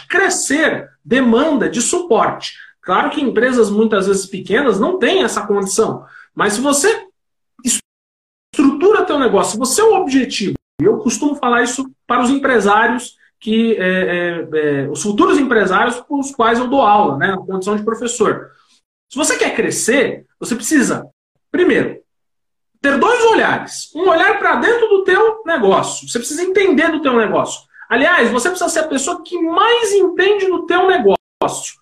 Crescer 0.08 0.88
demanda 1.04 1.68
de 1.68 1.82
suporte. 1.82 2.54
Claro 2.80 3.10
que 3.10 3.20
empresas 3.20 3.68
muitas 3.68 4.06
vezes 4.06 4.24
pequenas 4.24 4.80
não 4.80 4.98
têm 4.98 5.22
essa 5.22 5.46
condição, 5.46 6.06
mas 6.34 6.54
se 6.54 6.62
você 6.62 7.06
estrutura 7.62 9.04
teu 9.04 9.18
negócio, 9.18 9.58
você 9.58 9.82
é 9.82 9.84
o 9.84 9.96
objetivo, 9.96 10.54
eu 10.80 10.96
costumo 10.96 11.34
falar 11.34 11.62
isso 11.62 11.90
para 12.06 12.22
os 12.22 12.30
empresários 12.30 13.18
que 13.38 13.76
é, 13.76 13.82
é, 13.82 14.48
é, 14.54 14.88
os 14.88 15.02
futuros 15.02 15.38
empresários 15.38 15.96
para 15.96 16.16
os 16.16 16.30
quais 16.30 16.58
eu 16.58 16.68
dou 16.68 16.80
aula, 16.80 17.18
né, 17.18 17.26
na 17.26 17.36
condição 17.36 17.76
de 17.76 17.82
professor. 17.82 18.54
Se 19.14 19.18
você 19.18 19.36
quer 19.36 19.54
crescer, 19.54 20.26
você 20.40 20.56
precisa, 20.56 21.06
primeiro, 21.48 22.00
ter 22.82 22.98
dois 22.98 23.24
olhares. 23.26 23.94
Um 23.94 24.08
olhar 24.08 24.40
para 24.40 24.56
dentro 24.56 24.88
do 24.88 25.04
teu 25.04 25.40
negócio. 25.46 26.08
Você 26.08 26.18
precisa 26.18 26.42
entender 26.42 26.90
do 26.90 27.00
teu 27.00 27.16
negócio. 27.16 27.60
Aliás, 27.88 28.28
você 28.32 28.48
precisa 28.48 28.68
ser 28.68 28.80
a 28.80 28.88
pessoa 28.88 29.22
que 29.22 29.40
mais 29.40 29.92
entende 29.92 30.48
do 30.48 30.66
teu 30.66 30.88
negócio. 30.88 31.74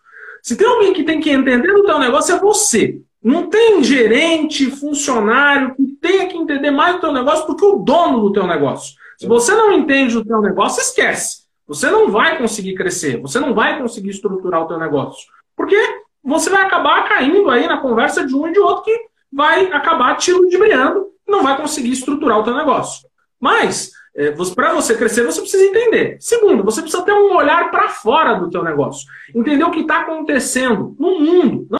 Se 0.42 0.56
tem 0.56 0.66
alguém 0.66 0.92
que 0.92 1.04
tem 1.04 1.22
que 1.22 1.30
entender 1.30 1.72
do 1.72 1.84
teu 1.84 1.98
negócio, 1.98 2.34
é 2.34 2.38
você. 2.38 3.00
Não 3.24 3.48
tem 3.48 3.82
gerente, 3.82 4.70
funcionário 4.70 5.74
que 5.74 5.86
tenha 6.02 6.28
que 6.28 6.36
entender 6.36 6.70
mais 6.70 6.96
do 6.96 7.00
teu 7.00 7.14
negócio 7.14 7.46
do 7.46 7.56
que 7.56 7.64
o 7.64 7.76
dono 7.76 8.20
do 8.20 8.32
teu 8.32 8.46
negócio. 8.46 8.94
Se 9.16 9.26
você 9.26 9.54
não 9.54 9.72
entende 9.72 10.12
do 10.12 10.22
teu 10.22 10.42
negócio, 10.42 10.82
esquece. 10.82 11.44
Você 11.66 11.90
não 11.90 12.10
vai 12.10 12.36
conseguir 12.36 12.74
crescer, 12.74 13.22
você 13.22 13.40
não 13.40 13.54
vai 13.54 13.80
conseguir 13.80 14.10
estruturar 14.10 14.64
o 14.64 14.68
teu 14.68 14.78
negócio. 14.78 15.26
Porque 15.56 16.01
você 16.22 16.50
vai 16.50 16.62
acabar 16.62 17.08
caindo 17.08 17.50
aí 17.50 17.66
na 17.66 17.78
conversa 17.78 18.26
de 18.26 18.34
um 18.34 18.46
e 18.46 18.52
de 18.52 18.58
outro 18.58 18.84
que 18.84 18.96
vai 19.32 19.66
acabar 19.72 20.16
te 20.16 20.32
ludibriando 20.32 21.06
não 21.26 21.42
vai 21.42 21.56
conseguir 21.56 21.92
estruturar 21.92 22.38
o 22.38 22.44
teu 22.44 22.54
negócio. 22.54 23.08
Mas 23.40 23.90
é, 24.14 24.30
para 24.54 24.74
você 24.74 24.96
crescer, 24.96 25.24
você 25.24 25.40
precisa 25.40 25.64
entender. 25.64 26.18
Segundo, 26.20 26.62
você 26.62 26.82
precisa 26.82 27.02
ter 27.02 27.12
um 27.12 27.34
olhar 27.34 27.70
para 27.70 27.88
fora 27.88 28.34
do 28.34 28.50
teu 28.50 28.62
negócio. 28.62 29.06
Entender 29.34 29.64
o 29.64 29.70
que 29.70 29.80
está 29.80 30.00
acontecendo 30.00 30.94
no 30.98 31.18
mundo. 31.18 31.66
Não, 31.70 31.78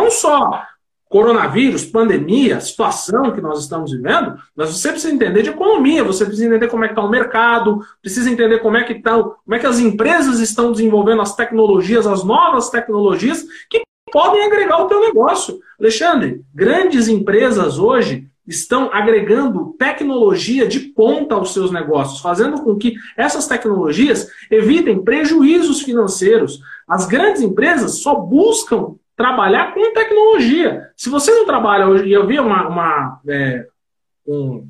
não 0.00 0.10
só 0.10 0.62
coronavírus, 1.08 1.84
pandemia, 1.84 2.60
situação 2.60 3.30
que 3.32 3.40
nós 3.40 3.60
estamos 3.60 3.92
vivendo, 3.92 4.36
mas 4.56 4.70
você 4.70 4.90
precisa 4.90 5.12
entender 5.12 5.42
de 5.42 5.50
economia, 5.50 6.02
você 6.02 6.24
precisa 6.24 6.48
entender 6.48 6.68
como 6.68 6.84
é 6.84 6.88
que 6.88 6.92
está 6.92 7.04
o 7.04 7.10
mercado, 7.10 7.80
precisa 8.00 8.30
entender 8.30 8.58
como 8.58 8.76
é 8.76 8.84
que 8.84 8.94
tá, 8.96 9.22
como 9.22 9.54
é 9.54 9.58
que 9.58 9.66
as 9.66 9.78
empresas 9.78 10.40
estão 10.40 10.72
desenvolvendo 10.72 11.22
as 11.22 11.36
tecnologias, 11.36 12.06
as 12.06 12.24
novas 12.24 12.70
tecnologias 12.70 13.44
que 13.70 13.82
podem 14.10 14.44
agregar 14.44 14.82
o 14.82 14.88
teu 14.88 15.00
negócio. 15.00 15.58
Alexandre, 15.78 16.42
grandes 16.54 17.08
empresas 17.08 17.78
hoje 17.78 18.28
estão 18.46 18.90
agregando 18.92 19.74
tecnologia 19.78 20.66
de 20.66 20.80
ponta 20.80 21.34
aos 21.34 21.52
seus 21.52 21.70
negócios, 21.70 22.20
fazendo 22.20 22.62
com 22.62 22.76
que 22.76 22.94
essas 23.16 23.46
tecnologias 23.46 24.28
evitem 24.50 25.02
prejuízos 25.02 25.82
financeiros. 25.82 26.60
As 26.86 27.06
grandes 27.06 27.40
empresas 27.40 28.02
só 28.02 28.14
buscam 28.14 28.96
trabalhar 29.16 29.72
com 29.72 29.92
tecnologia. 29.92 30.90
Se 30.96 31.08
você 31.08 31.32
não 31.32 31.46
trabalha 31.46 31.86
hoje, 31.86 32.06
e 32.06 32.12
eu 32.12 32.26
vi 32.26 32.38
uma, 32.38 32.68
uma 32.68 33.20
é, 33.28 33.66
um, 34.26 34.68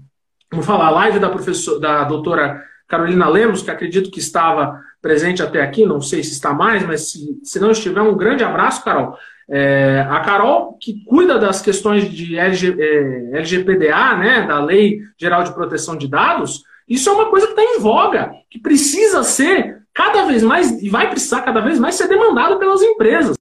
vamos 0.51 0.67
falar, 0.67 0.91
live 0.91 1.19
da 1.19 1.31
professora, 1.31 1.81
da 1.81 2.05
doutora 2.05 2.63
Carolina 2.87 3.29
Lemos, 3.29 3.63
que 3.63 3.71
acredito 3.71 4.11
que 4.11 4.19
estava 4.19 4.81
presente 5.01 5.43
até 5.43 5.63
aqui, 5.63 5.85
não 5.85 6.01
sei 6.01 6.23
se 6.23 6.33
está 6.33 6.53
mais, 6.53 6.87
mas 6.87 7.11
se, 7.11 7.41
se 7.43 7.61
não 7.61 7.71
estiver, 7.71 8.01
um 8.03 8.17
grande 8.17 8.45
abraço, 8.45 8.85
Carol. 8.85 9.17
É, 9.49 10.07
a 10.09 10.21
Carol, 10.21 10.79
que 10.81 11.05
cuida 11.05 11.39
das 11.39 11.61
questões 11.61 12.11
de 12.11 12.39
LG, 12.39 12.77
é, 12.79 13.39
LGPDA, 13.39 14.17
né, 14.17 14.47
da 14.47 14.63
Lei 14.63 15.01
Geral 15.19 15.45
de 15.45 15.53
Proteção 15.53 15.97
de 15.97 16.09
Dados, 16.09 16.63
isso 16.89 17.09
é 17.09 17.13
uma 17.13 17.31
coisa 17.31 17.47
que 17.47 17.53
está 17.53 17.63
em 17.63 17.79
voga, 17.79 18.33
que 18.51 18.59
precisa 18.59 19.23
ser 19.23 19.83
cada 19.93 20.25
vez 20.25 20.43
mais, 20.43 20.83
e 20.83 20.89
vai 20.89 21.09
precisar 21.09 21.43
cada 21.43 21.61
vez 21.61 21.79
mais 21.79 21.95
ser 21.95 22.09
demandado 22.09 22.59
pelas 22.59 22.83
empresas. 22.83 23.37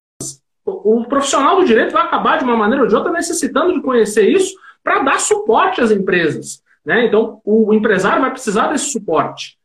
O, 0.65 1.03
profissional 1.05 1.57
do 1.57 1.65
direito 1.65 1.91
vai 1.91 2.03
acabar, 2.03 2.37
de 2.37 2.43
uma 2.43 2.55
maneira 2.55 2.83
ou 2.83 2.87
de 2.87 2.95
outra, 2.95 3.11
necessitando 3.11 3.73
de 3.73 3.81
conhecer 3.81 4.29
isso 4.29 4.55
para 4.83 5.03
dar 5.03 5.19
suporte 5.19 5.81
às 5.81 5.91
empresas. 5.91 6.61
Né? 6.85 7.05
Então, 7.05 7.41
o 7.43 7.73
empresário 7.73 8.21
vai 8.21 8.31
precisar 8.31 8.67
desse 8.67 8.91
suporte. 8.91 9.57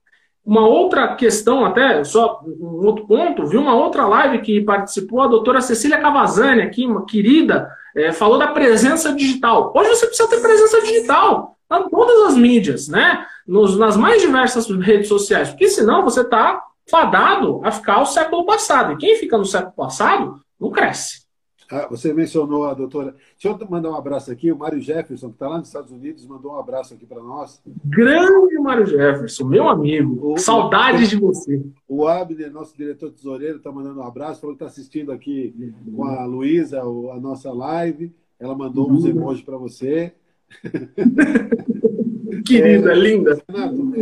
Uma 0.45 0.67
outra 0.67 1.15
questão, 1.15 1.65
até, 1.65 2.03
só 2.05 2.41
um 2.45 2.87
outro 2.87 3.07
ponto, 3.07 3.47
vi 3.47 3.57
uma 3.57 3.75
outra 3.75 4.07
live 4.07 4.41
que 4.41 4.61
participou 4.63 5.21
a 5.21 5.27
doutora 5.27 5.61
Cecília 5.61 6.01
Cavazani, 6.01 6.63
aqui, 6.63 6.87
uma 6.87 7.05
querida, 7.05 7.71
é, 7.95 8.13
falou 8.13 8.39
da 8.39 8.49
presença 8.49 9.13
digital. 9.13 9.73
Hoje 9.77 9.91
você 9.91 10.07
precisa 10.07 10.29
ter 10.29 10.41
presença 10.41 10.81
digital 10.81 11.57
em 11.71 11.89
todas 11.91 12.29
as 12.29 12.35
mídias, 12.37 12.89
né? 12.89 13.27
Nos, 13.47 13.77
nas 13.77 13.97
mais 13.97 14.23
diversas 14.23 14.69
redes 14.71 15.09
sociais, 15.09 15.51
porque 15.51 15.69
senão 15.69 16.03
você 16.03 16.23
está 16.23 16.63
fadado 16.91 17.61
a 17.63 17.71
ficar 17.71 18.01
o 18.01 18.07
século 18.07 18.47
passado. 18.47 18.93
E 18.93 18.97
quem 18.97 19.17
fica 19.17 19.37
no 19.37 19.45
século 19.45 19.73
passado 19.77 20.41
não 20.61 20.71
cresce. 20.71 21.29
Ah, 21.71 21.87
você 21.87 22.15
mencionou 22.15 22.65
a 22.65 22.73
doutora. 22.73 23.15
Deixa 23.39 23.63
eu 23.63 23.69
mandar 23.69 23.91
um 23.91 23.95
abraço 23.95 24.33
aqui. 24.33 24.51
O 24.51 24.57
Mário 24.57 24.81
Jefferson, 24.81 25.29
que 25.29 25.35
está 25.35 25.49
lá 25.49 25.59
nos 25.59 25.69
Estados 25.69 25.93
Unidos, 25.93 26.27
mandou 26.27 26.53
um 26.53 26.57
abraço 26.57 26.95
aqui 26.95 27.05
para 27.05 27.23
nós. 27.23 27.61
Grande 27.85 28.59
Mário 28.59 28.87
Jefferson, 28.87 29.45
meu 29.45 29.69
amigo. 29.69 30.33
O, 30.33 30.39
Saudades 30.39 31.09
o, 31.09 31.11
de 31.11 31.17
você. 31.17 31.63
O 31.87 32.09
Abner, 32.09 32.51
nosso 32.51 32.75
diretor 32.75 33.11
tesoureiro, 33.11 33.59
está 33.59 33.71
mandando 33.71 34.01
um 34.01 34.03
abraço. 34.05 34.41
Falou 34.41 34.57
que 34.57 34.65
está 34.65 34.73
assistindo 34.73 35.13
aqui 35.13 35.75
com 35.95 36.05
a 36.05 36.25
Luísa 36.25 36.81
a 36.81 37.21
nossa 37.21 37.53
live. 37.53 38.15
Ela 38.41 38.57
mandou 38.57 38.91
uns 38.91 39.05
uhum. 39.05 39.11
emojis 39.11 39.45
para 39.45 39.59
você. 39.59 40.15
Querida, 42.47 42.93
é, 42.93 42.95
linda. 42.95 43.43
Renato, 43.47 43.93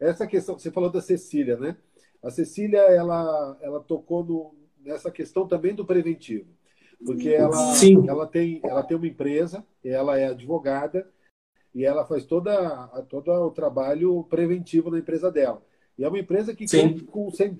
é, 0.00 0.08
essa 0.08 0.26
questão, 0.26 0.58
você 0.58 0.72
falou 0.72 0.90
da 0.90 1.00
Cecília, 1.00 1.56
né? 1.56 1.76
A 2.24 2.30
Cecília, 2.30 2.78
ela, 2.78 3.56
ela 3.60 3.80
tocou 3.80 4.24
no, 4.24 4.63
nessa 4.84 5.10
questão 5.10 5.46
também 5.46 5.74
do 5.74 5.84
preventivo. 5.84 6.48
Porque 7.04 7.28
ela, 7.30 7.74
Sim. 7.74 8.08
ela, 8.08 8.26
tem, 8.26 8.60
ela 8.64 8.82
tem 8.82 8.96
uma 8.96 9.06
empresa, 9.06 9.64
ela 9.84 10.18
é 10.18 10.26
advogada 10.26 11.10
e 11.74 11.84
ela 11.84 12.06
faz 12.06 12.24
toda, 12.24 12.86
todo 13.08 13.30
o 13.30 13.50
trabalho 13.50 14.24
preventivo 14.24 14.90
na 14.90 14.98
empresa 14.98 15.30
dela. 15.30 15.62
E 15.98 16.04
é 16.04 16.08
uma 16.08 16.18
empresa 16.18 16.54
que 16.54 16.66
Sim. 16.66 16.98
com 17.00 17.28
a 17.28 17.50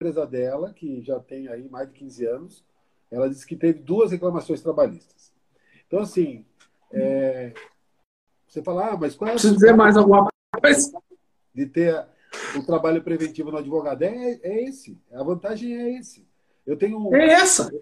empresa 0.00 0.26
dela, 0.26 0.72
que 0.72 1.00
já 1.02 1.18
tem 1.18 1.48
aí 1.48 1.68
mais 1.68 1.88
de 1.88 1.94
15 1.94 2.26
anos, 2.26 2.64
ela 3.10 3.28
disse 3.28 3.46
que 3.46 3.56
teve 3.56 3.80
duas 3.80 4.10
reclamações 4.10 4.60
trabalhistas. 4.60 5.32
Então, 5.86 6.00
assim, 6.00 6.44
é, 6.92 7.54
você 8.46 8.62
fala, 8.62 8.90
ah, 8.90 8.96
mas 8.96 9.14
qual 9.14 9.28
é 9.28 9.32
Preciso 9.32 9.54
dizer 9.54 9.74
mais 9.74 9.96
alguma 9.96 10.28
coisa? 10.60 10.92
De 11.54 11.66
ter 11.66 12.06
o 12.56 12.62
trabalho 12.64 13.02
preventivo 13.02 13.50
no 13.50 13.58
advogado. 13.58 14.02
É, 14.02 14.38
é 14.42 14.64
esse. 14.64 15.00
A 15.12 15.22
vantagem 15.22 15.74
é 15.74 15.98
esse. 15.98 16.27
Eu 16.68 16.76
tenho 16.76 17.14
é 17.14 17.28
essa. 17.28 17.72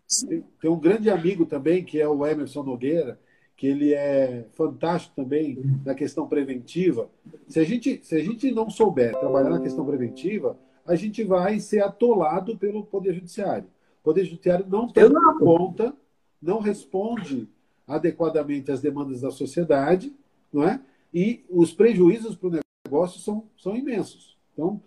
Tenho 0.60 0.74
um 0.74 0.78
grande 0.78 1.10
amigo 1.10 1.44
também, 1.44 1.82
que 1.82 2.00
é 2.00 2.06
o 2.06 2.24
Emerson 2.24 2.62
Nogueira, 2.62 3.18
que 3.56 3.66
ele 3.66 3.92
é 3.92 4.46
fantástico 4.52 5.12
também 5.16 5.58
na 5.84 5.92
questão 5.92 6.28
preventiva. 6.28 7.10
Se 7.48 7.58
a 7.58 7.64
gente, 7.64 7.98
se 8.04 8.14
a 8.14 8.22
gente 8.22 8.48
não 8.52 8.70
souber 8.70 9.18
trabalhar 9.18 9.50
na 9.50 9.60
questão 9.60 9.84
preventiva, 9.84 10.56
a 10.86 10.94
gente 10.94 11.24
vai 11.24 11.58
ser 11.58 11.82
atolado 11.82 12.56
pelo 12.56 12.84
Poder 12.84 13.12
Judiciário. 13.12 13.64
O 14.00 14.04
Poder 14.04 14.24
Judiciário 14.24 14.64
não 14.68 14.86
tem 14.86 15.10
conta, 15.40 15.92
não 16.40 16.60
responde 16.60 17.48
adequadamente 17.88 18.70
às 18.70 18.80
demandas 18.80 19.22
da 19.22 19.32
sociedade, 19.32 20.14
não 20.52 20.62
é? 20.62 20.80
E 21.12 21.44
os 21.50 21.72
prejuízos 21.72 22.36
para 22.36 22.48
o 22.50 22.60
negócio 22.86 23.20
são, 23.20 23.48
são 23.56 23.74
imensos. 23.76 24.38
Então, 24.52 24.80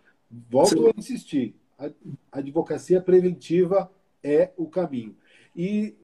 volto 0.50 0.70
Sim. 0.70 0.88
a 0.88 0.94
insistir 0.98 1.59
a 1.80 2.40
advocacia 2.40 3.02
preventiva 3.02 3.90
é 4.24 4.52
o 4.58 4.68
caminho. 4.68 5.16
E 5.56 5.98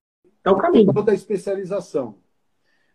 é 0.43 0.49
o 0.49 0.57
caminho 0.57 0.93
da 0.93 1.13
especialização. 1.13 2.17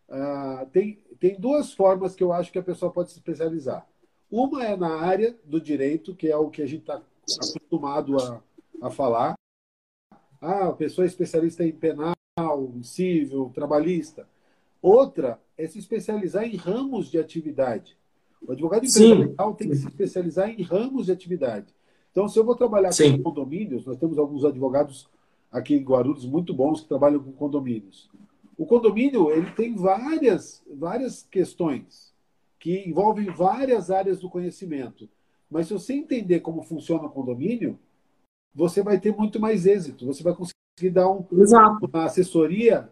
Uh, 0.09 0.67
tem, 0.73 1.03
tem 1.19 1.39
duas 1.39 1.73
formas 1.73 2.17
que 2.17 2.23
eu 2.23 2.33
acho 2.33 2.51
que 2.51 2.59
a 2.59 2.63
pessoa 2.63 2.93
pode 2.93 3.11
se 3.11 3.19
especializar. 3.19 3.87
Uma 4.31 4.65
é 4.65 4.77
na 4.77 5.01
área 5.01 5.37
do 5.45 5.61
direito, 5.61 6.15
que 6.15 6.29
é 6.29 6.37
o 6.37 6.51
que 6.51 6.63
a 6.63 6.67
gente 6.67 6.83
está 6.83 7.03
acostumado 7.37 8.17
a, 8.21 8.43
a 8.83 8.91
falar. 8.91 9.35
Ah, 10.41 10.69
a 10.69 10.73
pessoa 10.73 11.05
é 11.05 11.09
especialista 11.09 11.65
em 11.65 11.73
penal, 11.73 12.15
em 12.75 12.83
civil, 12.83 13.51
trabalhista. 13.55 14.29
Outra 14.81 15.41
é 15.59 15.67
se 15.67 15.79
especializar 15.79 16.45
em 16.45 16.57
ramos 16.57 17.11
de 17.11 17.19
atividade. 17.19 17.99
O 18.41 18.53
advogado 18.53 18.87
empresarial 18.87 19.55
tem 19.55 19.69
que 19.69 19.77
se 19.77 19.87
especializar 19.87 20.49
em 20.49 20.63
ramos 20.63 21.07
de 21.07 21.13
atividade. 21.13 21.75
Então, 22.11 22.29
se 22.29 22.39
eu 22.39 22.45
vou 22.45 22.57
trabalhar 22.57 22.93
Sim. 22.93 23.17
com 23.17 23.31
condomínios, 23.31 23.85
nós 23.87 23.97
temos 23.97 24.19
alguns 24.19 24.45
advogados 24.45 25.09
aqui 25.51 25.75
em 25.75 25.83
Guarulhos 25.83 26.27
muito 26.27 26.53
bons 26.53 26.81
que 26.81 26.89
trabalham 26.89 27.23
com 27.23 27.33
condomínios. 27.33 28.11
O 28.57 28.67
condomínio 28.67 29.31
ele 29.31 29.51
tem 29.53 29.75
várias, 29.75 30.63
várias 30.73 31.23
questões 31.23 32.13
que 32.59 32.87
envolvem 32.87 33.31
várias 33.31 33.91
áreas 33.91 34.21
do 34.21 34.29
conhecimento. 34.29 35.09
Mas 35.51 35.67
se 35.67 35.73
você 35.73 35.95
entender 35.95 36.41
como 36.41 36.63
funciona 36.63 37.05
o 37.05 37.11
condomínio, 37.11 37.79
você 38.55 38.83
vai 38.83 39.01
ter 39.01 39.17
muito 39.17 39.41
mais 39.41 39.67
êxito. 39.67 40.07
Você 40.07 40.23
vai 40.23 40.35
conseguir 40.35 40.91
dar 40.93 41.11
um, 41.11 41.25
uma 41.83 42.05
assessoria 42.05 42.89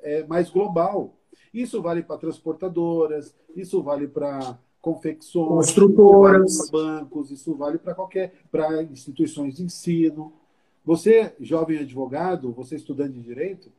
é, 0.00 0.24
mais 0.24 0.48
global. 0.48 1.14
Isso 1.52 1.82
vale 1.82 2.02
para 2.02 2.18
transportadoras, 2.18 3.36
isso 3.54 3.82
vale 3.82 4.08
para 4.08 4.58
confecções, 4.80 5.46
construtoras, 5.46 6.70
bancos, 6.70 7.30
isso 7.30 7.54
vale 7.54 7.78
para 7.78 7.94
qualquer, 7.94 8.32
para 8.50 8.82
instituições 8.82 9.56
de 9.56 9.62
ensino. 9.62 10.32
Você, 10.84 11.34
jovem 11.40 11.78
advogado, 11.78 12.52
você 12.52 12.76
estudante 12.76 13.12
de 13.12 13.20
direito, 13.20 13.70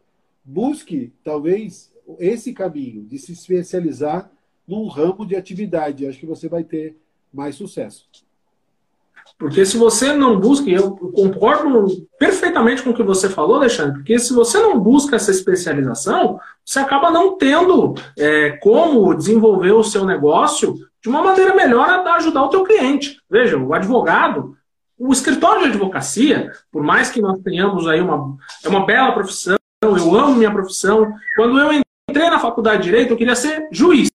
busque 0.43 1.12
talvez 1.24 1.91
esse 2.20 2.54
caminho 2.54 3.04
de 3.04 3.18
se 3.18 3.32
especializar 3.32 4.32
num 4.68 4.88
ramo 4.88 5.26
de 5.26 5.36
atividade. 5.36 6.06
Acho 6.06 6.20
que 6.20 6.26
você 6.26 6.47
vai 6.47 6.64
ter 6.64 6.95
mais 7.34 7.56
sucesso. 7.56 8.08
Porque 9.38 9.66
se 9.66 9.78
você 9.78 10.14
não 10.14 10.39
busca, 10.39 10.70
e 10.70 10.74
eu 10.74 10.91
concordo 10.91 12.08
perfeitamente 12.20 12.84
com 12.84 12.91
o 12.91 12.93
que 12.93 13.02
você 13.02 13.28
falou, 13.28 13.56
Alexandre, 13.56 13.95
porque 13.95 14.20
se 14.20 14.34
você 14.34 14.60
não 14.60 14.80
busca 14.80 15.16
essa 15.16 15.32
especialização, 15.32 16.39
você 16.64 16.80
acaba 16.80 17.10
não 17.10 17.38
tendo 17.38 17.95
é, 18.18 18.52
como 18.58 19.16
desenvolver 19.16 19.72
o 19.72 19.84
seu 19.84 20.06
negócio 20.06 20.76
de 21.02 21.10
uma 21.10 21.24
maneira 21.24 21.56
melhor 21.56 21.89
a 21.89 22.16
ajudar 22.16 22.43
o 22.43 22.49
teu 22.49 22.64
cliente. 22.64 23.20
Veja, 23.30 23.58
o 23.58 23.74
advogado, 23.74 24.56
o 24.97 25.12
escritório 25.12 25.64
de 25.64 25.70
advocacia, 25.70 26.52
por 26.72 26.84
mais 26.84 27.10
que 27.10 27.22
nós 27.22 27.41
tenhamos 27.41 27.88
aí 27.88 27.99
uma, 27.99 28.38
é 28.64 28.70
uma 28.70 28.86
bela 28.86 29.12
profissão, 29.12 29.58
eu 29.84 30.16
amo 30.16 30.36
minha 30.36 30.52
profissão. 30.52 31.12
Quando 31.36 31.60
eu 31.60 31.82
entrei 32.10 32.30
na 32.30 32.39
faculdade 32.39 32.84
de 32.84 32.89
Direito, 32.89 33.12
eu 33.12 33.18
queria 33.18 33.36
ser 33.36 33.68
juiz. 33.72 34.10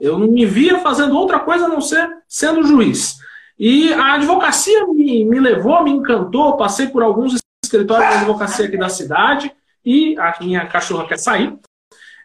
Eu 0.00 0.18
não 0.18 0.26
me 0.26 0.44
via 0.44 0.80
fazendo 0.80 1.16
outra 1.16 1.38
coisa 1.38 1.66
a 1.66 1.68
não 1.68 1.80
ser 1.80 2.08
sendo 2.26 2.64
juiz. 2.64 3.16
E 3.56 3.92
a 3.92 4.14
advocacia 4.14 4.84
me, 4.88 5.24
me 5.24 5.38
levou, 5.38 5.84
me 5.84 5.92
encantou, 5.92 6.56
passei 6.56 6.88
por 6.88 7.02
alguns 7.02 7.40
escritórios 7.64 8.08
de 8.08 8.16
advocacia 8.16 8.66
aqui 8.66 8.76
da 8.76 8.88
cidade, 8.88 9.54
e 9.84 10.18
a 10.18 10.36
minha 10.40 10.66
cachorra 10.66 11.06
quer 11.06 11.18
sair. 11.18 11.56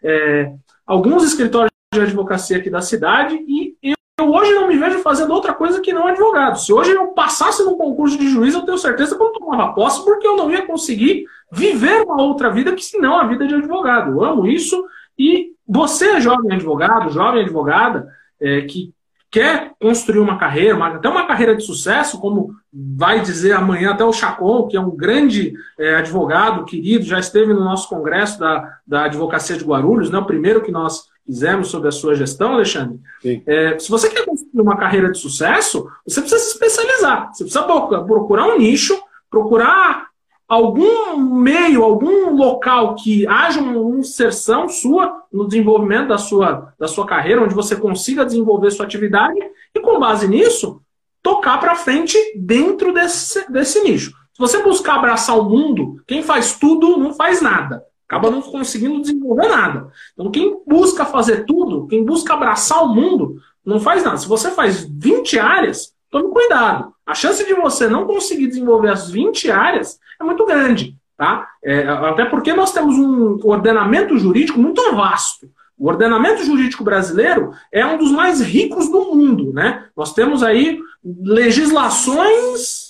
É, 0.03 0.51
alguns 0.86 1.23
escritórios 1.23 1.71
de 1.93 2.01
advocacia 2.01 2.57
aqui 2.57 2.69
da 2.69 2.81
cidade 2.81 3.35
e 3.47 3.75
eu 4.19 4.31
hoje 4.31 4.51
não 4.53 4.67
me 4.67 4.77
vejo 4.77 4.99
fazendo 4.99 5.31
outra 5.31 5.53
coisa 5.53 5.79
que 5.79 5.93
não 5.93 6.07
advogado. 6.07 6.59
Se 6.59 6.73
hoje 6.73 6.91
eu 6.91 7.09
passasse 7.09 7.63
no 7.63 7.77
concurso 7.77 8.17
de 8.17 8.27
juiz, 8.27 8.53
eu 8.53 8.63
tenho 8.63 8.77
certeza 8.77 9.15
que 9.15 9.21
eu 9.21 9.27
não 9.27 9.33
tomava 9.33 9.73
posse, 9.73 10.03
porque 10.03 10.27
eu 10.27 10.35
não 10.35 10.49
ia 10.49 10.65
conseguir 10.65 11.25
viver 11.51 12.01
uma 12.01 12.23
outra 12.23 12.49
vida 12.49 12.73
que 12.73 12.83
senão 12.83 13.19
a 13.19 13.27
vida 13.27 13.47
de 13.47 13.53
advogado. 13.53 14.11
Eu 14.11 14.23
amo 14.23 14.47
isso. 14.47 14.83
E 15.17 15.51
você, 15.67 16.19
jovem 16.19 16.51
advogado, 16.51 17.11
jovem 17.11 17.43
advogada, 17.43 18.11
é, 18.41 18.61
que 18.61 18.91
quer 19.29 19.73
construir 19.79 20.19
uma 20.19 20.38
carreira, 20.38 20.75
uma, 20.75 20.95
até 20.95 21.07
uma 21.07 21.27
carreira 21.27 21.55
de 21.55 21.63
sucesso, 21.63 22.19
como 22.19 22.55
vai 22.73 23.21
dizer 23.21 23.53
amanhã 23.53 23.91
até 23.91 24.03
o 24.03 24.13
Chacon, 24.13 24.67
que 24.67 24.75
é 24.75 24.81
um 24.81 24.95
grande 24.95 25.53
é, 25.77 25.95
advogado 25.95 26.65
querido, 26.65 27.05
já 27.05 27.19
esteve 27.19 27.53
no 27.53 27.63
nosso 27.63 27.88
congresso 27.88 28.39
da, 28.39 28.79
da 28.85 29.05
Advocacia 29.05 29.57
de 29.57 29.63
Guarulhos, 29.63 30.09
né, 30.09 30.17
o 30.17 30.25
primeiro 30.25 30.63
que 30.63 30.71
nós 30.71 31.03
fizemos 31.28 31.67
sobre 31.67 31.89
a 31.89 31.91
sua 31.91 32.15
gestão, 32.15 32.53
Alexandre. 32.53 32.99
É, 33.45 33.78
se 33.78 33.89
você 33.89 34.09
quer 34.09 34.25
construir 34.25 34.61
uma 34.61 34.78
carreira 34.78 35.11
de 35.11 35.19
sucesso, 35.19 35.88
você 36.07 36.21
precisa 36.21 36.41
se 36.41 36.53
especializar. 36.53 37.34
Você 37.34 37.43
precisa 37.43 37.63
procurar 37.63 38.47
um 38.47 38.57
nicho, 38.57 38.97
procurar 39.30 40.07
algum 40.47 41.17
meio, 41.17 41.84
algum 41.84 42.34
local 42.34 42.95
que 42.95 43.28
haja 43.28 43.59
uma 43.59 43.99
inserção 43.99 44.69
sua 44.69 45.23
no 45.32 45.45
desenvolvimento 45.45 46.07
da 46.07 46.17
sua, 46.17 46.73
da 46.80 46.88
sua 46.88 47.05
carreira, 47.05 47.43
onde 47.43 47.53
você 47.53 47.75
consiga 47.75 48.25
desenvolver 48.25 48.71
sua 48.71 48.86
atividade 48.86 49.38
e, 49.75 49.80
com 49.82 49.99
base 49.99 50.28
nisso, 50.28 50.82
tocar 51.21 51.59
para 51.59 51.75
frente 51.75 52.17
dentro 52.38 52.93
desse, 52.93 53.51
desse 53.51 53.82
nicho. 53.84 54.11
Se 54.34 54.39
você 54.39 54.63
buscar 54.63 54.95
abraçar 54.95 55.38
o 55.38 55.49
mundo, 55.49 56.01
quem 56.07 56.23
faz 56.23 56.57
tudo 56.57 56.97
não 56.97 57.13
faz 57.13 57.41
nada. 57.41 57.84
Acaba 58.08 58.32
não 58.32 58.41
conseguindo 58.41 59.01
desenvolver 59.01 59.49
nada. 59.49 59.89
Então, 60.14 60.32
quem 60.32 60.62
busca 60.66 61.05
fazer 61.05 61.45
tudo, 61.45 61.88
quem 61.88 62.05
busca 62.05 62.34
abraçar 62.34 62.84
o 62.84 62.95
mundo, 62.95 63.41
não 63.66 63.82
faz 63.82 64.03
nada. 64.03 64.18
Se 64.18 64.28
você 64.28 64.49
faz 64.51 64.88
20 64.89 65.38
áreas, 65.38 65.93
tome 66.10 66.30
cuidado. 66.30 66.93
A 67.05 67.14
chance 67.14 67.45
de 67.45 67.53
você 67.53 67.88
não 67.88 68.08
conseguir 68.08 68.47
desenvolver 68.47 68.89
as 68.89 69.10
20 69.10 69.51
áreas 69.51 69.99
é 70.20 70.24
muito 70.24 70.45
grande. 70.45 70.95
Tá? 71.18 71.47
É, 71.64 71.88
até 71.88 72.26
porque 72.26 72.53
nós 72.53 72.72
temos 72.72 72.95
um 72.95 73.39
ordenamento 73.43 74.18
jurídico 74.18 74.60
muito 74.60 74.82
vasto. 74.95 75.49
O 75.78 75.88
ordenamento 75.89 76.43
jurídico 76.43 76.84
brasileiro 76.84 77.51
é 77.72 77.86
um 77.86 77.97
dos 77.97 78.12
mais 78.12 78.39
ricos 78.39 78.89
do 78.89 79.14
mundo. 79.14 79.51
Né? 79.51 79.86
Nós 79.95 80.14
temos 80.14 80.43
aí 80.43 80.80
legislações 81.03 82.86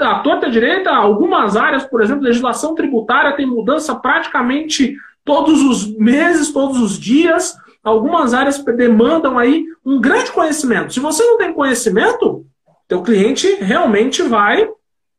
a 0.00 0.18
torta 0.20 0.50
direita, 0.50 0.90
algumas 0.90 1.56
áreas, 1.56 1.84
por 1.84 2.02
exemplo, 2.02 2.24
legislação 2.24 2.74
tributária 2.74 3.36
tem 3.36 3.46
mudança 3.46 3.94
praticamente 3.94 4.96
todos 5.24 5.62
os 5.62 5.96
meses, 5.96 6.50
todos 6.50 6.80
os 6.80 6.98
dias. 6.98 7.56
Algumas 7.82 8.34
áreas 8.34 8.58
demandam 8.58 9.38
aí 9.38 9.64
um 9.84 10.00
grande 10.00 10.32
conhecimento. 10.32 10.92
Se 10.92 11.00
você 11.00 11.22
não 11.24 11.38
tem 11.38 11.52
conhecimento, 11.52 12.44
teu 12.88 13.02
cliente 13.02 13.54
realmente 13.60 14.22
vai 14.22 14.68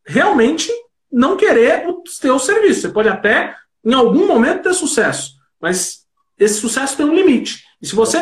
realmente 0.05 0.69
não 1.11 1.37
querer 1.37 1.87
o 1.87 2.03
teu 2.21 2.37
serviço. 2.37 2.81
Você 2.81 2.89
pode 2.89 3.07
até, 3.07 3.55
em 3.85 3.93
algum 3.93 4.27
momento, 4.27 4.63
ter 4.63 4.73
sucesso, 4.73 5.35
mas 5.61 6.03
esse 6.37 6.55
sucesso 6.55 6.97
tem 6.97 7.05
um 7.05 7.15
limite. 7.15 7.63
E 7.81 7.87
se 7.87 7.95
você, 7.95 8.17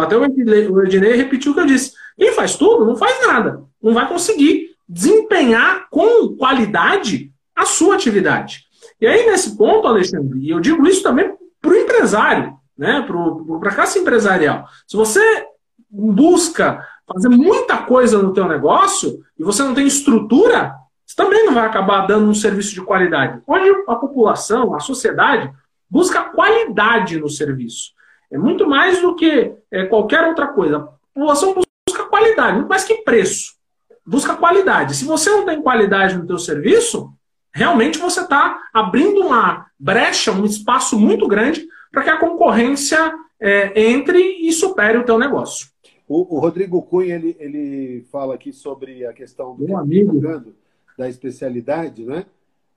até 0.00 0.16
o 0.16 0.24
Ednei 0.24 1.16
repetiu 1.16 1.52
o 1.52 1.54
que 1.54 1.60
eu 1.60 1.66
disse, 1.66 1.92
quem 2.16 2.32
faz 2.32 2.56
tudo 2.56 2.86
não 2.86 2.96
faz 2.96 3.26
nada, 3.26 3.62
não 3.82 3.92
vai 3.92 4.08
conseguir 4.08 4.75
desempenhar 4.88 5.88
com 5.90 6.36
qualidade 6.36 7.32
a 7.54 7.64
sua 7.64 7.94
atividade. 7.94 8.66
E 9.00 9.06
aí, 9.06 9.26
nesse 9.26 9.56
ponto, 9.56 9.86
Alexandre, 9.86 10.38
e 10.38 10.50
eu 10.50 10.60
digo 10.60 10.86
isso 10.86 11.02
também 11.02 11.34
para 11.60 11.70
o 11.70 11.76
empresário, 11.76 12.56
né, 12.76 13.02
para 13.02 13.70
a 13.70 13.74
classe 13.74 13.98
empresarial. 13.98 14.66
Se 14.86 14.96
você 14.96 15.46
busca 15.90 16.86
fazer 17.06 17.28
muita 17.28 17.78
coisa 17.78 18.22
no 18.22 18.32
teu 18.32 18.46
negócio 18.46 19.20
e 19.38 19.42
você 19.42 19.62
não 19.62 19.74
tem 19.74 19.86
estrutura, 19.86 20.74
você 21.04 21.16
também 21.16 21.46
não 21.46 21.54
vai 21.54 21.66
acabar 21.66 22.06
dando 22.06 22.28
um 22.28 22.34
serviço 22.34 22.74
de 22.74 22.82
qualidade. 22.82 23.40
Hoje 23.46 23.70
a 23.86 23.94
população, 23.94 24.74
a 24.74 24.80
sociedade, 24.80 25.52
busca 25.88 26.24
qualidade 26.24 27.18
no 27.18 27.28
serviço. 27.28 27.92
É 28.30 28.36
muito 28.36 28.68
mais 28.68 29.00
do 29.00 29.14
que 29.14 29.54
é, 29.70 29.86
qualquer 29.86 30.26
outra 30.26 30.48
coisa. 30.48 30.78
A 30.78 30.80
população 31.14 31.54
busca 31.86 32.04
qualidade, 32.04 32.56
muito 32.56 32.68
mais 32.68 32.84
que 32.84 33.02
preço. 33.02 33.55
Busca 34.06 34.36
qualidade. 34.36 34.94
Se 34.94 35.04
você 35.04 35.30
não 35.30 35.44
tem 35.44 35.60
qualidade 35.60 36.16
no 36.16 36.26
teu 36.26 36.38
serviço, 36.38 37.12
realmente 37.52 37.98
você 37.98 38.20
está 38.20 38.60
abrindo 38.72 39.20
uma 39.26 39.66
brecha, 39.78 40.30
um 40.30 40.44
espaço 40.44 40.98
muito 40.98 41.26
grande 41.26 41.66
para 41.90 42.04
que 42.04 42.10
a 42.10 42.18
concorrência 42.18 43.12
é, 43.40 43.90
entre 43.90 44.18
e 44.18 44.52
supere 44.52 44.98
o 44.98 45.04
teu 45.04 45.18
negócio. 45.18 45.68
O, 46.08 46.36
o 46.36 46.38
Rodrigo 46.38 46.80
Cunha 46.82 47.16
ele, 47.16 47.36
ele 47.40 48.06
fala 48.12 48.34
aqui 48.34 48.52
sobre 48.52 49.04
a 49.04 49.12
questão 49.12 49.56
do 49.56 49.64
Meu 49.64 49.76
amigo 49.76 50.20
da 50.96 51.08
especialidade, 51.08 52.04
né? 52.04 52.26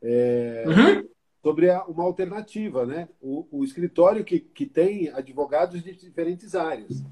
É, 0.01 0.63
uhum. 0.67 1.07
Sobre 1.43 1.69
a, 1.69 1.83
uma 1.85 2.03
alternativa, 2.03 2.85
né? 2.85 3.07
O, 3.21 3.45
o, 3.51 3.63
escritório 3.63 4.23
que, 4.25 4.39
que 4.39 4.65
tem 4.65 5.09
advogados 5.09 5.81
de 5.83 5.93
diferentes 5.93 6.55
áreas. 6.55 7.03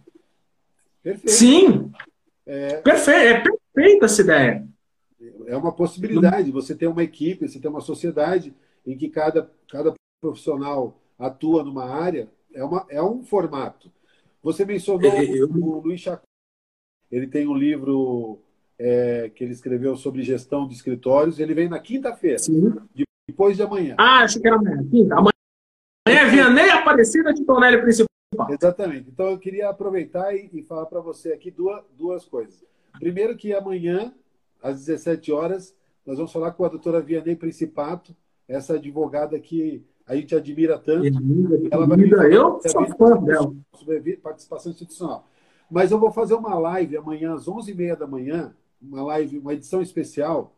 Perfeito. 1.02 1.32
Sim. 1.32 1.92
É, 2.46 2.78
Perfeito. 2.78 3.57
É 3.78 3.84
perfeita 3.84 4.06
essa 4.06 4.22
ideia. 4.22 4.68
É 5.46 5.56
uma 5.56 5.72
possibilidade. 5.72 6.52
Você 6.52 6.76
tem 6.76 6.88
uma 6.88 7.04
equipe, 7.04 7.48
você 7.48 7.60
tem 7.60 7.70
uma 7.70 7.82
sociedade 7.82 8.54
em 8.86 8.98
que 8.98 9.10
cada, 9.10 9.52
cada 9.70 9.94
profissional 10.22 11.00
atua 11.18 11.64
numa 11.64 11.86
área. 11.86 12.30
É, 12.54 12.64
uma, 12.64 12.86
é 12.90 13.02
um 13.02 13.24
formato. 13.24 13.92
Você 14.42 14.66
mencionou 14.66 15.12
eu... 15.24 15.50
o 15.50 15.80
Luiz 15.80 16.02
Chacon. 16.02 16.24
Ele 17.12 17.28
tem 17.28 17.48
um 17.48 17.56
livro 17.56 18.40
é, 18.78 19.32
que 19.34 19.44
ele 19.44 19.54
escreveu 19.54 19.96
sobre 19.96 20.24
gestão 20.24 20.68
de 20.68 20.74
escritórios. 20.74 21.40
Ele 21.40 21.54
vem 21.54 21.70
na 21.70 21.80
quinta-feira, 21.80 22.38
depois 23.28 23.56
de 23.56 23.64
amanhã. 23.64 23.96
Ah, 23.98 24.24
acho 24.24 24.40
que 24.40 24.48
era 24.48 24.58
amanhã. 24.58 24.88
Quinta. 24.90 25.16
Amanhã 25.16 25.32
é 26.08 26.26
Vianney 26.30 26.70
Aparecida 26.70 27.34
de 27.34 27.44
Tonelli 27.44 27.82
Principal. 27.82 28.08
Exatamente. 28.50 29.10
Então 29.10 29.28
eu 29.28 29.40
queria 29.40 29.70
aproveitar 29.70 30.34
e, 30.36 30.50
e 30.54 30.64
falar 30.64 30.86
para 30.86 31.00
você 31.00 31.34
aqui 31.34 31.50
duas, 31.50 31.84
duas 31.98 32.26
coisas. 32.26 32.64
Primeiro 33.00 33.36
que 33.36 33.54
amanhã, 33.54 34.14
às 34.62 34.86
17 34.86 35.32
horas, 35.32 35.76
nós 36.06 36.18
vamos 36.18 36.32
falar 36.32 36.52
com 36.52 36.64
a 36.64 36.70
doutora 36.70 37.02
Vianney 37.02 37.36
Principato, 37.36 38.16
essa 38.48 38.76
advogada 38.76 39.40
que 39.40 39.86
a 40.06 40.16
gente 40.16 40.34
admira 40.34 40.80
tanto. 40.80 41.06
Ela 41.70 41.86
vai 41.86 42.00
eu 42.34 42.62
sou 42.66 42.88
fã 42.96 43.22
dela. 43.22 43.54
Sobre 43.74 44.18
participação 44.18 44.72
institucional. 44.72 45.28
Mas 45.70 45.92
eu 45.92 46.00
vou 46.00 46.12
fazer 46.12 46.34
uma 46.34 46.58
live 46.58 46.96
amanhã 46.96 47.34
às 47.34 47.46
11h30 47.46 47.98
da 47.98 48.08
manhã, 48.08 48.56
uma 48.82 49.04
live, 49.04 49.38
uma 49.38 49.54
edição 49.54 49.82
especial, 49.82 50.56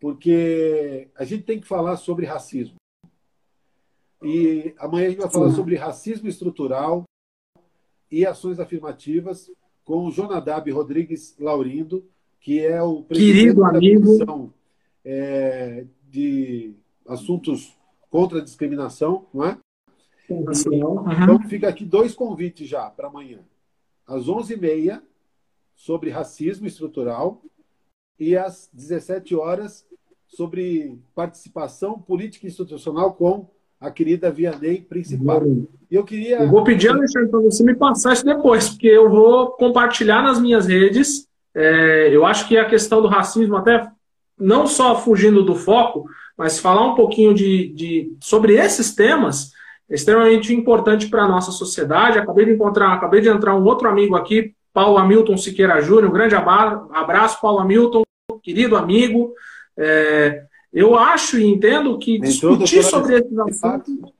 porque 0.00 1.08
a 1.14 1.24
gente 1.24 1.44
tem 1.44 1.60
que 1.60 1.66
falar 1.66 1.96
sobre 1.96 2.24
racismo. 2.24 2.76
E 4.22 4.74
amanhã 4.78 5.06
a 5.06 5.10
gente 5.10 5.20
vai 5.20 5.30
falar 5.30 5.50
sobre 5.50 5.76
racismo 5.76 6.26
estrutural 6.26 7.04
e 8.10 8.24
ações 8.24 8.58
afirmativas 8.58 9.50
com 9.84 10.06
o 10.06 10.10
Jonadab 10.10 10.70
Rodrigues 10.70 11.36
Laurindo, 11.38 12.04
que 12.40 12.60
é 12.60 12.82
o 12.82 13.02
presidente 13.02 13.34
Querido 13.34 13.60
da 13.60 13.72
Comissão 13.72 14.54
é, 15.04 15.86
de 16.10 16.74
Assuntos 17.06 17.76
contra 18.10 18.38
a 18.38 18.44
Discriminação, 18.44 19.26
não 19.32 19.44
é? 19.44 19.58
Uhum. 20.28 20.50
Então 21.22 21.42
fica 21.48 21.68
aqui 21.68 21.84
dois 21.84 22.14
convites 22.14 22.68
já 22.68 22.88
para 22.90 23.08
amanhã. 23.08 23.40
Às 24.06 24.26
11h30, 24.26 25.02
sobre 25.74 26.10
racismo 26.10 26.66
estrutural 26.66 27.42
e 28.18 28.36
às 28.36 28.70
17 28.72 29.34
horas 29.34 29.86
sobre 30.26 30.98
participação 31.14 32.00
política 32.00 32.46
institucional 32.46 33.14
com 33.14 33.48
a 33.80 33.90
querida 33.90 34.30
Vianney 34.30 34.80
Principal. 34.80 35.42
E 35.90 35.94
eu 35.94 36.04
queria. 36.04 36.38
Eu 36.38 36.50
vou 36.50 36.64
pedir, 36.64 36.88
Alexandre, 36.88 37.30
para 37.30 37.40
você 37.40 37.62
me 37.62 37.74
passar 37.74 38.12
isso 38.12 38.24
depois, 38.24 38.70
porque 38.70 38.88
eu 38.88 39.10
vou 39.10 39.50
compartilhar 39.52 40.22
nas 40.22 40.40
minhas 40.40 40.66
redes. 40.66 41.28
É, 41.54 42.08
eu 42.10 42.24
acho 42.26 42.48
que 42.48 42.56
a 42.56 42.64
questão 42.64 43.00
do 43.00 43.08
racismo, 43.08 43.56
até 43.56 43.86
não 44.38 44.66
só 44.66 44.98
fugindo 44.98 45.44
do 45.44 45.54
foco, 45.54 46.06
mas 46.36 46.58
falar 46.58 46.86
um 46.86 46.94
pouquinho 46.94 47.32
de, 47.32 47.68
de 47.68 48.16
sobre 48.20 48.54
esses 48.54 48.94
temas 48.94 49.52
é 49.88 49.94
extremamente 49.94 50.52
importante 50.52 51.08
para 51.08 51.22
a 51.22 51.28
nossa 51.28 51.52
sociedade. 51.52 52.18
Acabei 52.18 52.46
de 52.46 52.52
encontrar, 52.52 52.92
acabei 52.92 53.20
de 53.20 53.28
entrar 53.28 53.54
um 53.54 53.64
outro 53.64 53.88
amigo 53.88 54.16
aqui, 54.16 54.54
Paulo 54.72 54.98
Hamilton 54.98 55.36
Siqueira 55.36 55.80
Júnior. 55.80 56.10
Um 56.10 56.12
grande 56.12 56.34
abraço, 56.34 57.40
Paulo 57.40 57.60
Hamilton, 57.60 58.02
querido 58.42 58.76
amigo. 58.76 59.32
É, 59.76 60.44
eu 60.74 60.98
acho 60.98 61.38
e 61.38 61.46
entendo 61.46 61.96
que 61.98 62.18
discutir 62.18 62.82
sobre 62.82 63.14
esses 63.14 63.38
assuntos. 63.38 64.12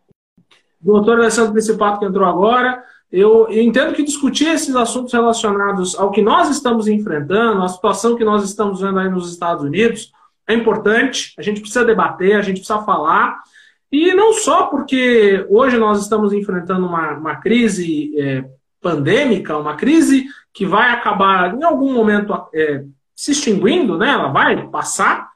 Doutor 0.80 1.18
Alessandro 1.18 1.52
Principato, 1.52 1.98
que 1.98 2.04
entrou 2.04 2.28
agora. 2.28 2.82
Eu, 3.10 3.48
eu, 3.48 3.62
entendo 3.62 3.92
que 3.92 4.04
discutir 4.04 4.48
esses 4.48 4.76
assuntos 4.76 5.12
relacionados 5.12 5.94
ao 5.96 6.10
que 6.10 6.22
nós 6.22 6.48
estamos 6.50 6.86
enfrentando, 6.86 7.62
a 7.62 7.68
situação 7.68 8.16
que 8.16 8.24
nós 8.24 8.44
estamos 8.44 8.80
vendo 8.80 8.98
aí 8.98 9.08
nos 9.08 9.30
Estados 9.30 9.64
Unidos, 9.64 10.12
é 10.46 10.54
importante. 10.54 11.34
A 11.38 11.42
gente 11.42 11.60
precisa 11.60 11.84
debater, 11.84 12.36
a 12.36 12.42
gente 12.42 12.58
precisa 12.58 12.82
falar. 12.82 13.42
E 13.90 14.14
não 14.14 14.32
só 14.32 14.66
porque 14.66 15.44
hoje 15.48 15.76
nós 15.76 16.02
estamos 16.02 16.32
enfrentando 16.32 16.86
uma, 16.86 17.12
uma 17.12 17.36
crise 17.36 18.12
é, 18.18 18.44
pandêmica, 18.80 19.56
uma 19.56 19.74
crise 19.74 20.26
que 20.52 20.66
vai 20.66 20.90
acabar 20.90 21.54
em 21.54 21.64
algum 21.64 21.92
momento 21.92 22.32
é, 22.54 22.84
se 23.14 23.32
extinguindo, 23.32 23.96
né? 23.96 24.10
ela 24.10 24.28
vai 24.28 24.68
passar, 24.68 25.30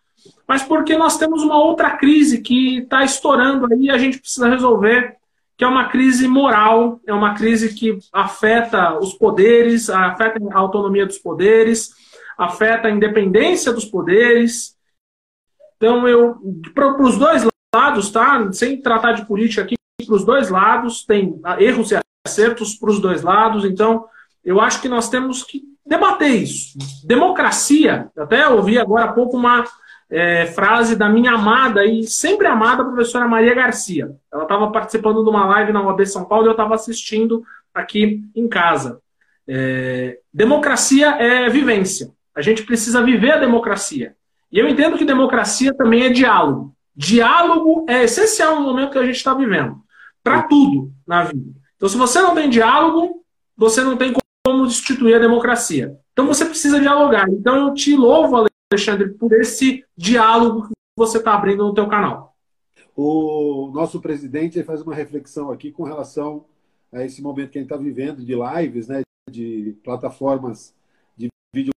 mas 0.47 0.63
porque 0.63 0.97
nós 0.97 1.19
temos 1.19 1.43
uma 1.43 1.57
outra 1.57 1.97
crise 1.97 2.41
que 2.41 2.79
está 2.79 3.05
estourando 3.05 3.67
aí 3.73 3.83
e 3.83 3.91
a 3.91 3.99
gente 3.99 4.19
precisa 4.19 4.49
resolver, 4.49 5.17
que 5.57 5.65
é 5.65 5.69
uma 5.69 5.89
crise 5.89 6.29
moral, 6.29 7.01
é 7.07 7.13
uma 7.13 7.35
crise 7.35 7.75
que 7.75 7.99
afeta 8.13 8.99
os 8.99 9.13
poderes, 9.13 9.91
afeta 9.91 10.39
a 10.53 10.59
autonomia 10.59 11.05
dos 11.05 11.19
poderes, 11.19 11.91
afeta 12.39 12.89
a 12.89 12.91
independência 12.91 13.73
dos 13.73 13.85
poderes. 13.85 14.77
Então, 15.77 16.07
eu, 16.07 16.37
para 16.75 17.03
os 17.03 17.19
dois 17.19 17.47
lados, 17.75 18.11
tá? 18.11 18.53
Sem 18.53 18.81
tratar 18.81 19.13
de 19.13 19.27
política 19.27 19.63
aqui, 19.63 19.75
para 20.07 20.15
os 20.15 20.25
dois 20.25 20.49
lados, 20.49 21.05
tem 21.05 21.41
erros 21.59 21.91
e 21.91 22.01
acertos 22.27 22.75
para 22.75 22.91
os 22.91 23.01
dois 23.01 23.23
lados. 23.23 23.65
Então, 23.65 24.07
eu 24.45 24.61
acho 24.61 24.81
que 24.81 24.89
nós 24.89 25.11
temos 25.11 25.43
que 25.43 25.63
debater 25.85 26.31
isso. 26.31 26.79
Democracia, 27.05 28.11
até 28.17 28.49
ouvi 28.49 28.79
agora 28.79 29.07
há 29.07 29.13
pouco 29.13 29.37
uma 29.37 29.65
é, 30.11 30.47
frase 30.47 30.97
da 30.97 31.09
minha 31.09 31.33
amada 31.33 31.85
e 31.85 32.05
sempre 32.05 32.47
amada 32.47 32.85
professora 32.85 33.29
Maria 33.29 33.55
Garcia. 33.55 34.11
Ela 34.33 34.45
estava 34.45 34.71
participando 34.71 35.23
de 35.23 35.29
uma 35.29 35.47
live 35.47 35.73
na 35.73 35.83
UAB 35.83 36.07
São 36.07 36.25
Paulo 36.25 36.47
e 36.47 36.49
eu 36.49 36.53
estava 36.53 36.75
assistindo 36.75 37.43
aqui 37.75 38.23
em 38.35 38.49
casa. 38.49 39.01
É, 39.47 40.19
democracia 40.33 41.09
é 41.11 41.49
vivência. 41.49 42.13
A 42.35 42.41
gente 42.41 42.63
precisa 42.63 43.03
viver 43.03 43.33
a 43.33 43.39
democracia. 43.39 44.15
E 44.51 44.59
eu 44.59 44.69
entendo 44.69 44.97
que 44.97 45.05
democracia 45.05 45.75
também 45.75 46.05
é 46.05 46.09
diálogo. 46.09 46.75
Diálogo 46.97 47.87
é 47.89 48.05
essencial 48.05 48.57
no 48.57 48.63
momento 48.63 48.93
que 48.93 48.99
a 48.99 49.05
gente 49.05 49.17
está 49.17 49.35
vivendo. 49.35 49.77
Para 50.23 50.43
tudo 50.43 50.91
na 51.07 51.25
vida. 51.25 51.53
Então, 51.77 51.89
se 51.89 51.97
você 51.97 52.21
não 52.21 52.35
tem 52.35 52.51
diálogo, 52.51 53.23
você 53.57 53.83
não 53.83 53.97
tem 53.97 54.13
como 54.45 54.67
destituir 54.67 55.15
a 55.15 55.21
democracia. 55.21 55.97
Então, 56.13 56.27
você 56.27 56.45
precisa 56.45 56.81
dialogar. 56.81 57.29
Então, 57.29 57.69
eu 57.69 57.75
te 57.75 57.95
louvo, 57.95 58.49
Alexandre, 58.71 59.09
por 59.15 59.33
esse 59.33 59.85
diálogo 59.97 60.69
que 60.69 60.75
você 60.97 61.19
está 61.19 61.35
abrindo 61.35 61.65
no 61.65 61.75
teu 61.75 61.89
canal. 61.89 62.37
O 62.95 63.71
nosso 63.73 64.01
presidente 64.01 64.63
faz 64.63 64.83
uma 64.83 64.95
reflexão 64.95 65.51
aqui 65.51 65.73
com 65.73 65.85
relação 65.85 66.45
a 66.93 67.05
esse 67.05 67.23
momento 67.23 67.51
que 67.51 67.59
a 67.59 67.63
gente 67.63 67.73
está 67.73 67.83
vivendo 67.83 68.25
de 68.25 68.35
lives, 68.35 68.89
né, 68.89 69.03
de 69.31 69.75
plataformas 69.83 70.75
de 71.17 71.29
vídeo, 71.55 71.73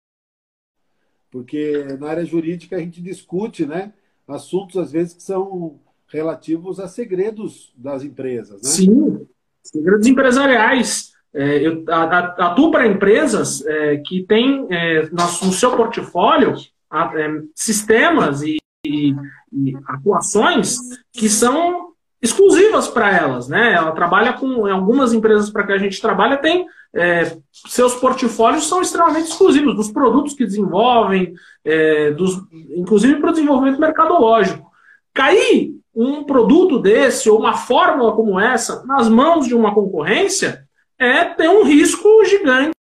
porque 1.29 1.83
na 1.99 2.09
área 2.09 2.25
jurídica 2.25 2.75
a 2.75 2.79
gente 2.79 3.01
discute, 3.01 3.65
né, 3.65 3.93
assuntos 4.27 4.77
às 4.77 4.91
vezes 4.91 5.13
que 5.13 5.21
são 5.21 5.79
relativos 6.07 6.79
a 6.79 6.87
segredos 6.87 7.71
das 7.75 8.03
empresas, 8.03 8.61
né? 8.63 8.69
Sim, 8.69 9.27
segredos 9.61 10.07
empresariais. 10.07 11.13
É, 11.31 11.67
eu 11.67 11.83
atuo 11.87 12.71
para 12.71 12.87
empresas 12.87 13.63
é, 13.65 13.97
que 13.97 14.23
têm 14.23 14.65
é, 14.71 15.07
no, 15.11 15.53
seu 15.53 15.75
portfólio 15.77 16.55
sistemas 17.55 18.41
e, 18.41 18.57
e, 18.85 19.13
e, 19.51 19.77
atuações 19.87 20.77
que 21.11 21.29
são 21.29 21.89
exclusivas 22.21 22.87
para 22.87 23.15
elas. 23.15 23.47
Né? 23.47 23.73
Ela 23.73 23.91
trabalha 23.91 24.33
com 24.33 24.65
algumas 24.65 25.13
empresas 25.13 25.49
para 25.49 25.65
que 25.65 25.71
a 25.71 25.77
gente 25.77 26.01
trabalha, 26.01 26.37
tem 26.37 26.65
é, 26.93 27.37
seus 27.51 27.95
portfólios 27.95 28.67
são 28.67 28.81
extremamente 28.81 29.29
exclusivos 29.29 29.75
dos 29.75 29.91
produtos 29.91 30.33
que 30.33 30.45
desenvolvem, 30.45 31.33
é, 31.63 32.11
dos, 32.11 32.41
inclusive 32.75 33.17
para 33.17 33.29
o 33.29 33.33
desenvolvimento 33.33 33.79
mercadológico. 33.79 34.69
Cair 35.13 35.75
um 35.93 36.23
produto 36.23 36.79
desse 36.79 37.29
ou 37.29 37.39
uma 37.39 37.53
fórmula 37.53 38.13
como 38.13 38.39
essa 38.39 38.83
nas 38.85 39.07
mãos 39.07 39.47
de 39.47 39.53
uma 39.53 39.73
concorrência 39.73 40.67
é 40.97 41.25
ter 41.25 41.49
um 41.49 41.63
risco 41.63 42.07
gigante 42.25 42.73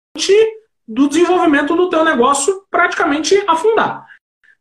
do 0.89 1.07
desenvolvimento 1.07 1.76
do 1.76 1.91
teu 1.91 2.03
negócio 2.03 2.62
praticamente 2.70 3.36
afundar. 3.47 4.07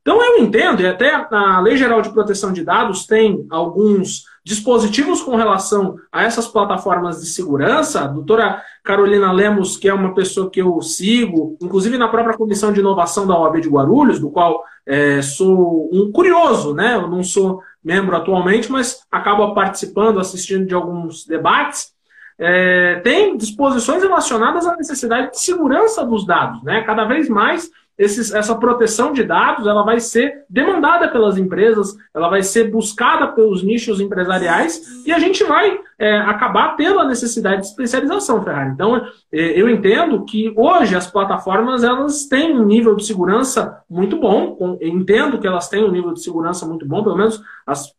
Então 0.01 0.23
eu 0.23 0.37
entendo, 0.37 0.81
e 0.81 0.87
até 0.87 1.27
a 1.29 1.59
Lei 1.59 1.75
Geral 1.75 2.01
de 2.01 2.11
Proteção 2.11 2.53
de 2.53 2.63
Dados 2.63 3.05
tem 3.05 3.45
alguns 3.49 4.23
dispositivos 4.41 5.21
com 5.21 5.35
relação 5.35 5.97
a 6.09 6.23
essas 6.23 6.47
plataformas 6.47 7.19
de 7.19 7.27
segurança. 7.27 8.01
A 8.01 8.07
doutora 8.07 8.63
Carolina 8.85 9.33
Lemos, 9.33 9.75
que 9.75 9.89
é 9.89 9.93
uma 9.93 10.13
pessoa 10.13 10.49
que 10.49 10.61
eu 10.61 10.81
sigo, 10.81 11.57
inclusive 11.61 11.97
na 11.97 12.07
própria 12.07 12.37
Comissão 12.37 12.71
de 12.71 12.79
Inovação 12.79 13.27
da 13.27 13.37
OAB 13.37 13.59
de 13.59 13.67
Guarulhos, 13.67 14.17
do 14.17 14.31
qual 14.31 14.63
é, 14.85 15.21
sou 15.21 15.89
um 15.91 16.09
curioso, 16.09 16.73
né? 16.73 16.95
Eu 16.95 17.09
não 17.09 17.21
sou 17.21 17.61
membro 17.83 18.15
atualmente, 18.15 18.71
mas 18.71 19.01
acabo 19.11 19.53
participando, 19.53 20.21
assistindo 20.21 20.65
de 20.65 20.73
alguns 20.73 21.25
debates 21.25 21.96
é, 22.39 22.99
tem 23.03 23.35
disposições 23.35 24.01
relacionadas 24.01 24.67
à 24.67 24.75
necessidade 24.75 25.31
de 25.31 25.39
segurança 25.39 26.05
dos 26.05 26.25
dados. 26.25 26.61
Né? 26.63 26.81
Cada 26.83 27.05
vez 27.05 27.27
mais 27.27 27.69
esses, 27.97 28.31
essa 28.31 28.55
proteção 28.55 29.11
de 29.11 29.23
dados 29.23 29.65
ela 29.65 29.81
vai 29.81 29.99
ser 29.99 30.45
demandada 30.47 31.07
pelas 31.07 31.37
empresas, 31.37 31.97
ela 32.13 32.29
vai 32.29 32.43
ser 32.43 32.69
buscada 32.69 33.27
pelos 33.29 33.63
nichos 33.63 33.99
empresariais 33.99 35.03
e 35.03 35.11
a 35.11 35.17
gente 35.17 35.43
vai 35.43 35.79
é, 35.97 36.19
acabar 36.19 36.75
tendo 36.75 36.99
a 36.99 37.07
necessidade 37.07 37.61
de 37.61 37.67
especialização, 37.67 38.43
Ferrari. 38.43 38.69
Então, 38.69 38.97
é, 39.31 39.59
eu 39.59 39.67
entendo 39.67 40.23
que 40.25 40.53
hoje 40.55 40.95
as 40.95 41.09
plataformas 41.09 41.83
elas 41.83 42.27
têm 42.27 42.55
um 42.55 42.65
nível 42.65 42.95
de 42.95 43.03
segurança 43.03 43.81
muito 43.89 44.19
bom, 44.19 44.77
entendo 44.79 45.39
que 45.39 45.47
elas 45.47 45.67
têm 45.67 45.83
um 45.83 45.91
nível 45.91 46.13
de 46.13 46.21
segurança 46.21 46.67
muito 46.67 46.85
bom, 46.85 47.01
pelo 47.01 47.17
menos 47.17 47.41
as 47.65 47.95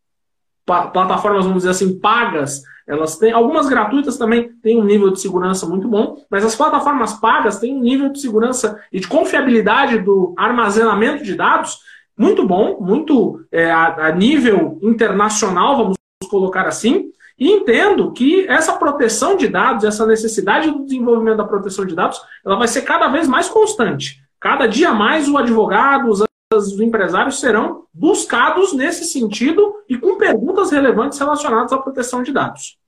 plataformas, 0.92 1.44
vamos 1.44 1.62
dizer 1.62 1.70
assim, 1.70 1.98
pagas, 1.98 2.62
elas 2.86 3.18
têm, 3.18 3.32
algumas 3.32 3.68
gratuitas 3.68 4.16
também 4.16 4.50
têm 4.62 4.80
um 4.80 4.84
nível 4.84 5.10
de 5.10 5.20
segurança 5.20 5.66
muito 5.66 5.88
bom, 5.88 6.16
mas 6.30 6.44
as 6.44 6.54
plataformas 6.54 7.14
pagas 7.14 7.58
têm 7.58 7.76
um 7.76 7.80
nível 7.80 8.10
de 8.10 8.20
segurança 8.20 8.80
e 8.92 9.00
de 9.00 9.08
confiabilidade 9.08 9.98
do 9.98 10.34
armazenamento 10.36 11.22
de 11.22 11.34
dados 11.34 11.78
muito 12.16 12.46
bom, 12.46 12.78
muito 12.80 13.44
é, 13.52 13.70
a, 13.70 14.08
a 14.08 14.12
nível 14.12 14.78
internacional, 14.82 15.76
vamos 15.76 15.96
colocar 16.28 16.66
assim, 16.66 17.10
e 17.38 17.48
entendo 17.48 18.10
que 18.10 18.46
essa 18.48 18.72
proteção 18.72 19.36
de 19.36 19.46
dados, 19.46 19.84
essa 19.84 20.04
necessidade 20.04 20.70
do 20.70 20.84
desenvolvimento 20.84 21.36
da 21.36 21.44
proteção 21.44 21.86
de 21.86 21.94
dados, 21.94 22.20
ela 22.44 22.56
vai 22.56 22.66
ser 22.66 22.82
cada 22.82 23.06
vez 23.08 23.28
mais 23.28 23.48
constante. 23.48 24.20
Cada 24.40 24.66
dia 24.66 24.92
mais 24.92 25.28
o 25.28 25.38
advogado, 25.38 26.08
os 26.08 26.27
os 26.54 26.80
empresários 26.80 27.40
serão 27.40 27.86
buscados 27.92 28.72
nesse 28.72 29.04
sentido 29.04 29.84
e 29.88 29.98
com 29.98 30.16
perguntas 30.16 30.70
relevantes 30.70 31.18
relacionadas 31.18 31.72
à 31.72 31.78
proteção 31.78 32.22
de 32.22 32.32
dados. 32.32 32.78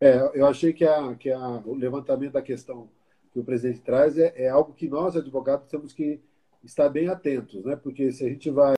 É, 0.00 0.30
eu 0.32 0.46
achei 0.46 0.72
que, 0.72 0.84
a, 0.84 1.14
que 1.16 1.30
a, 1.30 1.62
o 1.66 1.74
levantamento 1.74 2.32
da 2.32 2.42
questão 2.42 2.88
que 3.32 3.38
o 3.38 3.44
presidente 3.44 3.80
traz 3.80 4.16
é, 4.16 4.32
é, 4.36 4.48
algo 4.48 4.72
que 4.72 4.88
nós, 4.88 5.16
advogados, 5.16 5.68
temos 5.68 5.92
que 5.92 6.20
estar 6.64 6.88
bem 6.88 7.08
atentos, 7.08 7.62
né? 7.64 7.76
porque 7.76 8.10
se 8.10 8.24
a 8.24 8.28
gente 8.28 8.50
vai 8.50 8.74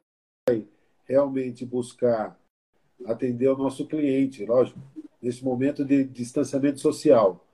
realmente 1.04 1.64
buscar 1.64 2.38
atender 3.06 3.48
o 3.48 3.56
nosso 3.56 3.86
cliente, 3.86 4.44
lógico, 4.44 4.80
nesse 5.22 5.44
momento 5.44 5.84
de 5.84 6.04
distanciamento 6.04 6.80
social, 6.80 7.46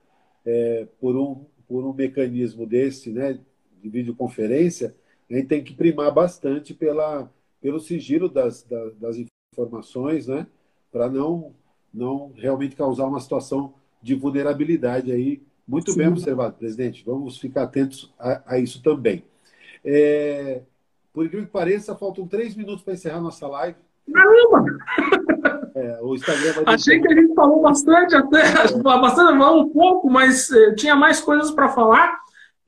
é, 0.45 0.87
por, 0.99 1.15
um, 1.15 1.45
por 1.67 1.85
um 1.85 1.93
mecanismo 1.93 2.65
desse, 2.65 3.11
né, 3.11 3.39
de 3.81 3.89
videoconferência, 3.89 4.95
a 5.29 5.33
gente 5.35 5.47
tem 5.47 5.63
que 5.63 5.73
primar 5.73 6.11
bastante 6.11 6.73
pela, 6.73 7.29
pelo 7.61 7.79
sigilo 7.79 8.29
das, 8.29 8.63
das, 8.63 8.95
das 8.95 9.17
informações, 9.53 10.27
né? 10.27 10.47
para 10.91 11.09
não, 11.09 11.53
não 11.93 12.31
realmente 12.35 12.75
causar 12.75 13.05
uma 13.05 13.19
situação 13.19 13.73
de 14.01 14.15
vulnerabilidade 14.15 15.11
aí. 15.11 15.41
Muito 15.67 15.91
Sim. 15.91 15.97
bem 15.99 16.07
observado, 16.07 16.55
presidente. 16.55 17.03
Vamos 17.05 17.37
ficar 17.37 17.63
atentos 17.63 18.13
a, 18.17 18.41
a 18.45 18.59
isso 18.59 18.81
também. 18.81 19.23
É, 19.83 20.61
por 21.13 21.25
incrível 21.25 21.45
que 21.45 21.51
pareça, 21.51 21.95
faltam 21.95 22.27
três 22.27 22.55
minutos 22.55 22.83
para 22.83 22.93
encerrar 22.93 23.19
nossa 23.19 23.47
live. 23.47 23.77
Caramba! 24.11 24.65
É, 25.75 25.99
o 26.01 26.15
Instagram 26.15 26.53
vai 26.53 26.75
Achei 26.75 26.99
que 26.99 27.11
a 27.11 27.15
gente 27.15 27.35
falou 27.35 27.61
bastante 27.61 28.15
até, 28.15 28.41
é. 28.41 28.81
bastante, 28.81 29.33
um 29.33 29.69
pouco, 29.69 30.09
mas 30.09 30.49
eh, 30.51 30.73
tinha 30.75 30.95
mais 30.95 31.19
coisas 31.19 31.51
para 31.51 31.69
falar. 31.69 32.17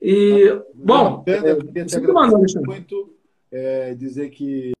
E, 0.00 0.58
bom, 0.74 1.22
é, 1.26 1.52
eu 1.52 2.62
muito 2.64 3.14
é, 3.50 3.94
dizer 3.94 4.30
que 4.30 4.72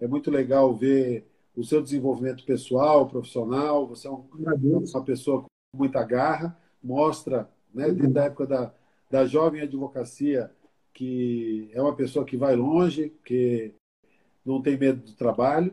é 0.00 0.06
muito 0.06 0.30
legal 0.30 0.74
ver 0.74 1.26
o 1.56 1.64
seu 1.64 1.82
desenvolvimento 1.82 2.44
pessoal, 2.44 3.08
profissional. 3.08 3.86
Você 3.88 4.06
é 4.06 4.10
um, 4.10 4.24
uma 4.32 5.02
pessoa 5.02 5.42
com 5.42 5.48
muita 5.76 6.04
garra, 6.04 6.56
mostra, 6.82 7.48
né, 7.74 7.90
desde 7.90 8.18
a 8.18 8.24
época 8.24 8.46
da, 8.46 8.72
da 9.10 9.26
jovem 9.26 9.62
advocacia, 9.62 10.50
que 10.92 11.70
é 11.72 11.80
uma 11.80 11.94
pessoa 11.94 12.24
que 12.24 12.36
vai 12.36 12.54
longe, 12.54 13.12
que 13.24 13.74
não 14.44 14.62
tem 14.62 14.78
medo 14.78 15.02
do 15.04 15.12
trabalho. 15.12 15.72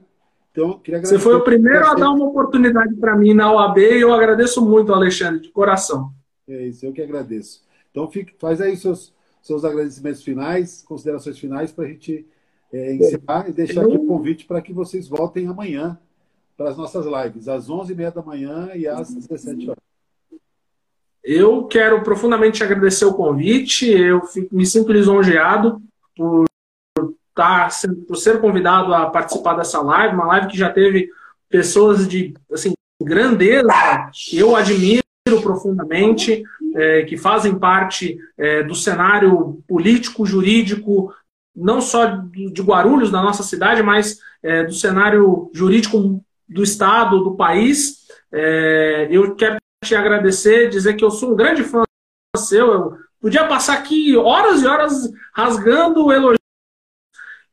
Então, 0.52 0.80
queria 0.80 1.04
Você 1.04 1.18
foi 1.18 1.36
o 1.36 1.44
primeiro 1.44 1.86
a 1.86 1.96
dar 1.96 2.12
uma 2.12 2.26
oportunidade 2.26 2.96
para 2.96 3.16
mim 3.16 3.34
na 3.34 3.52
OAB 3.52 3.78
e 3.78 4.02
eu 4.02 4.14
agradeço 4.14 4.64
muito, 4.64 4.94
Alexandre, 4.94 5.42
de 5.42 5.50
coração. 5.50 6.12
É 6.48 6.68
isso, 6.68 6.86
eu 6.86 6.94
que 6.94 7.02
agradeço. 7.02 7.63
Então, 7.94 8.10
fique, 8.10 8.34
faz 8.40 8.60
aí 8.60 8.76
seus, 8.76 9.14
seus 9.40 9.64
agradecimentos 9.64 10.24
finais, 10.24 10.82
considerações 10.82 11.38
finais 11.38 11.72
para 11.72 11.86
a 11.86 11.88
gente 11.88 12.26
é, 12.74 12.96
encerrar 12.96 13.48
e 13.48 13.54
deixar 13.54 13.84
aqui 13.84 13.96
o 13.96 14.08
convite 14.08 14.46
para 14.46 14.64
que 14.64 14.74
vocês 14.74 15.08
voltem 15.08 15.48
amanhã 15.48 16.00
para 16.58 16.72
as 16.72 16.78
nossas 16.78 17.06
lives, 17.06 17.48
às 17.48 17.70
11h30 17.70 18.14
da 18.16 18.22
manhã 18.24 18.72
e 18.74 18.88
às 18.88 19.14
17 19.14 19.70
horas. 19.70 19.84
Eu 21.24 21.66
quero 21.68 22.02
profundamente 22.02 22.64
agradecer 22.64 23.06
o 23.06 23.14
convite, 23.14 23.90
eu 23.90 24.24
fico, 24.24 24.56
me 24.56 24.66
sinto 24.66 24.92
lisonjeado 24.92 25.80
por 26.16 26.46
tá, 27.36 27.70
por 28.08 28.18
ser 28.18 28.42
convidado 28.42 28.94
a 28.94 29.10
participar 29.10 29.54
dessa 29.54 29.82
live, 29.82 30.16
uma 30.16 30.26
live 30.26 30.48
que 30.48 30.58
já 30.58 30.72
teve 30.72 31.10
pessoas 31.48 32.08
de 32.08 32.34
assim, 32.52 32.74
grandeza, 33.02 33.70
que 34.12 34.40
eu 34.40 34.56
admiro 34.56 35.03
profundamente, 35.42 36.44
é, 36.76 37.04
que 37.04 37.18
fazem 37.18 37.58
parte 37.58 38.18
é, 38.38 38.64
do 38.64 38.76
cenário 38.76 39.64
político, 39.68 40.26
jurídico, 40.26 41.14
não 41.56 41.82
só 41.82 42.06
de 42.06 42.62
Guarulhos, 42.62 43.12
da 43.12 43.22
nossa 43.22 43.44
cidade, 43.44 43.84
mas 43.84 44.20
é, 44.42 44.64
do 44.64 44.74
cenário 44.74 45.52
jurídico 45.54 46.24
do 46.48 46.64
Estado, 46.64 47.24
do 47.24 47.36
país. 47.36 48.08
É, 48.32 49.08
eu 49.12 49.36
quero 49.36 49.58
te 49.84 49.96
agradecer, 49.96 50.70
dizer 50.70 50.96
que 50.96 51.04
eu 51.04 51.12
sou 51.12 51.34
um 51.34 51.36
grande 51.36 51.64
fã 51.64 51.84
seu. 52.38 52.72
Eu 52.72 52.98
podia 53.22 53.48
passar 53.48 53.78
aqui 53.78 54.18
horas 54.18 54.62
e 54.62 54.68
horas 54.68 55.12
rasgando 55.34 56.12
elogios, 56.12 56.40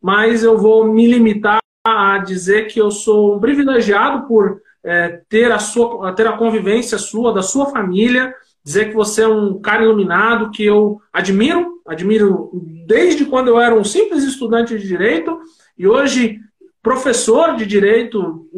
mas 0.01 0.43
eu 0.43 0.57
vou 0.57 0.87
me 0.87 1.07
limitar 1.07 1.61
a 1.87 2.19
dizer 2.19 2.67
que 2.67 2.81
eu 2.81 2.91
sou 2.91 3.37
um 3.37 3.41
privilegiado 3.41 4.27
por 4.27 4.61
é, 4.85 5.21
ter, 5.29 5.53
a 5.53 5.59
sua, 5.59 6.13
ter 6.13 6.27
a 6.27 6.37
convivência 6.37 6.99
sua, 6.99 7.33
da 7.33 7.43
sua 7.43 7.67
família, 7.67 8.35
dizer 8.65 8.89
que 8.89 8.95
você 8.95 9.23
é 9.23 9.29
um 9.29 9.61
cara 9.61 9.85
iluminado, 9.85 10.51
que 10.51 10.65
eu 10.65 11.01
admiro, 11.13 11.81
admiro 11.87 12.51
desde 12.87 13.25
quando 13.25 13.49
eu 13.49 13.61
era 13.61 13.75
um 13.75 13.85
simples 13.85 14.25
estudante 14.25 14.79
de 14.79 14.87
direito 14.87 15.39
e 15.79 15.87
hoje 15.87 16.39
professor 16.83 17.57
de 17.57 17.67
direito, 17.67 18.49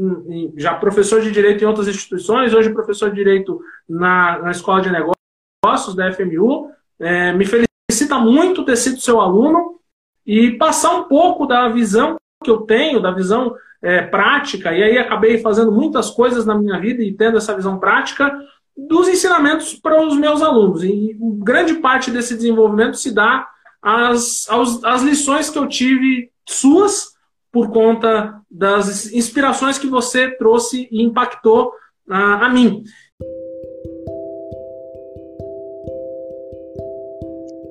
já 0.56 0.74
professor 0.74 1.20
de 1.20 1.30
direito 1.30 1.62
em 1.62 1.66
outras 1.66 1.88
instituições, 1.88 2.54
hoje 2.54 2.72
professor 2.72 3.10
de 3.10 3.16
direito 3.16 3.60
na, 3.88 4.38
na 4.38 4.50
Escola 4.50 4.80
de 4.80 4.90
Negócios 4.90 5.94
da 5.94 6.12
FMU. 6.12 6.70
É, 7.00 7.32
me 7.32 7.44
felicita 7.44 8.18
muito 8.18 8.64
ter 8.64 8.76
sido 8.76 9.00
seu 9.00 9.20
aluno 9.20 9.80
e 10.24 10.52
passar 10.52 10.94
um 10.94 11.04
pouco 11.04 11.46
da 11.46 11.68
visão 11.68 12.16
que 12.44 12.50
eu 12.50 12.58
tenho, 12.58 13.00
da 13.00 13.10
visão 13.10 13.54
é, 13.82 14.02
prática, 14.02 14.72
e 14.72 14.82
aí 14.82 14.98
acabei 14.98 15.38
fazendo 15.38 15.72
muitas 15.72 16.10
coisas 16.10 16.46
na 16.46 16.54
minha 16.56 16.78
vida 16.78 17.02
e 17.02 17.12
tendo 17.12 17.36
essa 17.36 17.54
visão 17.54 17.78
prática 17.78 18.32
dos 18.76 19.08
ensinamentos 19.08 19.74
para 19.74 20.06
os 20.06 20.16
meus 20.16 20.40
alunos. 20.40 20.82
E 20.84 21.16
grande 21.18 21.74
parte 21.74 22.10
desse 22.10 22.34
desenvolvimento 22.34 22.96
se 22.96 23.12
dá 23.12 23.46
às, 23.82 24.48
às, 24.48 24.84
às 24.84 25.02
lições 25.02 25.50
que 25.50 25.58
eu 25.58 25.66
tive 25.66 26.30
suas 26.48 27.12
por 27.50 27.70
conta 27.70 28.40
das 28.50 29.12
inspirações 29.12 29.76
que 29.76 29.86
você 29.86 30.30
trouxe 30.30 30.88
e 30.90 31.02
impactou 31.02 31.72
a, 32.08 32.46
a 32.46 32.48
mim. 32.48 32.82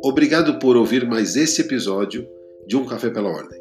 Obrigado 0.03 0.59
por 0.59 0.75
ouvir 0.75 1.07
mais 1.07 1.35
esse 1.35 1.61
episódio 1.61 2.27
de 2.67 2.75
Um 2.75 2.85
Café 2.85 3.09
pela 3.09 3.29
Ordem. 3.29 3.60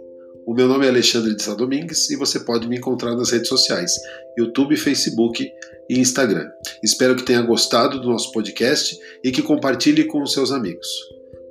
O 0.50 0.52
meu 0.52 0.66
nome 0.66 0.84
é 0.84 0.88
Alexandre 0.88 1.32
de 1.32 1.44
Sá 1.44 1.54
Domingues 1.54 2.10
e 2.10 2.16
você 2.16 2.40
pode 2.40 2.66
me 2.66 2.76
encontrar 2.76 3.14
nas 3.14 3.30
redes 3.30 3.48
sociais, 3.48 3.92
YouTube, 4.36 4.76
Facebook 4.76 5.48
e 5.88 5.96
Instagram. 5.96 6.50
Espero 6.82 7.14
que 7.14 7.22
tenha 7.22 7.40
gostado 7.40 8.00
do 8.00 8.08
nosso 8.08 8.32
podcast 8.32 8.98
e 9.22 9.30
que 9.30 9.42
compartilhe 9.42 10.06
com 10.06 10.20
os 10.20 10.32
seus 10.32 10.50
amigos. 10.50 10.88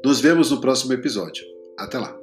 Nos 0.04 0.20
vemos 0.20 0.52
no 0.52 0.60
próximo 0.60 0.92
episódio. 0.92 1.46
Até 1.78 1.98
lá! 1.98 2.14